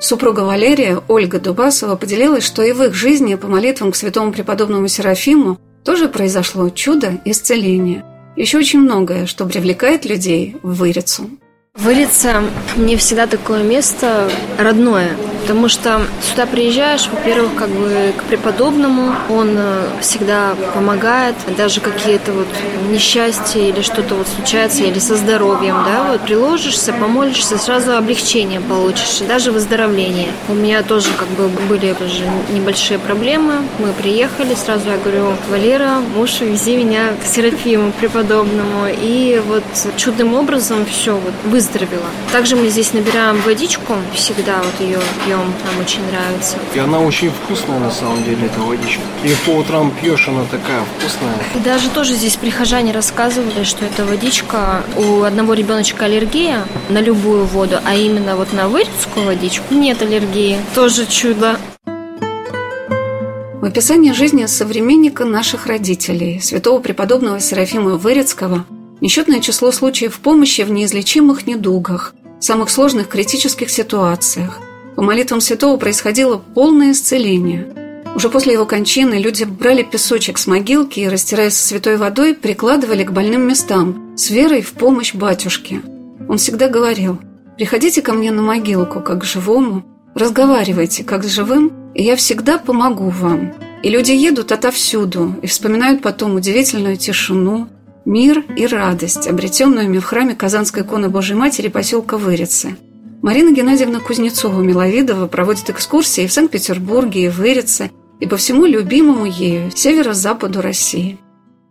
Супруга 0.00 0.40
Валерия, 0.40 1.00
Ольга 1.08 1.38
Дубасова, 1.38 1.96
поделилась, 1.96 2.44
что 2.44 2.62
и 2.62 2.72
в 2.72 2.82
их 2.82 2.94
жизни 2.94 3.34
по 3.34 3.48
молитвам 3.48 3.92
к 3.92 3.96
святому 3.96 4.32
преподобному 4.32 4.88
Серафиму 4.88 5.58
тоже 5.84 6.08
произошло 6.08 6.68
чудо 6.70 7.20
исцеления. 7.24 8.04
Еще 8.36 8.58
очень 8.58 8.80
многое, 8.80 9.26
что 9.26 9.46
привлекает 9.46 10.04
людей 10.04 10.56
в 10.62 10.74
Вырицу. 10.74 11.30
Вылиться 11.76 12.42
мне 12.76 12.96
всегда 12.96 13.26
такое 13.26 13.62
место 13.62 14.30
родное, 14.56 15.10
потому 15.42 15.68
что 15.68 16.00
сюда 16.22 16.46
приезжаешь, 16.46 17.06
во-первых, 17.12 17.54
как 17.54 17.68
бы 17.68 18.14
к 18.16 18.22
преподобному, 18.24 19.14
он 19.28 19.50
э, 19.58 19.82
всегда 20.00 20.54
помогает, 20.74 21.34
даже 21.58 21.80
какие-то 21.82 22.32
вот 22.32 22.48
несчастья 22.90 23.60
или 23.60 23.82
что-то 23.82 24.14
вот 24.14 24.26
случается, 24.26 24.84
или 24.84 24.98
со 24.98 25.16
здоровьем, 25.16 25.76
да, 25.84 26.12
вот 26.12 26.22
приложишься, 26.22 26.94
помолишься, 26.94 27.58
сразу 27.58 27.94
облегчение 27.94 28.60
получишь, 28.60 29.20
даже 29.28 29.52
выздоровление. 29.52 30.30
У 30.48 30.54
меня 30.54 30.82
тоже 30.82 31.10
как 31.18 31.28
бы 31.28 31.48
были 31.68 31.94
уже 32.00 32.24
небольшие 32.54 32.98
проблемы, 32.98 33.56
мы 33.78 33.92
приехали, 33.92 34.54
сразу 34.54 34.88
я 34.88 34.96
говорю, 34.96 35.34
Валера, 35.50 35.98
муж, 36.16 36.40
вези 36.40 36.78
меня 36.78 37.10
к 37.22 37.26
Серафиму 37.26 37.92
преподобному, 37.92 38.86
и 38.90 39.42
вот 39.46 39.62
чудным 39.98 40.34
образом 40.34 40.86
все 40.86 41.16
вот 41.16 41.34
выздоровело 41.44 41.65
выздоровела. 41.66 42.06
Также 42.32 42.56
мы 42.56 42.68
здесь 42.68 42.92
набираем 42.92 43.40
водичку, 43.42 43.94
всегда 44.14 44.58
вот 44.58 44.80
ее 44.80 44.98
пьем, 45.24 45.40
нам 45.40 45.80
очень 45.80 46.00
нравится. 46.10 46.56
И 46.74 46.78
она 46.78 47.00
очень 47.00 47.30
вкусная 47.30 47.78
на 47.78 47.90
самом 47.90 48.22
деле, 48.24 48.46
эта 48.46 48.60
водичка. 48.60 49.02
И 49.24 49.34
по 49.44 49.50
утрам 49.50 49.90
пьешь, 49.90 50.28
она 50.28 50.44
такая 50.44 50.82
вкусная. 50.98 51.34
И 51.54 51.58
даже 51.60 51.90
тоже 51.90 52.14
здесь 52.14 52.36
прихожане 52.36 52.92
рассказывали, 52.92 53.64
что 53.64 53.84
эта 53.84 54.04
водичка, 54.04 54.82
у 54.96 55.22
одного 55.22 55.54
ребеночка 55.54 56.04
аллергия 56.04 56.64
на 56.88 57.00
любую 57.00 57.44
воду, 57.44 57.78
а 57.84 57.94
именно 57.94 58.36
вот 58.36 58.52
на 58.52 58.68
вырицкую 58.68 59.26
водичку 59.26 59.74
нет 59.74 60.02
аллергии. 60.02 60.58
Тоже 60.74 61.06
чудо. 61.06 61.58
В 63.54 63.64
описании 63.64 64.12
жизни 64.12 64.46
современника 64.46 65.24
наших 65.24 65.66
родителей, 65.66 66.40
святого 66.40 66.78
преподобного 66.80 67.40
Серафима 67.40 67.96
Вырицкого, 67.96 68.64
Несчетное 69.00 69.40
число 69.40 69.72
случаев 69.72 70.18
помощи 70.20 70.62
в 70.62 70.70
неизлечимых 70.70 71.46
недугах, 71.46 72.14
самых 72.40 72.70
сложных 72.70 73.08
критических 73.08 73.70
ситуациях. 73.70 74.58
По 74.94 75.02
молитвам 75.02 75.42
святого 75.42 75.76
происходило 75.76 76.38
полное 76.38 76.92
исцеление. 76.92 78.02
Уже 78.14 78.30
после 78.30 78.54
его 78.54 78.64
кончины 78.64 79.14
люди 79.16 79.44
брали 79.44 79.82
песочек 79.82 80.38
с 80.38 80.46
могилки 80.46 81.00
и, 81.00 81.08
растирая 81.08 81.50
со 81.50 81.62
святой 81.62 81.98
водой, 81.98 82.34
прикладывали 82.34 83.04
к 83.04 83.12
больным 83.12 83.46
местам 83.46 84.16
с 84.16 84.30
верой 84.30 84.62
в 84.62 84.72
помощь 84.72 85.14
батюшке. 85.14 85.82
Он 86.26 86.38
всегда 86.38 86.68
говорил 86.68 87.18
«Приходите 87.58 88.00
ко 88.00 88.14
мне 88.14 88.30
на 88.30 88.40
могилку, 88.40 89.00
как 89.00 89.20
к 89.20 89.24
живому, 89.24 89.84
разговаривайте, 90.14 91.04
как 91.04 91.24
с 91.24 91.28
живым, 91.28 91.92
и 91.94 92.02
я 92.02 92.16
всегда 92.16 92.56
помогу 92.56 93.10
вам». 93.10 93.52
И 93.82 93.90
люди 93.90 94.12
едут 94.12 94.52
отовсюду 94.52 95.36
и 95.42 95.46
вспоминают 95.46 96.00
потом 96.00 96.36
удивительную 96.36 96.96
тишину, 96.96 97.68
мир 98.06 98.44
и 98.56 98.66
радость, 98.66 99.26
обретенную 99.26 100.00
в 100.00 100.04
храме 100.04 100.34
Казанской 100.34 100.82
иконы 100.82 101.10
Божьей 101.10 101.34
Матери 101.36 101.68
поселка 101.68 102.16
Вырицы. 102.16 102.76
Марина 103.20 103.52
Геннадьевна 103.52 103.98
Кузнецова-Миловидова 103.98 105.26
проводит 105.26 105.68
экскурсии 105.68 106.26
в 106.26 106.32
Санкт-Петербурге 106.32 107.24
и 107.24 107.28
Вырице 107.28 107.90
и 108.20 108.26
по 108.26 108.36
всему 108.36 108.64
любимому 108.64 109.26
ею 109.26 109.70
северо-западу 109.74 110.62
России. 110.62 111.18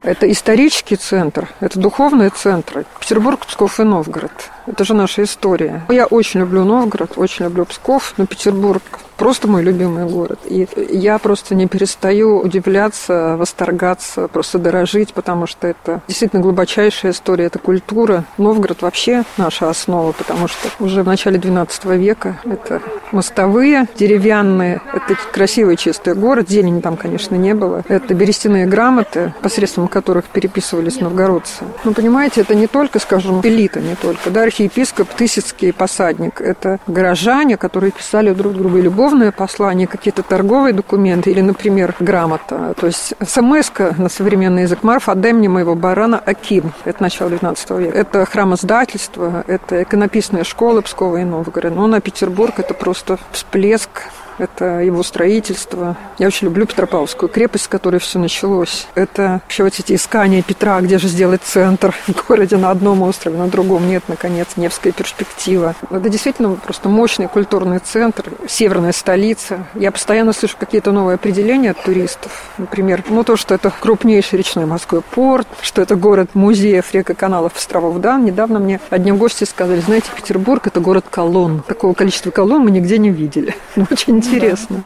Это 0.02 0.32
исторический 0.32 0.98
центр, 0.98 1.50
это 1.60 1.80
духовные 1.80 2.30
центры. 2.30 2.86
Петербург, 3.00 3.46
Псков 3.46 3.80
и 3.80 3.84
Новгород. 3.84 4.32
Это 4.68 4.84
же 4.84 4.94
наша 4.94 5.24
история. 5.24 5.84
Я 5.90 6.06
очень 6.06 6.42
люблю 6.42 6.64
Новгород, 6.64 7.18
очень 7.18 7.46
люблю 7.46 7.66
Псков, 7.66 8.14
но 8.18 8.26
Петербург 8.26 8.82
просто 9.18 9.48
мой 9.48 9.64
любимый 9.64 10.06
город. 10.06 10.40
И 10.46 10.68
я 10.90 11.18
просто 11.20 11.56
не 11.56 11.68
перестаю 11.68 12.40
удивляться, 12.40 13.36
восторгаться, 13.38 14.28
просто 14.28 14.60
дорожить, 14.60 15.14
потому 15.14 15.48
что 15.48 15.68
это 15.68 16.02
действительно 16.08 16.42
глубочайшая 16.42 17.12
история, 17.12 17.46
это 17.46 17.60
культура. 17.60 18.26
Новгород 18.38 18.82
вообще 18.82 19.24
наша 19.38 19.70
основа, 19.70 20.12
потому 20.12 20.48
что 20.48 20.70
уже 20.80 21.04
в 21.04 21.08
начале 21.08 21.40
XII 21.40 21.98
века 21.98 22.40
это 22.44 22.82
мостовые 23.12 23.88
деревянные, 23.96 24.82
это 24.94 25.16
красивый 25.32 25.78
чистый 25.78 26.16
город, 26.16 26.50
зелени 26.50 26.82
там, 26.82 26.98
конечно, 26.98 27.36
не 27.36 27.54
было. 27.54 27.84
Это 27.88 28.14
берестяные 28.14 28.66
грамоты, 28.66 29.34
посредством 29.42 29.85
которых 29.88 30.26
переписывались 30.26 31.00
новгородцы. 31.00 31.66
Ну, 31.84 31.94
понимаете, 31.94 32.42
это 32.42 32.56
не 32.56 32.68
только, 32.68 33.00
скажем, 33.00 33.42
элита, 33.42 33.80
не 33.80 33.96
только, 33.96 34.30
да, 34.30 34.44
архиепископ, 34.44 35.10
Тысяцкий 35.10 35.74
посадник. 35.74 36.42
Это 36.42 36.80
горожане, 36.88 37.58
которые 37.58 37.92
писали 37.92 38.34
друг 38.34 38.54
другу 38.54 38.78
любовные 38.78 39.32
послания, 39.32 39.88
какие-то 39.88 40.24
торговые 40.24 40.74
документы 40.74 41.32
или, 41.32 41.42
например, 41.42 41.96
грамота. 42.00 42.74
То 42.80 42.88
есть 42.88 43.14
смс 43.26 43.72
на 43.98 44.10
современный 44.10 44.64
язык 44.64 44.84
Марф, 44.84 45.10
отдай 45.10 45.34
мне 45.34 45.50
моего 45.50 45.76
барана 45.76 46.20
Аким. 46.20 46.72
Это 46.86 47.02
начало 47.02 47.30
XIX 47.30 47.82
века. 47.82 47.98
Это 47.98 48.26
храмоздательство, 48.26 49.44
это 49.48 49.84
иконописная 49.84 50.44
школа 50.44 50.82
Пскова 50.82 51.18
и 51.18 51.24
Новгорода. 51.24 51.76
Но 51.76 51.88
на 51.88 52.02
Петербург 52.02 52.54
это 52.58 52.74
просто 52.74 53.18
всплеск 53.32 53.90
это 54.38 54.80
его 54.80 55.04
строительство. 55.04 55.98
Я 56.18 56.28
очень 56.28 56.46
люблю 56.46 56.66
Петропавловскую 56.66 57.30
крепость, 57.30 57.66
с 57.66 57.68
которой 57.68 58.00
все 58.00 58.20
началось. 58.20 58.88
Это 58.96 59.42
вообще 59.44 59.64
вот 59.64 59.80
эти 59.80 59.96
искания 59.96 60.42
Петра, 60.42 60.80
где 60.82 60.98
же 60.98 61.08
сделать 61.08 61.42
центр 61.44 61.96
в 62.08 62.28
городе 62.28 62.58
на 62.58 62.72
одном 62.72 63.02
острове, 63.02 63.38
на 63.38 63.48
другом 63.48 63.88
нет, 63.88 64.04
наконец, 64.08 64.48
Невская 64.56 64.94
перспектива. 64.94 65.76
Это 65.90 66.10
действительно 66.10 66.56
просто 66.56 66.90
мощный 66.90 67.28
культурный 67.28 67.80
центр, 67.80 68.26
северная 68.48 68.92
столица. 68.92 69.68
Я 69.76 69.92
постоянно 69.92 70.34
слышу 70.34 70.56
какие-то 70.60 70.92
новые 70.92 71.16
определения 71.16 71.72
от 71.72 71.84
туристов. 71.84 72.50
Например, 72.58 73.04
ну 73.10 73.24
то, 73.24 73.36
что 73.36 73.54
это 73.54 73.72
крупнейший 73.80 74.40
речной 74.40 74.66
морской 74.66 75.02
порт, 75.02 75.48
что 75.62 75.82
это 75.82 75.96
город 75.96 76.32
музеев, 76.34 76.94
рек 76.94 77.10
и 77.10 77.14
каналов, 77.14 77.56
островов. 77.56 78.00
Да, 78.00 78.18
недавно 78.18 78.60
мне 78.60 78.80
одни 78.90 79.12
гости 79.12 79.44
сказали, 79.44 79.80
знаете, 79.80 80.08
Петербург– 80.16 80.66
это 80.68 80.80
город 80.80 81.06
колонн. 81.10 81.64
Такого 81.68 81.94
количества 81.94 82.32
колонн 82.32 82.64
мы 82.64 82.72
нигде 82.72 82.98
не 82.98 83.10
видели. 83.10 83.56
Ну, 83.76 83.86
очень 83.92 84.22
интересно. 84.26 84.86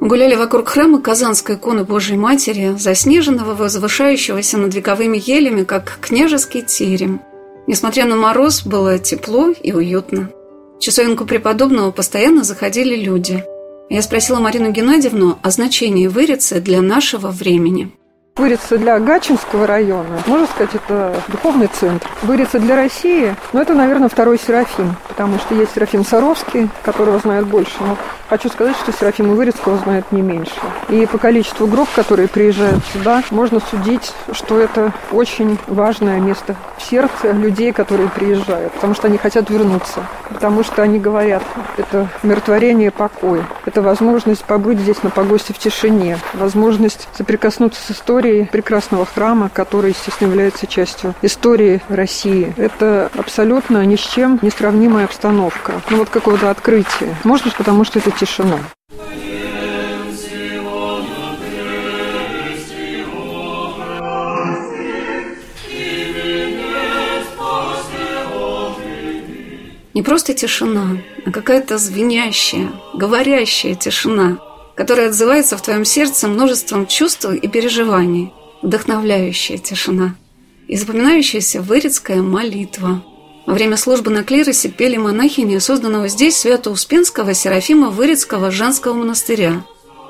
Гуляли 0.00 0.34
вокруг 0.34 0.68
храма 0.68 1.00
Казанской 1.00 1.56
иконы 1.56 1.84
Божьей 1.84 2.16
Матери, 2.16 2.74
заснеженного, 2.78 3.54
возвышающегося 3.54 4.56
над 4.56 4.74
вековыми 4.74 5.20
елями, 5.22 5.64
как 5.64 5.98
княжеский 6.00 6.62
терем. 6.62 7.20
Несмотря 7.66 8.06
на 8.06 8.16
мороз, 8.16 8.64
было 8.64 8.98
тепло 8.98 9.50
и 9.50 9.72
уютно. 9.72 10.30
В 10.78 10.80
часовенку 10.80 11.26
преподобного 11.26 11.90
постоянно 11.90 12.42
заходили 12.44 12.96
люди. 12.96 13.44
Я 13.90 14.00
спросила 14.00 14.40
Марину 14.40 14.70
Геннадьевну 14.70 15.38
о 15.42 15.50
значении 15.50 16.06
Вырицы 16.06 16.60
для 16.60 16.80
нашего 16.80 17.28
времени. 17.28 17.92
Вырица 18.36 18.78
для 18.78 18.98
Гачинского 18.98 19.66
района, 19.66 20.22
можно 20.26 20.46
сказать, 20.46 20.74
это 20.74 21.14
духовный 21.28 21.66
центр. 21.66 22.08
Вырица 22.22 22.58
для 22.58 22.76
России, 22.76 23.34
ну, 23.52 23.60
это, 23.60 23.74
наверное, 23.74 24.08
второй 24.08 24.38
Серафим, 24.38 24.94
потому 25.08 25.38
что 25.38 25.54
есть 25.54 25.74
Серафим 25.74 26.04
Саровский, 26.04 26.70
которого 26.82 27.18
знают 27.18 27.48
больше, 27.48 27.74
но 27.80 27.98
хочу 28.30 28.48
сказать, 28.48 28.76
что 28.76 28.92
Серафима 28.92 29.34
Вырицкого 29.34 29.76
знают 29.78 30.12
не 30.12 30.22
меньше. 30.22 30.52
И 30.88 31.04
по 31.06 31.18
количеству 31.18 31.66
групп, 31.66 31.88
которые 31.94 32.28
приезжают 32.28 32.82
сюда, 32.92 33.24
можно 33.30 33.58
судить, 33.58 34.12
что 34.32 34.60
это 34.60 34.92
очень 35.10 35.58
важное 35.66 36.20
место 36.20 36.54
в 36.78 36.82
сердце 36.82 37.32
людей, 37.32 37.72
которые 37.72 38.08
приезжают, 38.08 38.72
потому 38.74 38.94
что 38.94 39.08
они 39.08 39.18
хотят 39.18 39.50
вернуться, 39.50 40.04
потому 40.28 40.62
что 40.62 40.82
они 40.82 41.00
говорят, 41.00 41.42
это 41.76 42.08
умиротворение, 42.22 42.92
покой, 42.92 43.42
это 43.66 43.82
возможность 43.82 44.44
побыть 44.44 44.78
здесь 44.78 45.02
на 45.02 45.10
погосте 45.10 45.52
в 45.52 45.58
тишине, 45.58 46.18
возможность 46.34 47.08
соприкоснуться 47.16 47.82
с 47.82 47.90
историей 47.90 48.44
прекрасного 48.44 49.06
храма, 49.06 49.50
который, 49.52 49.90
естественно, 49.90 50.28
является 50.28 50.68
частью 50.68 51.14
истории 51.22 51.82
России. 51.88 52.54
Это 52.56 53.10
абсолютно 53.18 53.84
ни 53.84 53.96
с 53.96 54.00
чем 54.00 54.38
не 54.40 54.50
сравнимая 54.50 55.06
обстановка. 55.06 55.72
Ну 55.90 55.98
вот 55.98 56.10
какого-то 56.10 56.50
открытия. 56.50 57.16
Может 57.24 57.46
быть, 57.46 57.56
потому 57.56 57.84
что 57.84 57.98
это 57.98 58.12
тишина. 58.20 58.60
Не 69.94 70.02
просто 70.02 70.34
тишина, 70.34 70.98
а 71.26 71.30
какая-то 71.32 71.78
звенящая, 71.78 72.70
говорящая 72.94 73.74
тишина– 73.74 74.38
которая 74.80 75.08
отзывается 75.08 75.58
в 75.58 75.62
твоем 75.62 75.84
сердце 75.84 76.26
множеством 76.26 76.86
чувств 76.86 77.26
и 77.26 77.48
переживаний, 77.48 78.32
вдохновляющая 78.62 79.58
тишина 79.58 80.16
и 80.68 80.76
запоминающаяся 80.76 81.60
вырицкая 81.60 82.22
молитва. 82.22 83.04
Во 83.50 83.54
время 83.54 83.76
службы 83.76 84.12
на 84.12 84.22
клиросе 84.22 84.68
пели 84.68 84.96
монахини 84.96 85.58
созданного 85.58 86.06
здесь 86.06 86.36
Свято-Успенского 86.36 87.34
Серафима 87.34 87.90
Вырицкого 87.90 88.52
женского 88.52 88.94
монастыря. 88.94 89.64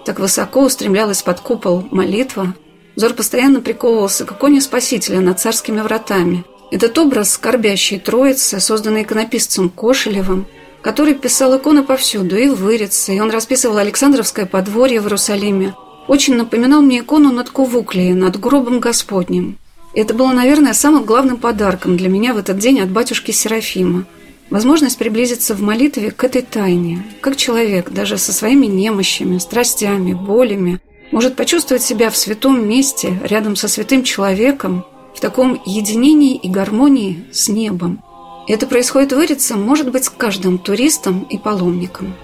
Так 0.04 0.20
высоко 0.20 0.60
устремлялась 0.60 1.22
под 1.22 1.40
купол 1.40 1.88
молитва, 1.90 2.54
взор 2.96 3.14
постоянно 3.14 3.62
приковывался 3.62 4.26
к 4.26 4.32
иконе 4.32 4.60
Спасителя 4.60 5.20
над 5.20 5.40
царскими 5.40 5.80
вратами. 5.80 6.44
Этот 6.70 6.98
образ 6.98 7.30
скорбящей 7.30 7.98
троицы, 7.98 8.60
созданный 8.60 9.04
иконописцем 9.04 9.70
Кошелевым, 9.70 10.46
который 10.82 11.14
писал 11.14 11.56
иконы 11.56 11.82
повсюду, 11.82 12.36
и 12.36 12.50
в 12.50 12.56
Вырице, 12.56 13.16
и 13.16 13.20
он 13.20 13.30
расписывал 13.30 13.78
Александровское 13.78 14.44
подворье 14.44 15.00
в 15.00 15.04
Иерусалиме. 15.04 15.74
Очень 16.08 16.36
напоминал 16.36 16.82
мне 16.82 16.98
икону 16.98 17.32
над 17.32 17.48
Кувуклией, 17.48 18.12
над 18.12 18.38
гробом 18.38 18.80
Господним. 18.80 19.56
Это 19.94 20.14
было, 20.14 20.32
наверное, 20.32 20.72
самым 20.72 21.04
главным 21.04 21.36
подарком 21.36 21.96
для 21.96 22.08
меня 22.08 22.34
в 22.34 22.38
этот 22.38 22.58
день 22.58 22.80
от 22.80 22.90
батюшки 22.90 23.30
Серафима. 23.30 24.04
Возможность 24.50 24.98
приблизиться 24.98 25.54
в 25.54 25.62
молитве 25.62 26.10
к 26.10 26.24
этой 26.24 26.42
тайне, 26.42 27.04
как 27.20 27.36
человек, 27.36 27.90
даже 27.90 28.18
со 28.18 28.32
своими 28.32 28.66
немощами, 28.66 29.38
страстями, 29.38 30.12
болями, 30.12 30.80
может 31.12 31.36
почувствовать 31.36 31.82
себя 31.82 32.10
в 32.10 32.16
святом 32.16 32.68
месте, 32.68 33.18
рядом 33.24 33.56
со 33.56 33.68
святым 33.68 34.02
человеком, 34.04 34.84
в 35.14 35.20
таком 35.20 35.60
единении 35.66 36.36
и 36.36 36.48
гармонии 36.48 37.24
с 37.32 37.48
небом– 37.48 38.02
это 38.52 38.66
происходит 38.66 39.12
в 39.12 39.22
Ирице, 39.22 39.54
может 39.54 39.92
быть, 39.92 40.06
с 40.06 40.10
каждым 40.10 40.58
туристом 40.58 41.20
и 41.30 41.38
паломником. 41.38 42.16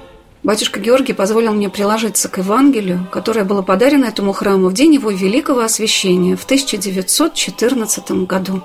Батюшка 0.46 0.78
Георгий 0.78 1.12
позволил 1.12 1.52
мне 1.54 1.68
приложиться 1.68 2.28
к 2.28 2.38
Евангелию, 2.38 3.08
которое 3.10 3.44
было 3.44 3.62
подарено 3.62 4.04
этому 4.04 4.32
храму 4.32 4.68
в 4.68 4.74
день 4.74 4.94
его 4.94 5.10
великого 5.10 5.62
освящения 5.62 6.36
в 6.36 6.44
1914 6.44 8.12
году. 8.28 8.62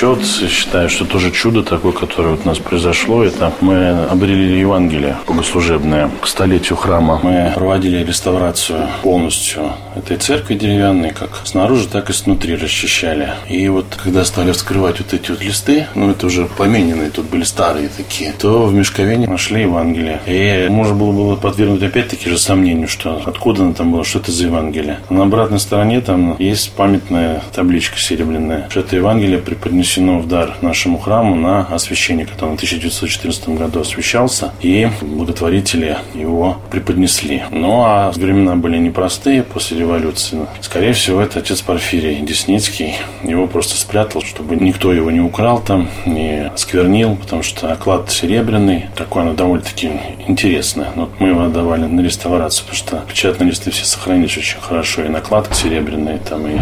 Счет, 0.00 0.24
считаю, 0.24 0.88
что 0.88 1.04
тоже 1.04 1.30
чудо 1.30 1.62
такое, 1.62 1.92
которое 1.92 2.30
вот 2.30 2.40
у 2.44 2.48
нас 2.48 2.58
произошло, 2.58 3.22
это 3.22 3.52
мы 3.60 4.06
обрели 4.10 4.58
Евангелие 4.58 5.18
богослужебное 5.26 6.10
к 6.22 6.26
столетию 6.26 6.76
храма. 6.76 7.20
Мы 7.22 7.52
проводили 7.54 8.02
реставрацию 8.02 8.88
полностью 9.02 9.72
этой 9.94 10.16
церкви 10.16 10.54
деревянной, 10.54 11.10
как 11.10 11.42
снаружи, 11.44 11.86
так 11.86 12.08
и 12.08 12.14
снутри 12.14 12.56
расчищали. 12.56 13.28
И 13.50 13.68
вот 13.68 13.84
когда 14.02 14.24
стали 14.24 14.52
вскрывать 14.52 15.00
вот 15.00 15.12
эти 15.12 15.32
вот 15.32 15.42
листы, 15.42 15.86
ну 15.94 16.12
это 16.12 16.26
уже 16.26 16.46
помененные, 16.46 17.10
тут 17.10 17.26
были 17.26 17.42
старые 17.42 17.90
такие, 17.94 18.32
то 18.32 18.64
в 18.64 18.72
мешковине 18.72 19.26
нашли 19.26 19.62
Евангелие. 19.62 20.20
И 20.26 20.68
можно 20.70 20.94
было, 20.94 21.12
было 21.12 21.36
подвергнуть 21.36 21.82
опять-таки 21.82 22.30
же 22.30 22.38
сомнению, 22.38 22.88
что 22.88 23.20
откуда 23.26 23.64
оно 23.64 23.74
там 23.74 23.92
было, 23.92 24.02
что 24.02 24.20
это 24.20 24.32
за 24.32 24.46
Евангелие. 24.46 25.00
На 25.10 25.24
обратной 25.24 25.60
стороне 25.60 26.00
там 26.00 26.36
есть 26.38 26.72
памятная 26.72 27.42
табличка 27.54 27.98
серебряная, 27.98 28.66
что 28.70 28.80
это 28.80 28.96
Евангелие 28.96 29.38
преподнесено 29.38 29.89
принесено 29.90 30.18
в 30.20 30.28
дар 30.28 30.56
нашему 30.60 30.98
храму 30.98 31.34
на 31.34 31.62
освящение, 31.62 32.24
который 32.24 32.50
в 32.50 32.54
1914 32.54 33.48
году 33.50 33.80
освящался, 33.80 34.52
и 34.60 34.88
благотворители 35.00 35.96
его 36.14 36.58
преподнесли. 36.70 37.42
Ну, 37.50 37.82
а 37.84 38.12
времена 38.12 38.54
были 38.54 38.78
непростые 38.78 39.42
после 39.42 39.80
революции. 39.80 40.46
Скорее 40.60 40.92
всего, 40.92 41.20
это 41.20 41.40
отец 41.40 41.60
Порфирий 41.62 42.20
Десницкий. 42.20 42.94
Его 43.24 43.48
просто 43.48 43.76
спрятал, 43.76 44.22
чтобы 44.22 44.56
никто 44.56 44.92
его 44.92 45.10
не 45.10 45.20
украл 45.20 45.60
там, 45.60 45.88
не 46.06 46.52
сквернил, 46.54 47.16
потому 47.16 47.42
что 47.42 47.72
оклад 47.72 48.12
серебряный, 48.12 48.86
такой 48.96 49.22
оно 49.22 49.34
довольно-таки 49.34 49.90
интересное. 50.28 50.88
Но 50.94 51.06
вот 51.06 51.20
мы 51.20 51.28
его 51.28 51.42
отдавали 51.42 51.86
на 51.86 52.00
реставрацию, 52.00 52.66
потому 52.68 52.78
что 52.78 52.96
печатные 53.08 53.50
листы 53.50 53.72
все 53.72 53.84
сохранились 53.84 54.36
очень 54.36 54.60
хорошо, 54.60 55.04
и 55.04 55.08
накладка 55.08 55.54
серебряная, 55.54 56.18
там, 56.18 56.46
и 56.46 56.60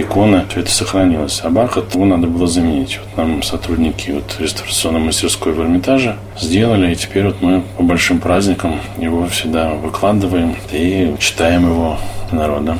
икона, 0.00 0.46
все 0.50 0.60
это 0.60 0.70
сохранилось. 0.70 1.40
А 1.44 1.50
бархат, 1.50 1.94
его 1.94 2.06
надо 2.06 2.26
было 2.26 2.46
заменить 2.46 2.69
заменить. 2.70 2.98
Вот 2.98 3.16
нам 3.16 3.42
сотрудники 3.42 4.10
вот 4.10 4.36
реставрационной 4.38 5.00
мастерской 5.00 5.52
в 5.52 5.60
Эрмитаже 5.60 6.16
сделали, 6.38 6.92
и 6.92 6.96
теперь 6.96 7.26
вот 7.26 7.42
мы 7.42 7.62
по 7.76 7.82
большим 7.82 8.20
праздникам 8.20 8.80
его 8.98 9.26
всегда 9.26 9.70
выкладываем 9.74 10.56
и 10.72 11.14
читаем 11.18 11.68
его 11.68 11.98
народом. 12.32 12.78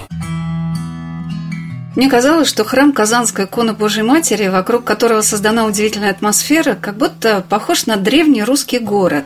Мне 1.97 2.09
казалось, 2.09 2.49
что 2.49 2.65
храм 2.65 2.93
Казанской 2.93 3.47
иконы 3.47 3.73
Божьей 3.73 4.05
Матери, 4.05 4.47
вокруг 4.49 4.85
которого 4.85 5.23
создана 5.23 5.67
удивительная 5.67 6.13
атмосфера, 6.13 6.77
как 6.81 6.97
будто 6.97 7.45
похож 7.49 7.87
на 7.87 7.97
древний 7.97 8.45
русский 8.45 8.79
город, 8.79 9.25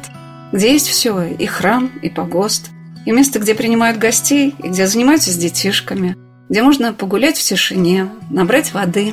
где 0.51 0.73
есть 0.73 0.89
все– 0.89 1.23
и 1.39 1.47
храм, 1.47 1.91
и 2.03 2.09
погост, 2.09 2.71
и 3.05 3.13
место, 3.13 3.39
где 3.39 3.55
принимают 3.55 3.99
гостей, 3.99 4.55
и 4.63 4.69
где 4.69 4.87
занимаются 4.87 5.31
с 5.31 5.37
детишками, 5.37 6.17
где 6.49 6.63
можно 6.63 6.95
погулять 6.95 7.37
в 7.37 7.43
тишине, 7.43 8.09
набрать 8.31 8.73
воды. 8.73 9.13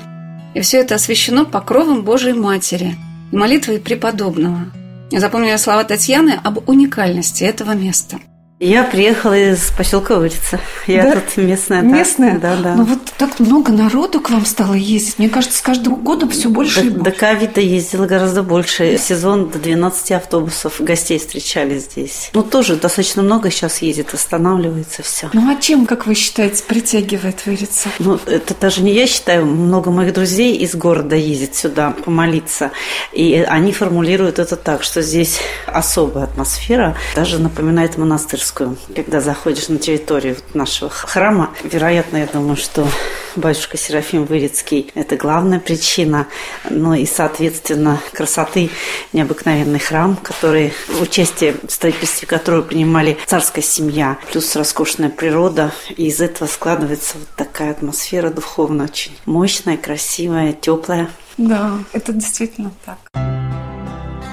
И 0.54 0.62
все 0.62 0.80
это 0.80 0.96
освящено 0.96 1.46
покровом 1.46 2.04
Божьей 2.04 2.34
Матери 2.34 2.96
и 3.32 3.36
молитвой 3.36 3.80
преподобного. 3.80 4.72
Я 5.12 5.20
запомнила 5.20 5.58
слова 5.58 5.84
Татьяны 5.84 6.40
об 6.44 6.70
уникальности 6.70 7.44
этого 7.44 7.72
места– 7.72 8.20
я 8.68 8.84
приехала 8.84 9.36
из 9.36 9.72
поселка 9.72 10.20
Урица. 10.20 10.60
Я 10.86 11.04
да? 11.04 11.14
тут 11.16 11.38
местная. 11.38 11.82
Местная? 11.82 12.38
Да, 12.38 12.56
да. 12.56 12.76
Ну 12.76 12.84
вот 12.84 13.00
так 13.18 13.40
много 13.40 13.72
народу 13.72 14.22
к 14.22 14.30
вам 14.30 14.46
стало 14.46 14.76
ездить. 14.76 15.18
Мне 15.18 15.30
кажется, 15.30 15.58
с 15.58 15.62
каждым 15.62 15.96
годом 15.96 16.30
все 16.30 16.48
больше 16.48 16.82
до, 16.82 16.86
и 16.86 16.90
больше. 16.92 17.04
До 17.04 17.12
ковида 17.12 17.60
ездила 17.60 18.06
гораздо 18.06 18.44
больше. 18.44 19.00
Сезон 19.00 19.50
до 19.50 19.58
12 19.58 20.12
автобусов 20.12 20.76
гостей 20.80 21.18
встречали 21.18 21.80
здесь. 21.80 22.30
Ну, 22.34 22.44
тоже 22.44 22.76
достаточно 22.76 23.24
много 23.24 23.50
сейчас 23.50 23.82
ездит, 23.82 24.14
останавливается 24.14 25.02
все. 25.02 25.32
Ну, 25.34 25.52
а 25.52 25.60
чем, 25.60 25.88
как 25.88 26.06
вы 26.06 26.14
считаете, 26.14 26.64
притягивает 26.64 27.42
Урица? 27.48 27.90
Ну, 27.98 28.20
это 28.28 28.54
даже 28.54 28.84
не 28.84 28.94
я 28.94 29.08
считаю. 29.08 29.48
Много 29.48 29.90
моих 29.90 30.14
друзей 30.14 30.56
из 30.58 30.76
города 30.76 31.16
ездит 31.16 31.56
сюда 31.56 31.96
помолиться. 32.06 32.70
И 33.12 33.44
они 33.48 33.72
формулируют 33.72 34.38
это 34.38 34.56
так, 34.56 34.84
что 34.84 35.02
здесь 35.02 35.40
особая 35.66 36.26
атмосфера, 36.26 36.96
даже 37.16 37.40
напоминает 37.40 37.98
монастырскую 37.98 38.51
Московскую, 38.52 38.78
когда 38.94 39.22
заходишь 39.22 39.70
на 39.70 39.78
территорию 39.78 40.36
нашего 40.54 40.90
храма. 40.90 41.52
Вероятно, 41.64 42.18
я 42.18 42.26
думаю, 42.26 42.58
что 42.58 42.88
батюшка 43.36 43.78
Серафим 43.78 44.26
Вырицкий– 44.26 44.92
это 44.96 45.16
главная 45.16 45.60
причина. 45.60 46.28
Ну 46.70 46.94
и, 46.94 47.06
соответственно, 47.06 48.00
красоты 48.12 48.70
необыкновенный 49.14 49.80
храм, 49.80 50.18
который 50.18 50.74
в 50.90 51.02
участии 51.02 51.56
в 51.66 51.72
строительстве 51.72 52.28
которого 52.28 52.62
принимали 52.62 53.18
царская 53.26 53.64
семья, 53.64 54.18
плюс 54.32 54.56
роскошная 54.56 55.10
природа. 55.10 55.72
И 55.96 56.08
из 56.08 56.20
этого 56.20 56.48
складывается 56.48 57.18
вот 57.18 57.30
такая 57.38 57.72
атмосфера 57.72 58.30
духовная, 58.30 58.88
очень 58.88 59.14
мощная, 59.26 59.78
красивая, 59.78 60.52
теплая. 60.52 61.10
Да, 61.38 61.80
это 61.94 62.12
действительно 62.12 62.72
так. 62.86 62.98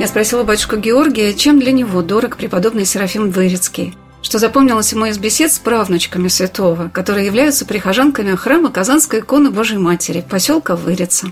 Я 0.00 0.06
спросила 0.06 0.44
батюшку 0.44 0.76
Георгия, 0.76 1.34
чем 1.34 1.58
для 1.60 1.72
него 1.72 2.02
дорог 2.02 2.36
преподобный 2.36 2.84
Серафим 2.84 3.30
Вырицкий 3.30 3.96
что 4.28 4.38
запомнилось 4.38 4.92
ему 4.92 5.06
из 5.06 5.16
бесед 5.16 5.50
с 5.50 5.58
правнучками 5.58 6.28
святого, 6.28 6.90
которые 6.90 7.24
являются 7.24 7.64
прихожанками 7.64 8.34
храма 8.34 8.70
Казанской 8.70 9.20
иконы 9.20 9.50
Божьей 9.50 9.78
Матери, 9.78 10.20
поселка 10.20 10.76
Вырица. 10.76 11.28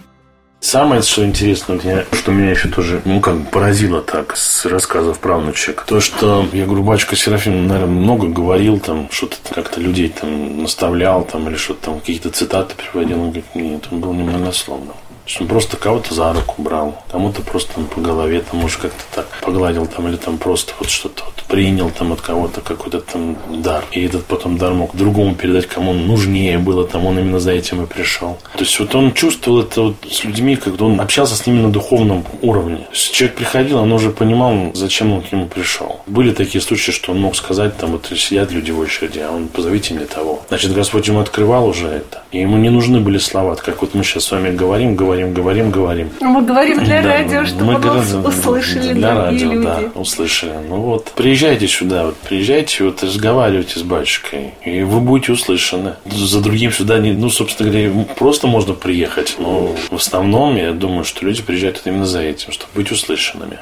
Самое, 0.60 1.02
что 1.02 1.22
интересно, 1.22 1.78
что 2.12 2.32
меня 2.32 2.52
еще 2.52 2.68
тоже, 2.68 3.02
ну, 3.04 3.20
как 3.20 3.50
поразило 3.50 4.00
так, 4.00 4.34
с 4.34 4.64
рассказов 4.64 5.18
правнучек, 5.18 5.84
то, 5.86 6.00
что, 6.00 6.48
я 6.54 6.64
говорю, 6.64 6.84
батюшка 6.84 7.16
Серафим, 7.16 7.66
наверное, 7.66 7.94
много 7.94 8.28
говорил, 8.28 8.80
там, 8.80 9.10
что-то 9.10 9.36
как-то 9.54 9.78
людей 9.78 10.08
там 10.08 10.62
наставлял, 10.62 11.22
там, 11.22 11.50
или 11.50 11.56
что-то 11.56 11.84
там, 11.84 12.00
какие-то 12.00 12.30
цитаты 12.30 12.74
приводил, 12.76 13.20
он 13.20 13.26
говорит, 13.26 13.54
нет, 13.54 13.88
он 13.90 14.00
был 14.00 14.14
немногословным 14.14 14.94
есть 15.26 15.40
он 15.40 15.48
просто 15.48 15.76
кого-то 15.76 16.14
за 16.14 16.32
руку 16.32 16.62
брал, 16.62 17.02
кому-то 17.10 17.42
просто 17.42 17.74
там, 17.74 17.86
по 17.86 18.00
голове, 18.00 18.42
там, 18.48 18.60
может, 18.60 18.80
как-то 18.80 19.02
так 19.14 19.26
погладил 19.42 19.86
там, 19.86 20.08
или 20.08 20.16
там 20.16 20.38
просто 20.38 20.72
вот 20.78 20.88
что-то 20.88 21.24
вот 21.24 21.34
принял 21.48 21.90
там 21.90 22.12
от 22.12 22.20
кого-то 22.20 22.60
какой-то 22.60 23.00
там 23.00 23.36
дар. 23.62 23.84
И 23.92 24.04
этот 24.04 24.24
потом 24.26 24.56
дар 24.58 24.72
мог 24.72 24.94
другому 24.94 25.34
передать, 25.34 25.66
кому 25.66 25.90
он 25.90 26.06
нужнее 26.06 26.58
было, 26.58 26.86
там 26.86 27.06
он 27.06 27.18
именно 27.18 27.40
за 27.40 27.52
этим 27.52 27.82
и 27.82 27.86
пришел. 27.86 28.38
То 28.52 28.60
есть 28.60 28.78
вот 28.78 28.94
он 28.94 29.12
чувствовал 29.12 29.60
это 29.60 29.82
вот 29.82 29.96
с 30.08 30.24
людьми, 30.24 30.56
когда 30.56 30.84
он 30.84 31.00
общался 31.00 31.34
с 31.34 31.46
ними 31.46 31.60
на 31.60 31.70
духовном 31.70 32.24
уровне. 32.42 32.76
То 32.76 32.92
есть 32.92 33.12
человек 33.12 33.36
приходил, 33.36 33.78
он 33.78 33.92
уже 33.92 34.10
понимал, 34.10 34.72
зачем 34.74 35.12
он 35.12 35.22
к 35.22 35.32
нему 35.32 35.46
пришел. 35.46 36.00
Были 36.06 36.32
такие 36.32 36.62
случаи, 36.62 36.92
что 36.92 37.12
он 37.12 37.20
мог 37.20 37.36
сказать, 37.36 37.76
там 37.76 37.92
вот 37.92 38.06
сидят 38.16 38.52
люди 38.52 38.70
в 38.70 38.78
очереди, 38.78 39.18
а 39.18 39.30
он 39.30 39.48
позовите 39.48 39.94
мне 39.94 40.06
того. 40.06 40.42
Значит, 40.48 40.72
Господь 40.72 41.08
ему 41.08 41.20
открывал 41.20 41.66
уже 41.66 41.88
это. 41.88 42.22
И 42.32 42.40
ему 42.40 42.58
не 42.58 42.70
нужны 42.70 43.00
были 43.00 43.18
слова, 43.18 43.56
как 43.56 43.82
вот 43.82 43.94
мы 43.94 44.04
сейчас 44.04 44.24
с 44.24 44.30
вами 44.30 44.54
говорим, 44.54 44.94
говорим 44.94 45.15
говорим, 45.16 45.70
говорим, 45.70 45.70
говорим. 45.70 46.10
Мы 46.20 46.42
говорим 46.42 46.84
для 46.84 47.02
да, 47.02 47.08
радио, 47.08 47.44
чтобы 47.46 47.64
мы 47.64 47.80
говорим, 47.80 48.24
услышали 48.24 48.92
Для 48.92 49.14
радио, 49.14 49.52
люди. 49.52 49.66
да, 49.66 49.80
услышали. 49.94 50.52
Ну 50.68 50.76
вот, 50.76 51.12
приезжайте 51.14 51.68
сюда, 51.68 52.06
вот, 52.06 52.16
приезжайте, 52.16 52.84
вот 52.84 53.02
разговаривайте 53.02 53.78
с 53.78 53.82
батюшкой, 53.82 54.54
и 54.64 54.82
вы 54.82 55.00
будете 55.00 55.32
услышаны. 55.32 55.94
За 56.04 56.40
другим 56.40 56.72
сюда, 56.72 56.98
не, 56.98 57.12
ну, 57.12 57.30
собственно 57.30 57.70
говоря, 57.70 57.90
просто 58.16 58.46
можно 58.46 58.74
приехать, 58.74 59.36
но 59.38 59.74
в 59.90 59.96
основном, 59.96 60.56
я 60.56 60.72
думаю, 60.72 61.04
что 61.04 61.24
люди 61.24 61.42
приезжают 61.42 61.82
именно 61.84 62.06
за 62.06 62.20
этим, 62.20 62.52
чтобы 62.52 62.72
быть 62.74 62.90
услышанными. 62.90 63.58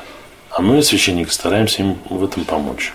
А 0.51 0.63
мы, 0.63 0.83
священники, 0.83 1.31
стараемся 1.31 1.83
им 1.83 1.97
в 2.09 2.23
этом 2.25 2.45
помочь. 2.45 2.93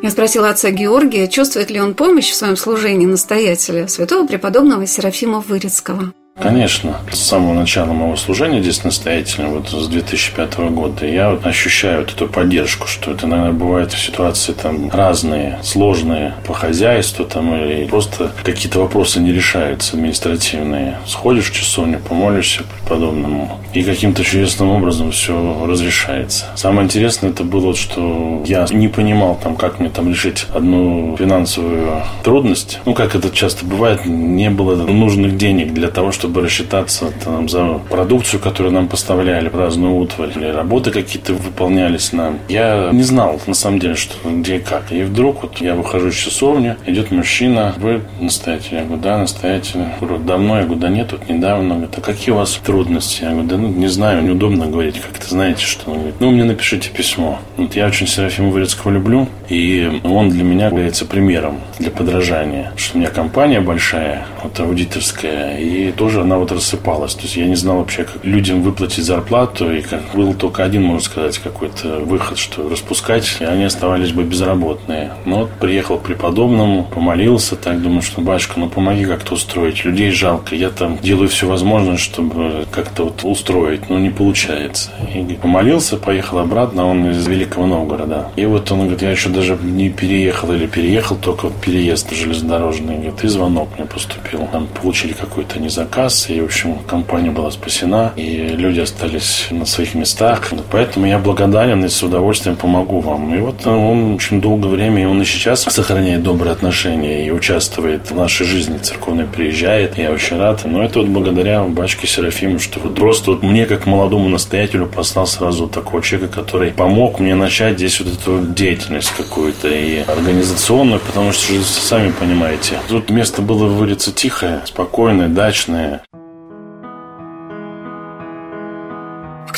Я 0.00 0.10
спросила 0.10 0.50
отца 0.50 0.70
Георгия, 0.70 1.26
чувствует 1.26 1.70
ли 1.70 1.80
он 1.80 1.94
помощь 1.94 2.30
в 2.30 2.34
своем 2.34 2.56
служении 2.56 3.06
настоятеля, 3.06 3.88
святого 3.88 4.26
преподобного 4.26 4.86
Серафима 4.86 5.40
Вырицкого. 5.40 6.12
Конечно. 6.40 6.98
С 7.10 7.18
самого 7.18 7.54
начала 7.54 7.92
моего 7.92 8.16
служения 8.16 8.62
здесь 8.62 8.84
настоятельно, 8.84 9.48
вот 9.48 9.68
с 9.68 9.88
2005 9.88 10.58
года, 10.70 11.06
я 11.06 11.30
вот 11.30 11.44
ощущаю 11.44 12.00
вот 12.00 12.12
эту 12.12 12.28
поддержку, 12.28 12.86
что 12.86 13.12
это 13.12 13.26
иногда 13.26 13.50
бывает 13.50 13.92
ситуации 13.92 14.52
там 14.52 14.90
разные, 14.90 15.58
сложные 15.62 16.34
по 16.46 16.54
хозяйству 16.54 17.24
там 17.24 17.54
или 17.54 17.86
просто 17.86 18.30
какие-то 18.44 18.80
вопросы 18.80 19.20
не 19.20 19.32
решаются 19.32 19.96
административные. 19.96 20.98
Сходишь 21.06 21.50
в 21.50 21.54
часовню, 21.54 21.98
помолишься 21.98 22.62
подобному, 22.88 23.58
и 23.74 23.82
каким-то 23.82 24.24
чудесным 24.24 24.70
образом 24.70 25.10
все 25.10 25.66
разрешается. 25.66 26.46
Самое 26.54 26.84
интересное 26.84 27.30
это 27.30 27.44
было, 27.44 27.74
что 27.74 28.42
я 28.46 28.66
не 28.70 28.88
понимал 28.88 29.38
там, 29.42 29.56
как 29.56 29.80
мне 29.80 29.90
там 29.90 30.08
решить 30.08 30.46
одну 30.54 31.16
финансовую 31.18 32.02
трудность. 32.22 32.80
Ну, 32.84 32.94
как 32.94 33.14
это 33.14 33.30
часто 33.30 33.64
бывает, 33.64 34.06
не 34.06 34.50
было 34.50 34.74
нужных 34.76 35.36
денег 35.36 35.74
для 35.74 35.88
того, 35.88 36.12
чтобы 36.12 36.27
чтобы 36.28 36.42
рассчитаться 36.42 37.10
там, 37.24 37.48
за 37.48 37.80
продукцию, 37.88 38.40
которую 38.40 38.74
нам 38.74 38.86
поставляли, 38.86 39.48
разную 39.48 39.96
утварь, 39.96 40.30
или 40.36 40.44
работы 40.44 40.90
какие-то 40.90 41.32
выполнялись 41.32 42.12
нам. 42.12 42.38
Я 42.48 42.90
не 42.92 43.02
знал, 43.02 43.40
на 43.46 43.54
самом 43.54 43.78
деле, 43.78 43.94
что 43.94 44.14
где 44.28 44.56
и 44.56 44.60
как. 44.60 44.92
И 44.92 45.04
вдруг 45.04 45.42
вот 45.42 45.56
я 45.62 45.74
выхожу 45.74 46.08
из 46.08 46.16
часовни, 46.16 46.76
идет 46.84 47.10
мужчина, 47.10 47.74
вы 47.78 48.02
настоятель? 48.20 48.76
Я 48.76 48.84
говорю, 48.84 49.00
да, 49.00 49.16
настоятель. 49.16 49.80
Я 49.80 49.96
говорю, 49.98 50.22
давно? 50.22 50.58
Я 50.58 50.64
говорю, 50.64 50.80
да 50.80 50.88
нет, 50.90 51.12
вот 51.12 51.26
недавно. 51.30 51.74
Он 51.74 51.80
говорит, 51.80 51.96
а 51.96 52.00
какие 52.02 52.34
у 52.34 52.36
вас 52.36 52.60
трудности? 52.62 53.22
Я 53.22 53.30
говорю, 53.30 53.48
да 53.48 53.56
ну, 53.56 53.68
не 53.68 53.88
знаю, 53.88 54.22
неудобно 54.22 54.66
говорить, 54.66 55.00
как-то 55.00 55.26
знаете, 55.30 55.64
что. 55.64 55.90
Он 55.90 55.96
говорит, 55.96 56.16
ну, 56.20 56.30
мне 56.30 56.44
напишите 56.44 56.90
письмо. 56.90 57.38
Вот 57.56 57.74
я 57.74 57.86
очень 57.86 58.06
Серафима 58.06 58.50
Вырецкого 58.50 58.90
люблю, 58.90 59.28
и 59.48 60.02
он 60.04 60.28
для 60.28 60.44
меня 60.44 60.66
является 60.66 61.06
примером 61.06 61.60
для 61.78 61.90
подражания. 61.90 62.72
Что 62.76 62.98
у 62.98 63.00
меня 63.00 63.08
компания 63.08 63.62
большая, 63.62 64.26
вот 64.42 64.60
аудиторская, 64.60 65.56
и 65.56 65.90
тоже 65.92 66.17
тоже 66.18 66.26
она 66.26 66.38
вот 66.38 66.52
рассыпалась. 66.52 67.14
То 67.14 67.22
есть 67.22 67.36
я 67.36 67.46
не 67.46 67.54
знал 67.54 67.78
вообще, 67.78 68.04
как 68.04 68.24
людям 68.24 68.62
выплатить 68.62 69.04
зарплату, 69.04 69.72
и 69.72 69.82
как 69.82 70.02
был 70.14 70.34
только 70.34 70.64
один, 70.64 70.82
можно 70.82 71.02
сказать, 71.02 71.38
какой-то 71.38 72.00
выход, 72.00 72.38
что 72.38 72.68
распускать, 72.68 73.36
и 73.40 73.44
они 73.44 73.64
оставались 73.64 74.12
бы 74.12 74.24
безработные. 74.24 75.12
Но 75.24 75.40
вот 75.40 75.50
приехал 75.60 75.98
к 75.98 76.02
преподобному, 76.02 76.84
помолился, 76.84 77.56
так 77.56 77.82
думаю, 77.82 78.02
что 78.02 78.20
батюшка, 78.20 78.60
ну 78.60 78.68
помоги 78.68 79.04
как-то 79.04 79.34
устроить. 79.34 79.84
Людей 79.84 80.10
жалко, 80.10 80.54
я 80.54 80.70
там 80.70 80.98
делаю 80.98 81.28
все 81.28 81.46
возможное, 81.46 81.96
чтобы 81.96 82.66
как-то 82.70 83.04
вот 83.04 83.24
устроить, 83.24 83.90
но 83.90 83.98
не 83.98 84.10
получается. 84.10 84.90
И 85.14 85.38
помолился, 85.40 85.96
поехал 85.96 86.38
обратно, 86.38 86.86
он 86.86 87.10
из 87.10 87.26
Великого 87.26 87.66
Новгорода. 87.66 88.28
И 88.36 88.46
вот 88.46 88.70
он 88.72 88.80
говорит, 88.80 89.02
я 89.02 89.10
еще 89.10 89.28
даже 89.28 89.58
не 89.62 89.90
переехал 89.90 90.52
или 90.52 90.66
переехал, 90.66 91.16
только 91.16 91.46
вот 91.46 91.54
переезд 91.60 92.12
железнодорожный. 92.12 92.96
Говорит, 92.96 93.24
и 93.24 93.28
звонок 93.28 93.68
мне 93.76 93.86
поступил. 93.86 94.48
Там 94.52 94.66
получили 94.66 95.12
какой-то 95.12 95.60
незаказ 95.60 95.97
раз, 95.98 96.30
и, 96.30 96.40
в 96.40 96.44
общем, 96.44 96.78
компания 96.86 97.30
была 97.30 97.50
спасена, 97.50 98.12
и 98.16 98.48
люди 98.48 98.80
остались 98.80 99.48
на 99.50 99.66
своих 99.66 99.94
местах. 99.94 100.52
Поэтому 100.70 101.06
я 101.06 101.18
благодарен 101.18 101.84
и 101.84 101.88
с 101.88 102.02
удовольствием 102.02 102.56
помогу 102.56 103.00
вам. 103.00 103.34
И 103.34 103.40
вот 103.40 103.66
он 103.66 104.14
очень 104.14 104.40
долгое 104.40 104.68
время, 104.68 105.02
и 105.02 105.06
он 105.06 105.22
и 105.22 105.24
сейчас 105.24 105.62
сохраняет 105.62 106.22
добрые 106.22 106.52
отношения 106.52 107.26
и 107.26 107.30
участвует 107.30 108.10
в 108.10 108.14
нашей 108.14 108.46
жизни 108.46 108.78
церковной, 108.78 109.26
приезжает. 109.26 109.98
Я 109.98 110.12
очень 110.12 110.38
рад. 110.38 110.64
Но 110.64 110.82
это 110.82 111.00
вот 111.00 111.08
благодаря 111.08 111.62
батюшке 111.64 112.06
Серафиму, 112.06 112.58
что 112.58 112.80
вот 112.80 112.94
просто 112.94 113.32
вот 113.32 113.42
мне, 113.42 113.66
как 113.66 113.86
молодому 113.86 114.28
настоятелю, 114.28 114.86
послал 114.86 115.26
сразу 115.26 115.66
такого 115.66 116.02
человека, 116.02 116.40
который 116.40 116.70
помог 116.70 117.18
мне 117.20 117.34
начать 117.34 117.74
здесь 117.74 118.00
вот 118.00 118.08
эту 118.14 118.46
деятельность 118.46 119.12
какую-то 119.16 119.68
и 119.68 119.98
организационную, 120.00 121.00
потому 121.00 121.32
что, 121.32 121.52
сами 121.62 122.12
понимаете, 122.12 122.74
тут 122.88 123.10
место 123.10 123.42
было, 123.42 123.66
выриться 123.66 124.12
тихое, 124.12 124.60
спокойное, 124.64 125.28
дачное, 125.28 125.87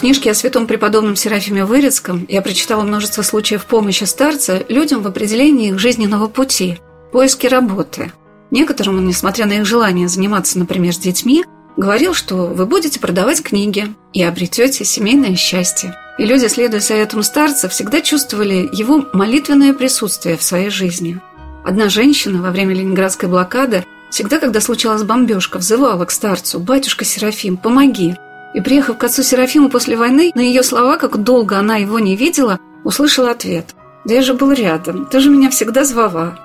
книжке 0.01 0.31
о 0.31 0.35
святом 0.35 0.67
преподобном 0.67 1.15
Серафиме 1.15 1.67
Вырицком 1.67 2.25
я 2.29 2.41
прочитала 2.41 2.83
множество 2.85 3.21
случаев 3.21 3.67
помощи 3.67 4.05
старца 4.05 4.65
людям 4.71 5.03
в 5.03 5.07
определении 5.07 5.69
их 5.69 5.79
жизненного 5.79 6.27
пути, 6.27 6.79
поиске 7.13 7.49
работы. 7.49 8.11
Некоторым 8.51 8.97
он, 8.97 9.07
несмотря 9.07 9.45
на 9.45 9.53
их 9.53 9.67
желание 9.67 10.09
заниматься, 10.09 10.59
например, 10.59 10.95
с 10.95 10.99
детьми, 10.99 11.45
говорил, 11.77 12.15
что 12.15 12.47
вы 12.47 12.65
будете 12.65 12.99
продавать 12.99 13.43
книги 13.43 13.95
и 14.15 14.23
обретете 14.23 14.87
семейное 14.87 15.37
счастье. 15.37 15.95
И 16.19 16.25
люди, 16.25 16.47
следуя 16.47 16.81
советам 16.81 17.23
старца, 17.23 17.69
всегда 17.69 18.01
чувствовали 18.01 18.71
его 18.73 19.05
молитвенное 19.13 19.75
присутствие 19.75 20.39
в 20.39 20.43
своей 20.43 20.71
жизни. 20.71 21.21
Одна 21.63 21.91
женщина 21.91 22.41
во 22.41 22.51
время 22.51 22.75
ленинградской 22.75 23.29
блокады 23.29 23.85
всегда, 24.09 24.39
когда 24.39 24.63
случалась 24.63 25.03
бомбежка, 25.03 25.59
взывала 25.59 26.07
к 26.07 26.11
старцу 26.11 26.59
«Батюшка 26.59 27.05
Серафим, 27.05 27.59
помоги!» 27.59 28.17
И 28.53 28.61
приехав 28.61 28.99
к 28.99 29.05
отцу 29.05 29.23
Серафиму 29.23 29.69
после 29.69 29.97
войны, 29.97 30.33
на 30.35 30.41
ее 30.41 30.63
слова, 30.63 30.97
как 30.97 31.23
долго 31.23 31.59
она 31.59 31.77
его 31.77 31.99
не 31.99 32.17
видела, 32.17 32.59
услышала 32.85 33.31
ответ. 33.31 33.75
«Да 34.05 34.15
я 34.15 34.23
же 34.23 34.35
был 34.35 34.51
рядом, 34.53 35.07
ты 35.07 35.21
же 35.21 35.31
меня 35.31 35.51
всегда 35.51 35.85
звала». 35.85 36.39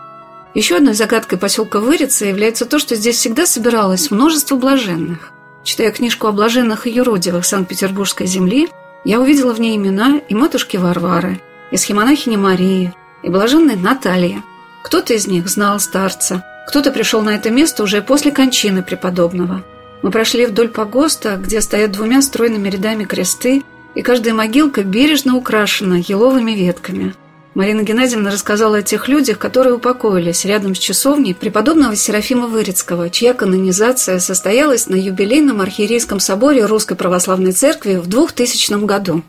Еще 0.54 0.78
одной 0.78 0.94
загадкой 0.94 1.38
поселка 1.38 1.80
Вырица 1.80 2.26
является 2.26 2.66
то, 2.66 2.80
что 2.80 2.96
здесь 2.96 3.18
всегда 3.18 3.46
собиралось 3.46 4.12
множество 4.12 4.56
блаженных. 4.56 5.32
Читая 5.64 5.92
книжку 5.92 6.28
о 6.28 6.32
блаженных 6.32 6.86
и 6.86 6.92
юродивых 6.92 7.46
Санкт-Петербургской 7.46 8.28
земли, 8.28 8.70
я 9.04 9.20
увидела 9.20 9.54
в 9.54 9.60
ней 9.60 9.76
имена 9.76 10.22
и 10.30 10.36
матушки 10.36 10.78
Варвары, 10.78 11.42
и 11.72 11.78
схемонахини 11.78 12.38
Марии, 12.38 12.94
и 13.24 13.30
блаженной 13.30 13.76
Натальи. 13.76 14.44
Кто-то 14.84 15.14
из 15.14 15.28
них 15.28 15.48
знал 15.50 15.80
старца, 15.80 16.46
кто-то 16.68 16.92
пришел 16.92 17.22
на 17.22 17.32
это 17.32 17.50
место 17.50 17.84
уже 17.84 18.02
после 18.02 18.32
кончины 18.32 18.84
преподобного– 18.84 19.64
мы 20.06 20.12
прошли 20.12 20.46
вдоль 20.46 20.70
погоста, 20.70 21.36
где 21.36 21.60
стоят 21.62 21.92
двумя 21.92 22.22
стройными 22.22 22.70
рядами 22.70 23.06
кресты, 23.06 23.64
и 23.96 24.04
каждая 24.04 24.36
могилка 24.36 24.84
бережно 24.84 25.36
украшена 25.36 25.96
еловыми 25.96 26.52
ветками. 26.52 27.16
Марина 27.56 27.82
Геннадьевна 27.82 28.30
рассказала 28.30 28.78
о 28.78 28.82
тех 28.84 29.08
людях, 29.08 29.40
которые 29.40 29.74
упокоились 29.74 30.46
рядом 30.46 30.76
с 30.76 30.78
часовней 30.78 31.34
преподобного 31.34 31.96
Серафима 31.96 32.46
Вырицкого, 32.46 33.10
чья 33.10 33.34
канонизация 33.34 34.20
состоялась 34.20 34.86
на 34.86 34.94
юбилейном 34.94 35.60
архиерейском 35.60 36.20
соборе 36.20 36.68
Русской 36.68 36.96
Православной 36.96 37.54
Церкви 37.54 37.96
в 37.96 38.06
2000 38.06 38.86
году. 38.86 39.24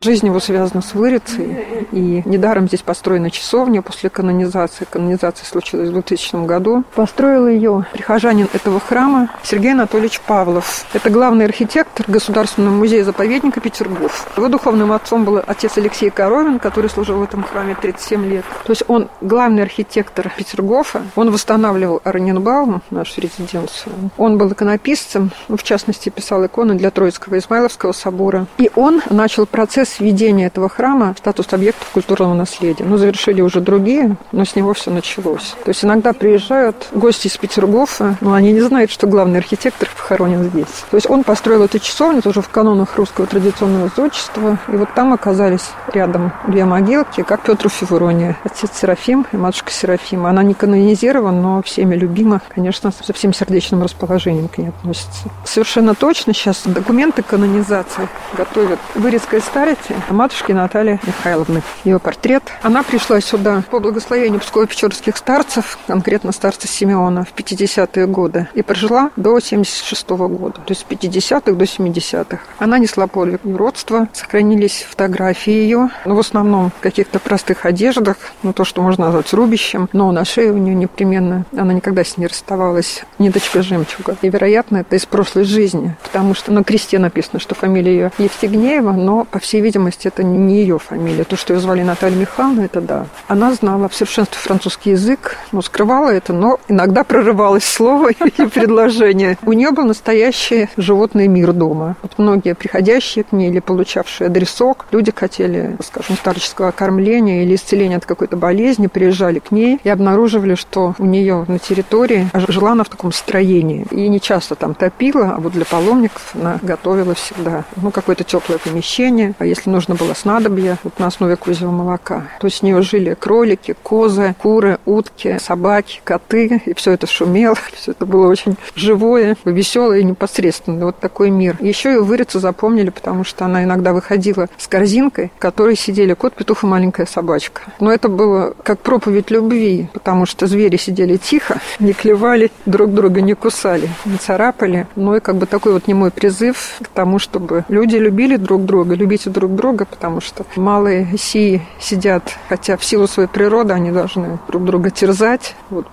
Жизнь 0.00 0.26
его 0.26 0.38
связана 0.38 0.80
с 0.80 0.94
Вырицей, 0.94 1.86
и 1.90 2.22
недаром 2.24 2.68
здесь 2.68 2.82
построена 2.82 3.32
часовня 3.32 3.82
после 3.82 4.08
канонизации. 4.10 4.86
Канонизация 4.88 5.44
случилась 5.44 5.88
в 5.88 5.92
2000 5.92 6.46
году. 6.46 6.84
Построил 6.94 7.48
ее 7.48 7.84
прихожанин 7.92 8.46
этого 8.52 8.78
храма 8.78 9.28
Сергей 9.42 9.72
Анатольевич 9.72 10.20
Павлов. 10.20 10.86
Это 10.92 11.10
главный 11.10 11.46
архитектор 11.46 12.06
Государственного 12.06 12.76
музея-заповедника 12.76 13.60
Петергоф. 13.60 14.28
Его 14.36 14.46
духовным 14.46 14.92
отцом 14.92 15.24
был 15.24 15.42
отец 15.44 15.76
Алексей 15.78 16.10
Коровин, 16.10 16.60
который 16.60 16.88
служил 16.90 17.18
в 17.18 17.24
этом 17.24 17.42
храме 17.42 17.74
37 17.74 18.24
лет. 18.30 18.44
То 18.66 18.70
есть 18.70 18.84
он 18.86 19.08
главный 19.20 19.64
архитектор 19.64 20.32
Петергофа. 20.38 21.02
Он 21.16 21.32
восстанавливал 21.32 22.02
Орненбаум, 22.04 22.82
нашу 22.90 23.20
резиденцию. 23.20 24.12
Он 24.16 24.38
был 24.38 24.52
иконописцем, 24.52 25.32
в 25.48 25.60
частности, 25.64 26.08
писал 26.08 26.46
иконы 26.46 26.76
для 26.76 26.92
Троицкого 26.92 27.36
Измайловского 27.36 27.90
собора. 27.90 28.46
И 28.58 28.70
он 28.76 29.02
начал 29.10 29.44
процесс 29.44 29.87
процесс 29.88 30.00
введения 30.00 30.46
этого 30.46 30.68
храма 30.68 31.14
статус 31.18 31.46
объектов 31.52 31.88
культурного 31.92 32.34
наследия. 32.34 32.84
Ну, 32.84 32.96
завершили 32.96 33.40
уже 33.40 33.60
другие, 33.60 34.16
но 34.32 34.44
с 34.44 34.56
него 34.56 34.72
все 34.74 34.90
началось. 34.90 35.54
То 35.64 35.70
есть 35.70 35.84
иногда 35.84 36.12
приезжают 36.12 36.88
гости 36.92 37.28
из 37.28 37.36
Петергофа, 37.36 38.16
но 38.20 38.34
они 38.34 38.52
не 38.52 38.60
знают, 38.60 38.90
что 38.90 39.06
главный 39.06 39.38
архитектор 39.38 39.88
похоронен 39.96 40.44
здесь. 40.44 40.84
То 40.90 40.96
есть 40.96 41.08
он 41.08 41.24
построил 41.24 41.62
эту 41.62 41.78
часовню 41.78 42.22
тоже 42.22 42.42
в 42.42 42.48
канонах 42.48 42.96
русского 42.96 43.26
традиционного 43.26 43.90
зодчества. 43.94 44.58
И 44.68 44.76
вот 44.76 44.88
там 44.94 45.12
оказались 45.12 45.70
рядом 45.92 46.32
две 46.46 46.64
могилки, 46.64 47.22
как 47.22 47.42
Петр 47.42 47.68
Феврония, 47.68 48.36
отец 48.44 48.70
Серафим 48.74 49.26
и 49.32 49.36
матушка 49.36 49.70
Серафима. 49.70 50.30
Она 50.30 50.42
не 50.42 50.54
канонизирована, 50.54 51.40
но 51.40 51.62
всеми 51.62 51.94
любима, 51.94 52.40
конечно, 52.54 52.90
со 52.90 53.12
всем 53.12 53.32
сердечным 53.32 53.82
расположением 53.82 54.48
к 54.48 54.58
ней 54.58 54.68
относится. 54.68 55.30
Совершенно 55.44 55.94
точно 55.94 56.34
сейчас 56.34 56.62
документы 56.64 57.22
канонизации 57.22 58.08
готовят 58.36 58.78
Вырезкая 58.94 59.40
старец 59.40 59.77
памяти 59.78 60.02
матушки 60.10 60.52
Натальи 60.52 61.00
Михайловны. 61.06 61.62
Ее 61.84 61.98
портрет. 61.98 62.42
Она 62.62 62.82
пришла 62.82 63.20
сюда 63.20 63.62
по 63.70 63.80
благословению 63.80 64.40
Псково-Печорских 64.40 65.16
старцев, 65.16 65.78
конкретно 65.86 66.32
старца 66.32 66.66
Симеона, 66.66 67.24
в 67.24 67.34
50-е 67.34 68.06
годы. 68.06 68.48
И 68.54 68.62
прожила 68.62 69.10
до 69.16 69.38
76 69.40 70.08
-го 70.08 70.28
года, 70.28 70.54
то 70.54 70.70
есть 70.70 70.82
с 70.82 70.84
50-х 70.84 71.52
до 71.52 71.64
70-х. 71.64 72.38
Она 72.58 72.78
несла 72.78 73.06
подвиг 73.06 73.40
родства, 73.44 74.08
сохранились 74.12 74.86
фотографии 74.88 75.52
ее, 75.52 75.90
но 76.04 76.14
в 76.14 76.18
основном 76.18 76.70
в 76.70 76.80
каких-то 76.80 77.18
простых 77.18 77.66
одеждах, 77.66 78.16
ну 78.42 78.52
то, 78.52 78.64
что 78.64 78.82
можно 78.82 79.06
назвать 79.06 79.32
рубищем, 79.32 79.88
но 79.92 80.12
на 80.12 80.24
шее 80.24 80.52
у 80.52 80.56
нее 80.56 80.74
непременно, 80.74 81.44
она 81.56 81.72
никогда 81.72 82.04
с 82.04 82.16
ней 82.16 82.26
расставалась, 82.26 83.04
ниточка 83.18 83.62
жемчуга. 83.62 84.16
И, 84.22 84.28
вероятно, 84.28 84.78
это 84.78 84.96
из 84.96 85.06
прошлой 85.06 85.44
жизни, 85.44 85.96
потому 86.02 86.34
что 86.34 86.52
на 86.52 86.64
кресте 86.64 86.98
написано, 86.98 87.40
что 87.40 87.54
фамилия 87.54 87.92
ее 87.92 88.12
Евстигнеева, 88.18 88.92
но, 88.92 89.24
по 89.24 89.38
всей 89.38 89.60
видимости, 89.68 90.08
это 90.08 90.22
не 90.22 90.60
ее 90.62 90.78
фамилия. 90.78 91.24
То, 91.24 91.36
что 91.36 91.52
ее 91.52 91.60
звали 91.60 91.82
Наталья 91.82 92.16
Михайловна, 92.16 92.62
это 92.62 92.80
да. 92.80 93.06
Она 93.28 93.52
знала 93.52 93.88
в 93.90 93.94
совершенстве 93.94 94.38
французский 94.40 94.90
язык, 94.92 95.36
но 95.52 95.60
скрывала 95.60 96.08
это, 96.08 96.32
но 96.32 96.58
иногда 96.68 97.04
прорывалось 97.04 97.64
слово 97.64 98.10
и 98.12 98.46
предложение. 98.46 99.36
У 99.44 99.52
нее 99.52 99.70
был 99.72 99.84
настоящий 99.84 100.68
животный 100.78 101.28
мир 101.28 101.52
дома. 101.52 101.96
Вот 102.00 102.12
многие 102.16 102.54
приходящие 102.54 103.24
к 103.24 103.32
ней 103.32 103.50
или 103.50 103.60
получавшие 103.60 104.28
адресок, 104.28 104.86
люди 104.90 105.12
хотели, 105.14 105.76
скажем, 105.84 106.16
старческого 106.16 106.70
кормления 106.70 107.42
или 107.42 107.54
исцеления 107.54 107.98
от 107.98 108.06
какой-то 108.06 108.38
болезни, 108.38 108.86
приезжали 108.86 109.38
к 109.38 109.50
ней 109.50 109.78
и 109.84 109.88
обнаруживали, 109.90 110.54
что 110.54 110.94
у 110.98 111.04
нее 111.04 111.44
на 111.46 111.58
территории 111.58 112.30
жила 112.32 112.72
она 112.72 112.84
в 112.84 112.88
таком 112.88 113.12
строении. 113.12 113.86
И 113.90 114.08
не 114.08 114.18
часто 114.20 114.54
там 114.54 114.74
топила, 114.74 115.34
а 115.36 115.40
вот 115.40 115.52
для 115.52 115.66
паломников 115.66 116.30
она 116.34 116.58
готовила 116.62 117.14
всегда. 117.14 117.64
Ну, 117.76 117.90
какое-то 117.90 118.24
теплое 118.24 118.58
помещение. 118.58 119.34
А 119.38 119.44
если 119.44 119.57
нужно 119.66 119.94
было 119.94 120.14
снадобье, 120.14 120.78
вот 120.84 120.98
на 120.98 121.06
основе 121.06 121.36
козьего 121.36 121.70
молока, 121.70 122.28
то 122.40 122.48
с 122.48 122.62
нее 122.62 122.82
жили 122.82 123.14
кролики, 123.18 123.74
козы, 123.82 124.34
куры, 124.40 124.78
утки, 124.84 125.38
собаки, 125.40 126.00
коты, 126.04 126.62
и 126.64 126.74
все 126.74 126.92
это 126.92 127.06
шумело, 127.06 127.56
все 127.74 127.92
это 127.92 128.06
было 128.06 128.28
очень 128.28 128.56
живое, 128.74 129.36
веселое 129.44 130.00
и 130.00 130.04
непосредственно. 130.04 130.86
Вот 130.86 130.98
такой 130.98 131.30
мир. 131.30 131.56
Еще 131.60 131.90
ее 131.90 132.02
вырицу 132.02 132.40
запомнили, 132.40 132.90
потому 132.90 133.24
что 133.24 133.44
она 133.44 133.64
иногда 133.64 133.92
выходила 133.92 134.48
с 134.56 134.66
корзинкой, 134.66 135.32
в 135.36 135.38
которой 135.38 135.76
сидели 135.76 136.14
кот, 136.14 136.34
петух 136.34 136.64
и 136.64 136.66
маленькая 136.66 137.06
собачка. 137.06 137.62
Но 137.80 137.92
это 137.92 138.08
было 138.08 138.54
как 138.62 138.80
проповедь 138.80 139.30
любви, 139.30 139.88
потому 139.92 140.26
что 140.26 140.46
звери 140.46 140.76
сидели 140.76 141.16
тихо, 141.16 141.60
не 141.78 141.92
клевали, 141.92 142.50
друг 142.66 142.92
друга 142.92 143.20
не 143.20 143.34
кусали, 143.34 143.88
не 144.04 144.16
царапали. 144.16 144.86
Ну 144.96 145.16
и 145.16 145.20
как 145.20 145.36
бы 145.36 145.46
такой 145.46 145.72
вот 145.72 145.86
немой 145.86 146.10
призыв 146.10 146.78
к 146.82 146.88
тому, 146.88 147.18
чтобы 147.18 147.64
люди 147.68 147.96
любили 147.96 148.36
друг 148.36 148.64
друга, 148.64 148.94
любите 148.94 149.30
друг 149.30 149.47
друга, 149.54 149.84
потому 149.84 150.20
что 150.20 150.44
малые 150.56 151.16
сии 151.18 151.62
сидят, 151.80 152.22
хотя 152.48 152.76
в 152.76 152.84
силу 152.84 153.06
своей 153.06 153.28
природы 153.28 153.72
они 153.72 153.90
должны 153.90 154.38
друг 154.48 154.64
друга 154.64 154.90
терзать. 154.90 155.54
Вот 155.70 155.86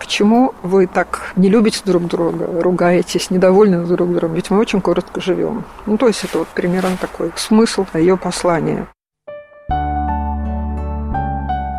Почему 0.00 0.54
вы 0.62 0.86
так 0.86 1.34
не 1.36 1.50
любите 1.50 1.82
друг 1.84 2.06
друга, 2.06 2.46
ругаетесь, 2.62 3.30
недовольны 3.30 3.84
друг 3.84 4.10
другом? 4.14 4.32
Ведь 4.32 4.50
мы 4.50 4.58
очень 4.58 4.80
коротко 4.80 5.20
живем. 5.20 5.66
Ну, 5.84 5.98
то 5.98 6.08
есть 6.08 6.24
это 6.24 6.38
вот 6.38 6.48
примерно 6.48 6.96
такой 6.98 7.30
смысл 7.36 7.84
ее 7.92 8.16
послания. 8.16 8.88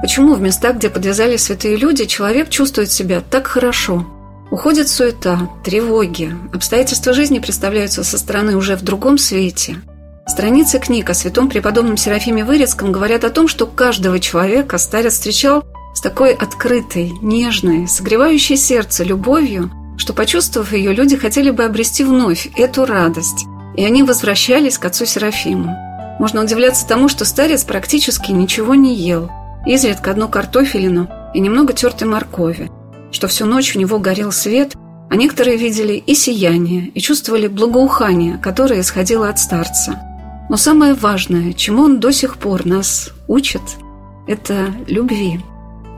Почему 0.01 0.35
в 0.35 0.41
местах, 0.41 0.75
где 0.75 0.91
подвязали 0.91 1.35
святые 1.35 1.77
люди, 1.77 2.05
человек 2.05 2.49
чувствует 2.49 2.91
себя 2.91 3.21
так 3.21 3.47
хорошо? 3.47 4.05
Уходит 4.51 4.87
суета, 4.87 5.49
тревоги, 5.63 6.31
обстоятельства 6.53 7.13
жизни 7.13 7.39
представляются 7.39 8.03
со 8.03 8.19
стороны 8.19 8.55
уже 8.55 8.75
в 8.75 8.83
другом 8.83 9.17
свете– 9.17 9.77
Страницы 10.31 10.79
книг 10.79 11.09
о 11.09 11.13
святом 11.13 11.49
преподобном 11.49 11.97
Серафиме 11.97 12.45
Вырецком 12.45 12.93
говорят 12.93 13.25
о 13.25 13.29
том, 13.29 13.49
что 13.49 13.67
каждого 13.67 14.17
человека 14.17 14.77
старец 14.77 15.15
встречал 15.15 15.65
с 15.93 15.99
такой 15.99 16.33
открытой, 16.33 17.11
нежной, 17.21 17.85
согревающей 17.85 18.55
сердце 18.55 19.03
любовью, 19.03 19.69
что, 19.97 20.13
почувствовав 20.13 20.71
ее, 20.71 20.93
люди 20.93 21.17
хотели 21.17 21.49
бы 21.49 21.65
обрести 21.65 22.05
вновь 22.05 22.47
эту 22.55 22.85
радость, 22.85 23.45
и 23.75 23.83
они 23.83 24.03
возвращались 24.03 24.77
к 24.77 24.85
отцу 24.85 25.05
Серафиму. 25.05 25.75
Можно 26.17 26.43
удивляться 26.43 26.87
тому, 26.87 27.09
что 27.09 27.25
старец 27.25 27.65
практически 27.65 28.31
ничего 28.31 28.73
не 28.73 28.95
ел, 28.95 29.29
изредка 29.65 30.11
одну 30.11 30.29
картофелину 30.29 31.09
и 31.33 31.41
немного 31.41 31.73
тертой 31.73 32.07
моркови, 32.07 32.71
что 33.11 33.27
всю 33.27 33.45
ночь 33.45 33.75
у 33.75 33.79
него 33.79 33.99
горел 33.99 34.31
свет, 34.31 34.75
а 35.09 35.17
некоторые 35.17 35.57
видели 35.57 35.95
и 35.95 36.15
сияние, 36.15 36.87
и 36.87 37.01
чувствовали 37.01 37.47
благоухание, 37.47 38.37
которое 38.37 38.79
исходило 38.79 39.27
от 39.27 39.37
старца– 39.37 40.03
но 40.51 40.57
самое 40.57 40.95
важное, 40.95 41.53
чему 41.53 41.83
он 41.83 42.01
до 42.01 42.11
сих 42.11 42.35
пор 42.35 42.65
нас 42.65 43.11
учит, 43.29 43.61
это 44.27 44.73
любви. 44.85 45.39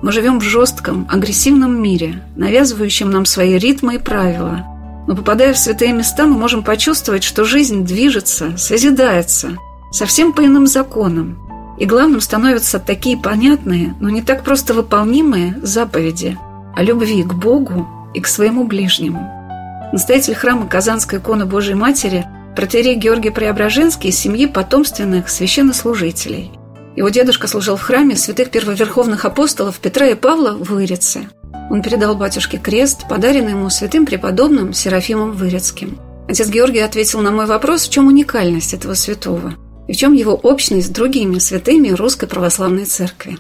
Мы 0.04 0.12
живем 0.12 0.40
в 0.40 0.44
жестком, 0.44 1.08
агрессивном 1.10 1.82
мире, 1.82 2.24
навязывающем 2.36 3.10
нам 3.10 3.26
свои 3.26 3.58
ритмы 3.58 3.96
и 3.96 3.98
правила. 3.98 4.64
Но 5.08 5.16
попадая 5.16 5.56
в 5.56 5.58
святые 5.58 5.92
места, 5.92 6.28
мы 6.28 6.38
можем 6.38 6.62
почувствовать, 6.62 7.24
что 7.24 7.46
жизнь 7.46 7.84
движется, 7.84 8.56
созидается, 8.56 9.58
совсем 9.92 10.34
по 10.34 10.46
иным 10.46 10.68
законам. 10.68 11.40
И 11.80 11.86
главным 11.86 12.22
становятся 12.22 12.78
такие 12.78 13.18
понятные, 13.18 13.96
но 14.00 14.12
не 14.12 14.22
так 14.22 14.44
просто 14.44 14.76
выполнимые 14.76 15.58
заповеди 15.64 16.38
о 16.76 16.84
любви 16.84 17.24
к 17.24 17.34
Богу 17.34 17.88
и 18.14 18.22
к 18.22 18.28
своему 18.28 18.66
ближнему. 18.66 19.32
Настоятель 19.92 20.36
храма 20.36 20.68
Казанской 20.68 21.18
иконы 21.18 21.46
Божьей 21.48 21.74
Матери 21.74 22.28
протерей 22.56 22.96
Георгий 22.96 23.30
Преображенский 23.30 24.10
из 24.10 24.18
семьи 24.18 24.46
потомственных 24.46 25.30
священнослужителей. 25.30 26.52
Его 26.96 27.10
дедушка 27.10 27.48
служил 27.48 27.76
в 27.76 27.82
храме 27.82 28.16
святых 28.16 28.52
первоверховных 28.52 29.26
апостолов 29.26 29.80
Петра 29.80 30.08
и 30.08 30.16
Павла 30.16 30.52
в 30.52 30.70
Вырице. 30.70 31.30
Он 31.70 31.82
передал 31.82 32.16
батюшке 32.16 32.58
крест, 32.58 33.08
подаренный 33.10 33.52
ему 33.52 33.70
святым 33.70 34.06
преподобным 34.06 34.74
Серафимом 34.74 35.32
Вырицким. 35.32 36.00
Отец 36.28 36.50
Георгий 36.50 36.80
ответил 36.80 37.22
на 37.22 37.32
мой 37.32 37.46
вопрос, 37.46 37.88
в 37.88 37.92
чем 37.92 38.08
уникальность 38.08 38.74
этого 38.74 38.94
святого 38.94 39.56
и 39.88 39.94
в 39.94 39.98
чем 39.98 40.14
его 40.14 40.34
общность 40.34 40.88
с 40.88 40.92
другими 40.92 41.40
святыми 41.40 41.90
Русской 41.90 42.28
Православной 42.28 42.86
Церкви. 42.86 43.38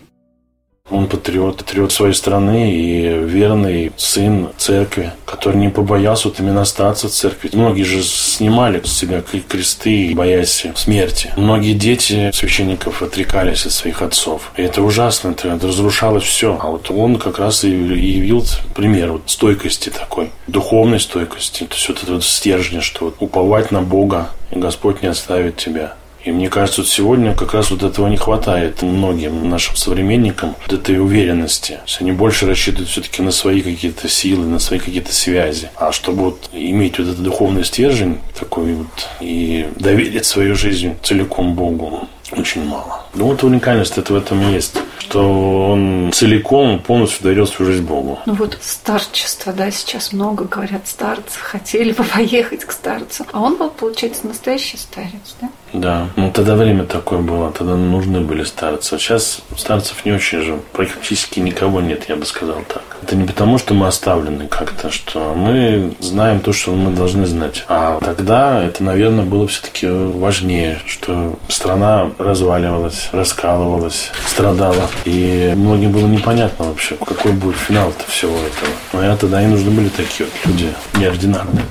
Он 0.93 1.07
патриот, 1.07 1.57
патриот 1.57 1.91
своей 1.91 2.13
страны 2.13 2.71
и 2.71 3.07
верный 3.25 3.91
сын 3.97 4.49
церкви, 4.57 5.11
который 5.25 5.57
не 5.57 5.69
побоялся 5.69 6.27
вот 6.27 6.39
именно 6.39 6.61
остаться 6.61 7.07
в 7.07 7.11
церкви. 7.11 7.49
Многие 7.53 7.81
же 7.81 8.03
снимали 8.03 8.79
с 8.83 8.93
себя 8.95 9.23
кресты, 9.23 10.13
боясь 10.13 10.67
смерти. 10.75 11.33
Многие 11.35 11.73
дети 11.73 12.29
священников 12.31 13.01
отрекались 13.01 13.65
от 13.65 13.71
своих 13.71 14.03
отцов. 14.03 14.51
И 14.55 14.61
это 14.61 14.83
ужасно, 14.83 15.29
это, 15.29 15.47
это 15.47 15.67
разрушало 15.67 16.19
все. 16.19 16.59
А 16.61 16.67
вот 16.67 16.91
он 16.91 17.17
как 17.17 17.39
раз 17.39 17.63
и 17.63 17.69
явил 17.69 18.45
пример 18.75 19.13
вот 19.13 19.23
стойкости 19.25 19.89
такой, 19.89 20.29
духовной 20.45 20.99
стойкости. 20.99 21.63
То 21.65 21.73
есть 21.73 21.89
вот 21.89 22.03
это 22.03 22.13
вот 22.13 22.23
стержень, 22.23 22.81
что 22.81 23.05
вот 23.05 23.15
уповать 23.19 23.71
на 23.71 23.81
Бога, 23.81 24.29
и 24.51 24.59
Господь 24.59 25.01
не 25.01 25.07
оставит 25.07 25.57
тебя. 25.57 25.95
И 26.23 26.31
мне 26.31 26.49
кажется, 26.49 26.81
вот 26.81 26.89
сегодня 26.89 27.35
как 27.35 27.53
раз 27.53 27.71
вот 27.71 27.83
этого 27.83 28.07
не 28.07 28.17
хватает 28.17 28.81
многим 28.81 29.49
нашим 29.49 29.75
современникам, 29.75 30.55
вот 30.65 30.79
этой 30.79 30.99
уверенности. 30.99 31.73
То 31.73 31.81
есть 31.85 32.01
они 32.01 32.11
больше 32.11 32.45
рассчитывают 32.45 32.89
все-таки 32.89 33.21
на 33.21 33.31
свои 33.31 33.61
какие-то 33.61 34.07
силы, 34.07 34.45
на 34.45 34.59
свои 34.59 34.79
какие-то 34.79 35.13
связи. 35.13 35.69
А 35.75 35.91
чтобы 35.91 36.23
вот 36.23 36.49
иметь 36.53 36.97
вот 36.97 37.09
этот 37.09 37.23
духовный 37.23 37.65
стержень 37.65 38.19
такой 38.39 38.73
вот 38.73 39.07
и 39.19 39.67
доверить 39.75 40.25
свою 40.25 40.55
жизнь 40.55 40.95
целиком 41.03 41.55
Богу, 41.55 42.07
очень 42.31 42.65
мало. 42.65 43.05
Ну 43.13 43.27
вот 43.27 43.43
уникальность 43.43 43.97
это 43.97 44.13
в 44.13 44.15
этом 44.15 44.51
есть, 44.51 44.77
что 44.99 45.71
он 45.71 46.11
целиком, 46.13 46.79
полностью 46.79 47.23
дарил 47.23 47.45
свою 47.45 47.71
жизнь 47.71 47.83
Богу. 47.83 48.19
Ну 48.25 48.33
вот 48.33 48.57
старчество, 48.61 49.51
да, 49.51 49.69
сейчас 49.71 50.13
много 50.13 50.45
говорят 50.45 50.87
старцы, 50.87 51.37
хотели 51.39 51.91
бы 51.91 52.03
поехать 52.13 52.63
к 52.65 52.71
старцу. 52.71 53.25
А 53.31 53.41
он 53.41 53.57
был, 53.57 53.69
получается, 53.69 54.25
настоящий 54.25 54.77
старец, 54.77 55.35
да? 55.41 55.49
Да, 55.73 56.07
ну 56.15 56.31
тогда 56.31 56.55
время 56.55 56.85
такое 56.85 57.19
было, 57.19 57.51
тогда 57.51 57.75
нужны 57.75 58.21
были 58.21 58.43
старцы. 58.43 58.97
Сейчас 58.99 59.41
старцев 59.57 60.05
не 60.05 60.11
очень 60.11 60.41
же, 60.41 60.59
практически 60.71 61.39
никого 61.39 61.81
нет, 61.81 62.05
я 62.09 62.15
бы 62.15 62.25
сказал 62.25 62.57
так. 62.67 62.83
Это 63.01 63.15
не 63.15 63.25
потому, 63.25 63.57
что 63.57 63.73
мы 63.73 63.87
оставлены 63.87 64.47
как-то, 64.47 64.91
что 64.91 65.33
мы 65.33 65.93
знаем 65.99 66.39
то, 66.39 66.53
что 66.53 66.71
мы 66.71 66.91
должны 66.91 67.25
знать. 67.25 67.65
А 67.67 67.99
тогда 67.99 68.63
это, 68.63 68.83
наверное, 68.83 69.25
было 69.25 69.47
все-таки 69.47 69.87
важнее, 69.87 70.79
что 70.85 71.37
страна 71.47 72.11
разваливалась, 72.19 73.09
раскалывалась, 73.11 74.11
страдала. 74.27 74.89
И 75.05 75.53
многим 75.55 75.91
было 75.91 76.07
непонятно 76.07 76.65
вообще, 76.65 76.95
какой 76.95 77.31
будет 77.33 77.57
финал-то 77.57 78.03
всего 78.07 78.37
этого. 78.37 78.71
Но 78.93 79.03
я 79.03 79.17
тогда 79.17 79.41
и 79.41 79.47
нужны 79.47 79.71
были 79.71 79.89
такие 79.89 80.29
вот 80.29 80.51
люди 80.51 80.69
неординарные. 80.97 81.65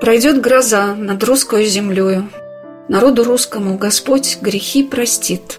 Пройдет 0.00 0.40
гроза 0.40 0.94
над 0.94 1.24
русскую 1.24 1.66
землею. 1.66 2.30
Народу 2.88 3.24
русскому 3.24 3.76
Господь 3.76 4.38
грехи 4.40 4.84
простит. 4.84 5.58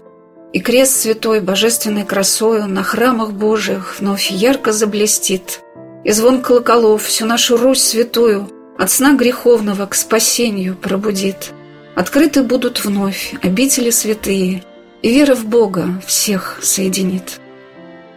И 0.54 0.60
крест 0.60 0.96
святой 0.96 1.40
божественной 1.40 2.04
красою 2.04 2.66
На 2.66 2.82
храмах 2.82 3.32
Божиих 3.32 3.96
вновь 4.00 4.30
ярко 4.30 4.72
заблестит. 4.72 5.60
И 6.04 6.12
звон 6.12 6.40
колоколов 6.40 7.02
всю 7.02 7.26
нашу 7.26 7.58
Русь 7.58 7.82
святую 7.82 8.48
От 8.78 8.90
сна 8.90 9.12
греховного 9.12 9.84
к 9.84 9.94
спасению 9.94 10.74
пробудит. 10.74 11.52
Открыты 11.94 12.42
будут 12.42 12.82
вновь 12.82 13.34
обители 13.42 13.90
святые, 13.90 14.64
И 15.02 15.10
вера 15.10 15.34
в 15.34 15.44
Бога 15.44 16.00
всех 16.06 16.60
соединит. 16.62 17.40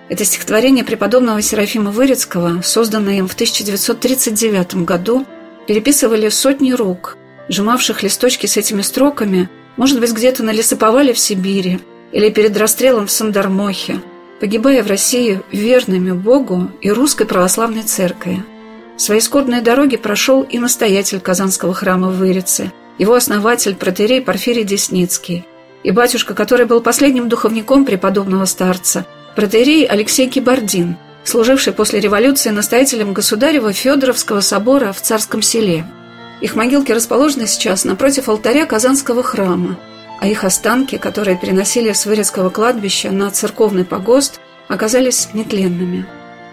Это 0.08 0.24
стихотворение 0.24 0.86
преподобного 0.86 1.42
Серафима 1.42 1.92
Вырицкого, 1.92 2.62
созданное 2.62 3.18
им 3.18 3.28
в 3.28 3.34
1939 3.34 4.86
году– 4.86 5.26
переписывали 5.68 6.30
сотни 6.30 6.72
рук, 6.72 7.18
сжимавших 7.49 8.03
листочки 8.03 8.45
с 8.45 8.57
этими 8.57 8.82
строками, 8.82 9.49
может 9.78 9.99
быть, 9.99 10.14
где-то 10.14 10.43
на 10.43 10.51
лесоповале 10.51 11.14
в 11.14 11.20
Сибири 11.20 11.80
или 12.11 12.30
перед 12.30 12.55
расстрелом 12.57 13.07
в 13.07 13.11
Сандармохе, 13.11 14.01
погибая 14.39 14.84
в 14.84 14.88
России 14.88 15.41
верными 15.51 16.11
Богу 16.11 16.72
и 16.82 16.91
русской 16.91 17.26
православной 17.26 17.84
церкви. 17.84 18.43
Свои 18.97 19.20
скорбные 19.20 19.61
дороги 19.61 19.97
прошел 19.97 20.43
и 20.43 20.59
настоятель 20.59 21.20
Казанского 21.20 21.74
храма 21.74 22.09
в 22.09 22.18
Вырице, 22.18 22.72
его 22.99 23.16
основатель 23.16 23.76
протерей 23.76 24.22
Порфирий 24.22 24.64
Десницкий, 24.64 25.45
и 25.84 25.91
батюшка, 25.91 26.36
который 26.36 26.66
был 26.66 26.82
последним 26.82 27.28
духовником 27.28 27.86
преподобного 27.86 28.45
старца, 28.45 29.05
протерей 29.36 29.86
Алексей 29.86 30.30
Кибардин– 30.30 30.97
служивший 31.24 31.74
после 31.74 32.00
революции 32.00 32.50
настоятелем 32.50 33.14
государева 33.14 33.74
Федоровского 33.74 34.42
собора 34.42 34.92
в 34.92 35.02
Царском 35.02 35.42
селе. 35.42 35.86
Их 36.42 36.56
могилки 36.56 36.92
расположены 36.92 37.48
сейчас 37.48 37.86
напротив 37.86 38.30
алтаря 38.30 38.66
Казанского 38.66 39.24
храма, 39.24 39.80
а 40.20 40.28
их 40.28 40.44
останки, 40.44 40.98
которые 40.98 41.38
переносили 41.38 41.92
с 41.92 42.06
Вырецкого 42.06 42.50
кладбища 42.50 43.12
на 43.12 43.32
церковный 43.32 43.86
погост, 43.86 44.40
оказались 44.68 45.30
нетленными. 45.34 46.06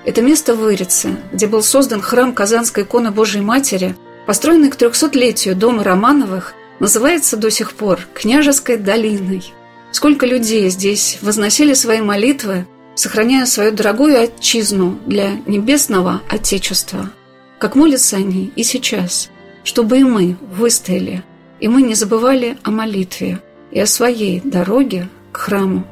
Это 0.04 0.22
место 0.22 0.54
в 0.54 0.58
Вырице, 0.58 1.16
где 1.32 1.46
был 1.46 1.62
создан 1.62 2.00
храм 2.00 2.34
Казанской 2.34 2.84
иконы 2.84 3.10
Божьей 3.10 3.42
Матери, 3.42 3.96
построенный 4.26 4.70
к 4.70 4.76
трехсотлетию 4.76 5.54
дома 5.54 5.84
Романовых, 5.84 6.54
называется 6.78 7.36
до 7.36 7.50
сих 7.50 7.72
пор 7.72 8.00
Княжеской 8.14 8.76
долиной. 8.76 9.52
Сколько 9.92 10.24
людей 10.24 10.70
здесь 10.70 11.18
возносили 11.20 11.74
свои 11.74 12.00
молитвы 12.00 12.66
сохраняя 13.00 13.46
свою 13.46 13.72
дорогую 13.72 14.22
отчизну 14.22 14.98
для 15.06 15.30
небесного 15.46 16.20
Отечества. 16.28 17.10
Как 17.58 17.74
молятся 17.74 18.16
они 18.16 18.52
и 18.56 18.62
сейчас, 18.62 19.30
чтобы 19.64 20.00
и 20.00 20.04
мы 20.04 20.36
выстояли, 20.42 21.24
и 21.60 21.68
мы 21.68 21.80
не 21.80 21.94
забывали 21.94 22.58
о 22.62 22.70
молитве 22.70 23.40
и 23.70 23.80
о 23.80 23.86
своей 23.86 24.42
дороге 24.42 25.08
к 25.32 25.38
храму. 25.38 25.86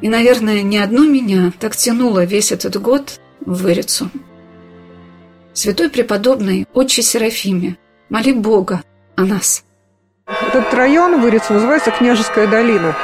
И, 0.00 0.08
наверное, 0.08 0.62
ни 0.62 0.76
одно 0.76 1.04
меня 1.04 1.52
так 1.58 1.74
тянуло 1.74 2.24
весь 2.24 2.52
этот 2.52 2.80
год 2.80 3.18
в 3.40 3.62
Вырицу. 3.64 4.08
Святой 5.54 5.90
преподобный 5.90 6.68
Отче 6.72 7.02
Серафиме, 7.02 7.78
моли 8.10 8.32
Бога 8.32 8.84
о 9.16 9.24
нас. 9.24 9.64
Этот 10.26 10.72
район 10.72 11.20
Вырицу 11.20 11.54
называется 11.54 11.90
Княжеская 11.90 12.46
долина 12.46 12.94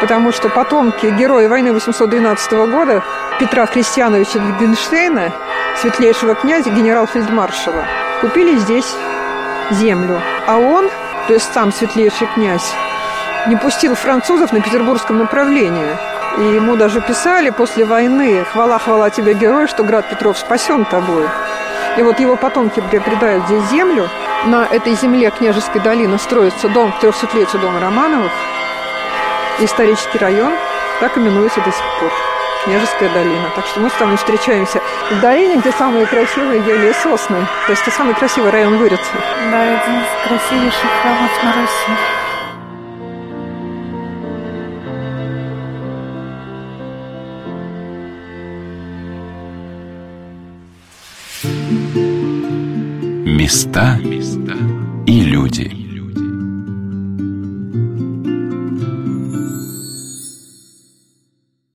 потому 0.00 0.32
что 0.32 0.48
потомки 0.48 1.06
героя 1.06 1.48
войны 1.48 1.72
812 1.72 2.52
года 2.70 3.02
Петра 3.38 3.66
Христиановича 3.66 4.38
Генштейна, 4.60 5.32
светлейшего 5.76 6.34
князя, 6.34 6.70
генерал-фельдмаршала, 6.70 7.84
купили 8.20 8.56
здесь 8.58 8.94
землю. 9.70 10.20
А 10.46 10.58
он, 10.58 10.88
то 11.26 11.34
есть 11.34 11.52
сам 11.52 11.72
светлейший 11.72 12.28
князь, 12.34 12.72
не 13.46 13.56
пустил 13.56 13.94
французов 13.94 14.52
на 14.52 14.60
петербургском 14.60 15.18
направлении. 15.18 15.96
И 16.38 16.42
ему 16.42 16.76
даже 16.76 17.00
писали 17.00 17.50
после 17.50 17.84
войны 17.84 18.44
«Хвала, 18.52 18.78
хвала 18.78 19.10
тебе, 19.10 19.34
герой, 19.34 19.68
что 19.68 19.84
град 19.84 20.08
Петров 20.08 20.36
спасен 20.36 20.84
тобой». 20.84 21.28
И 21.96 22.02
вот 22.02 22.18
его 22.18 22.34
потомки 22.34 22.82
приобретают 22.90 23.46
здесь 23.46 23.64
землю. 23.70 24.08
На 24.46 24.66
этой 24.66 24.94
земле 24.94 25.30
княжеской 25.30 25.80
долины 25.80 26.18
строится 26.18 26.68
дом 26.68 26.92
к 26.92 27.02
300-летию 27.02 27.60
дома 27.60 27.80
Романовых– 27.80 28.32
исторический 29.60 30.18
район 30.18 30.52
так 31.00 31.16
именуется 31.16 31.60
до 31.60 31.70
сих 31.70 31.84
пор. 32.00 32.12
Княжеская 32.64 33.10
долина. 33.10 33.50
Так 33.54 33.66
что 33.66 33.80
мы 33.80 33.90
с 33.90 34.00
вами 34.00 34.16
встречаемся 34.16 34.80
в 35.10 35.20
долине, 35.20 35.56
где 35.56 35.70
самые 35.72 36.06
красивые 36.06 36.64
ели 36.64 36.90
и 36.90 36.92
сосны. 36.94 37.46
То 37.66 37.72
есть 37.72 37.82
это 37.82 37.90
самый 37.90 38.14
красивый 38.14 38.50
район 38.50 38.78
Вырицы. 38.78 39.02
Да, 39.50 39.62
один 39.62 40.00
из 40.00 40.28
красивейших 40.28 40.90
храмов 41.02 41.30
на 41.42 41.52
Руси. 41.52 41.92
Места 53.26 53.98
и 55.06 55.20
люди. 55.20 55.83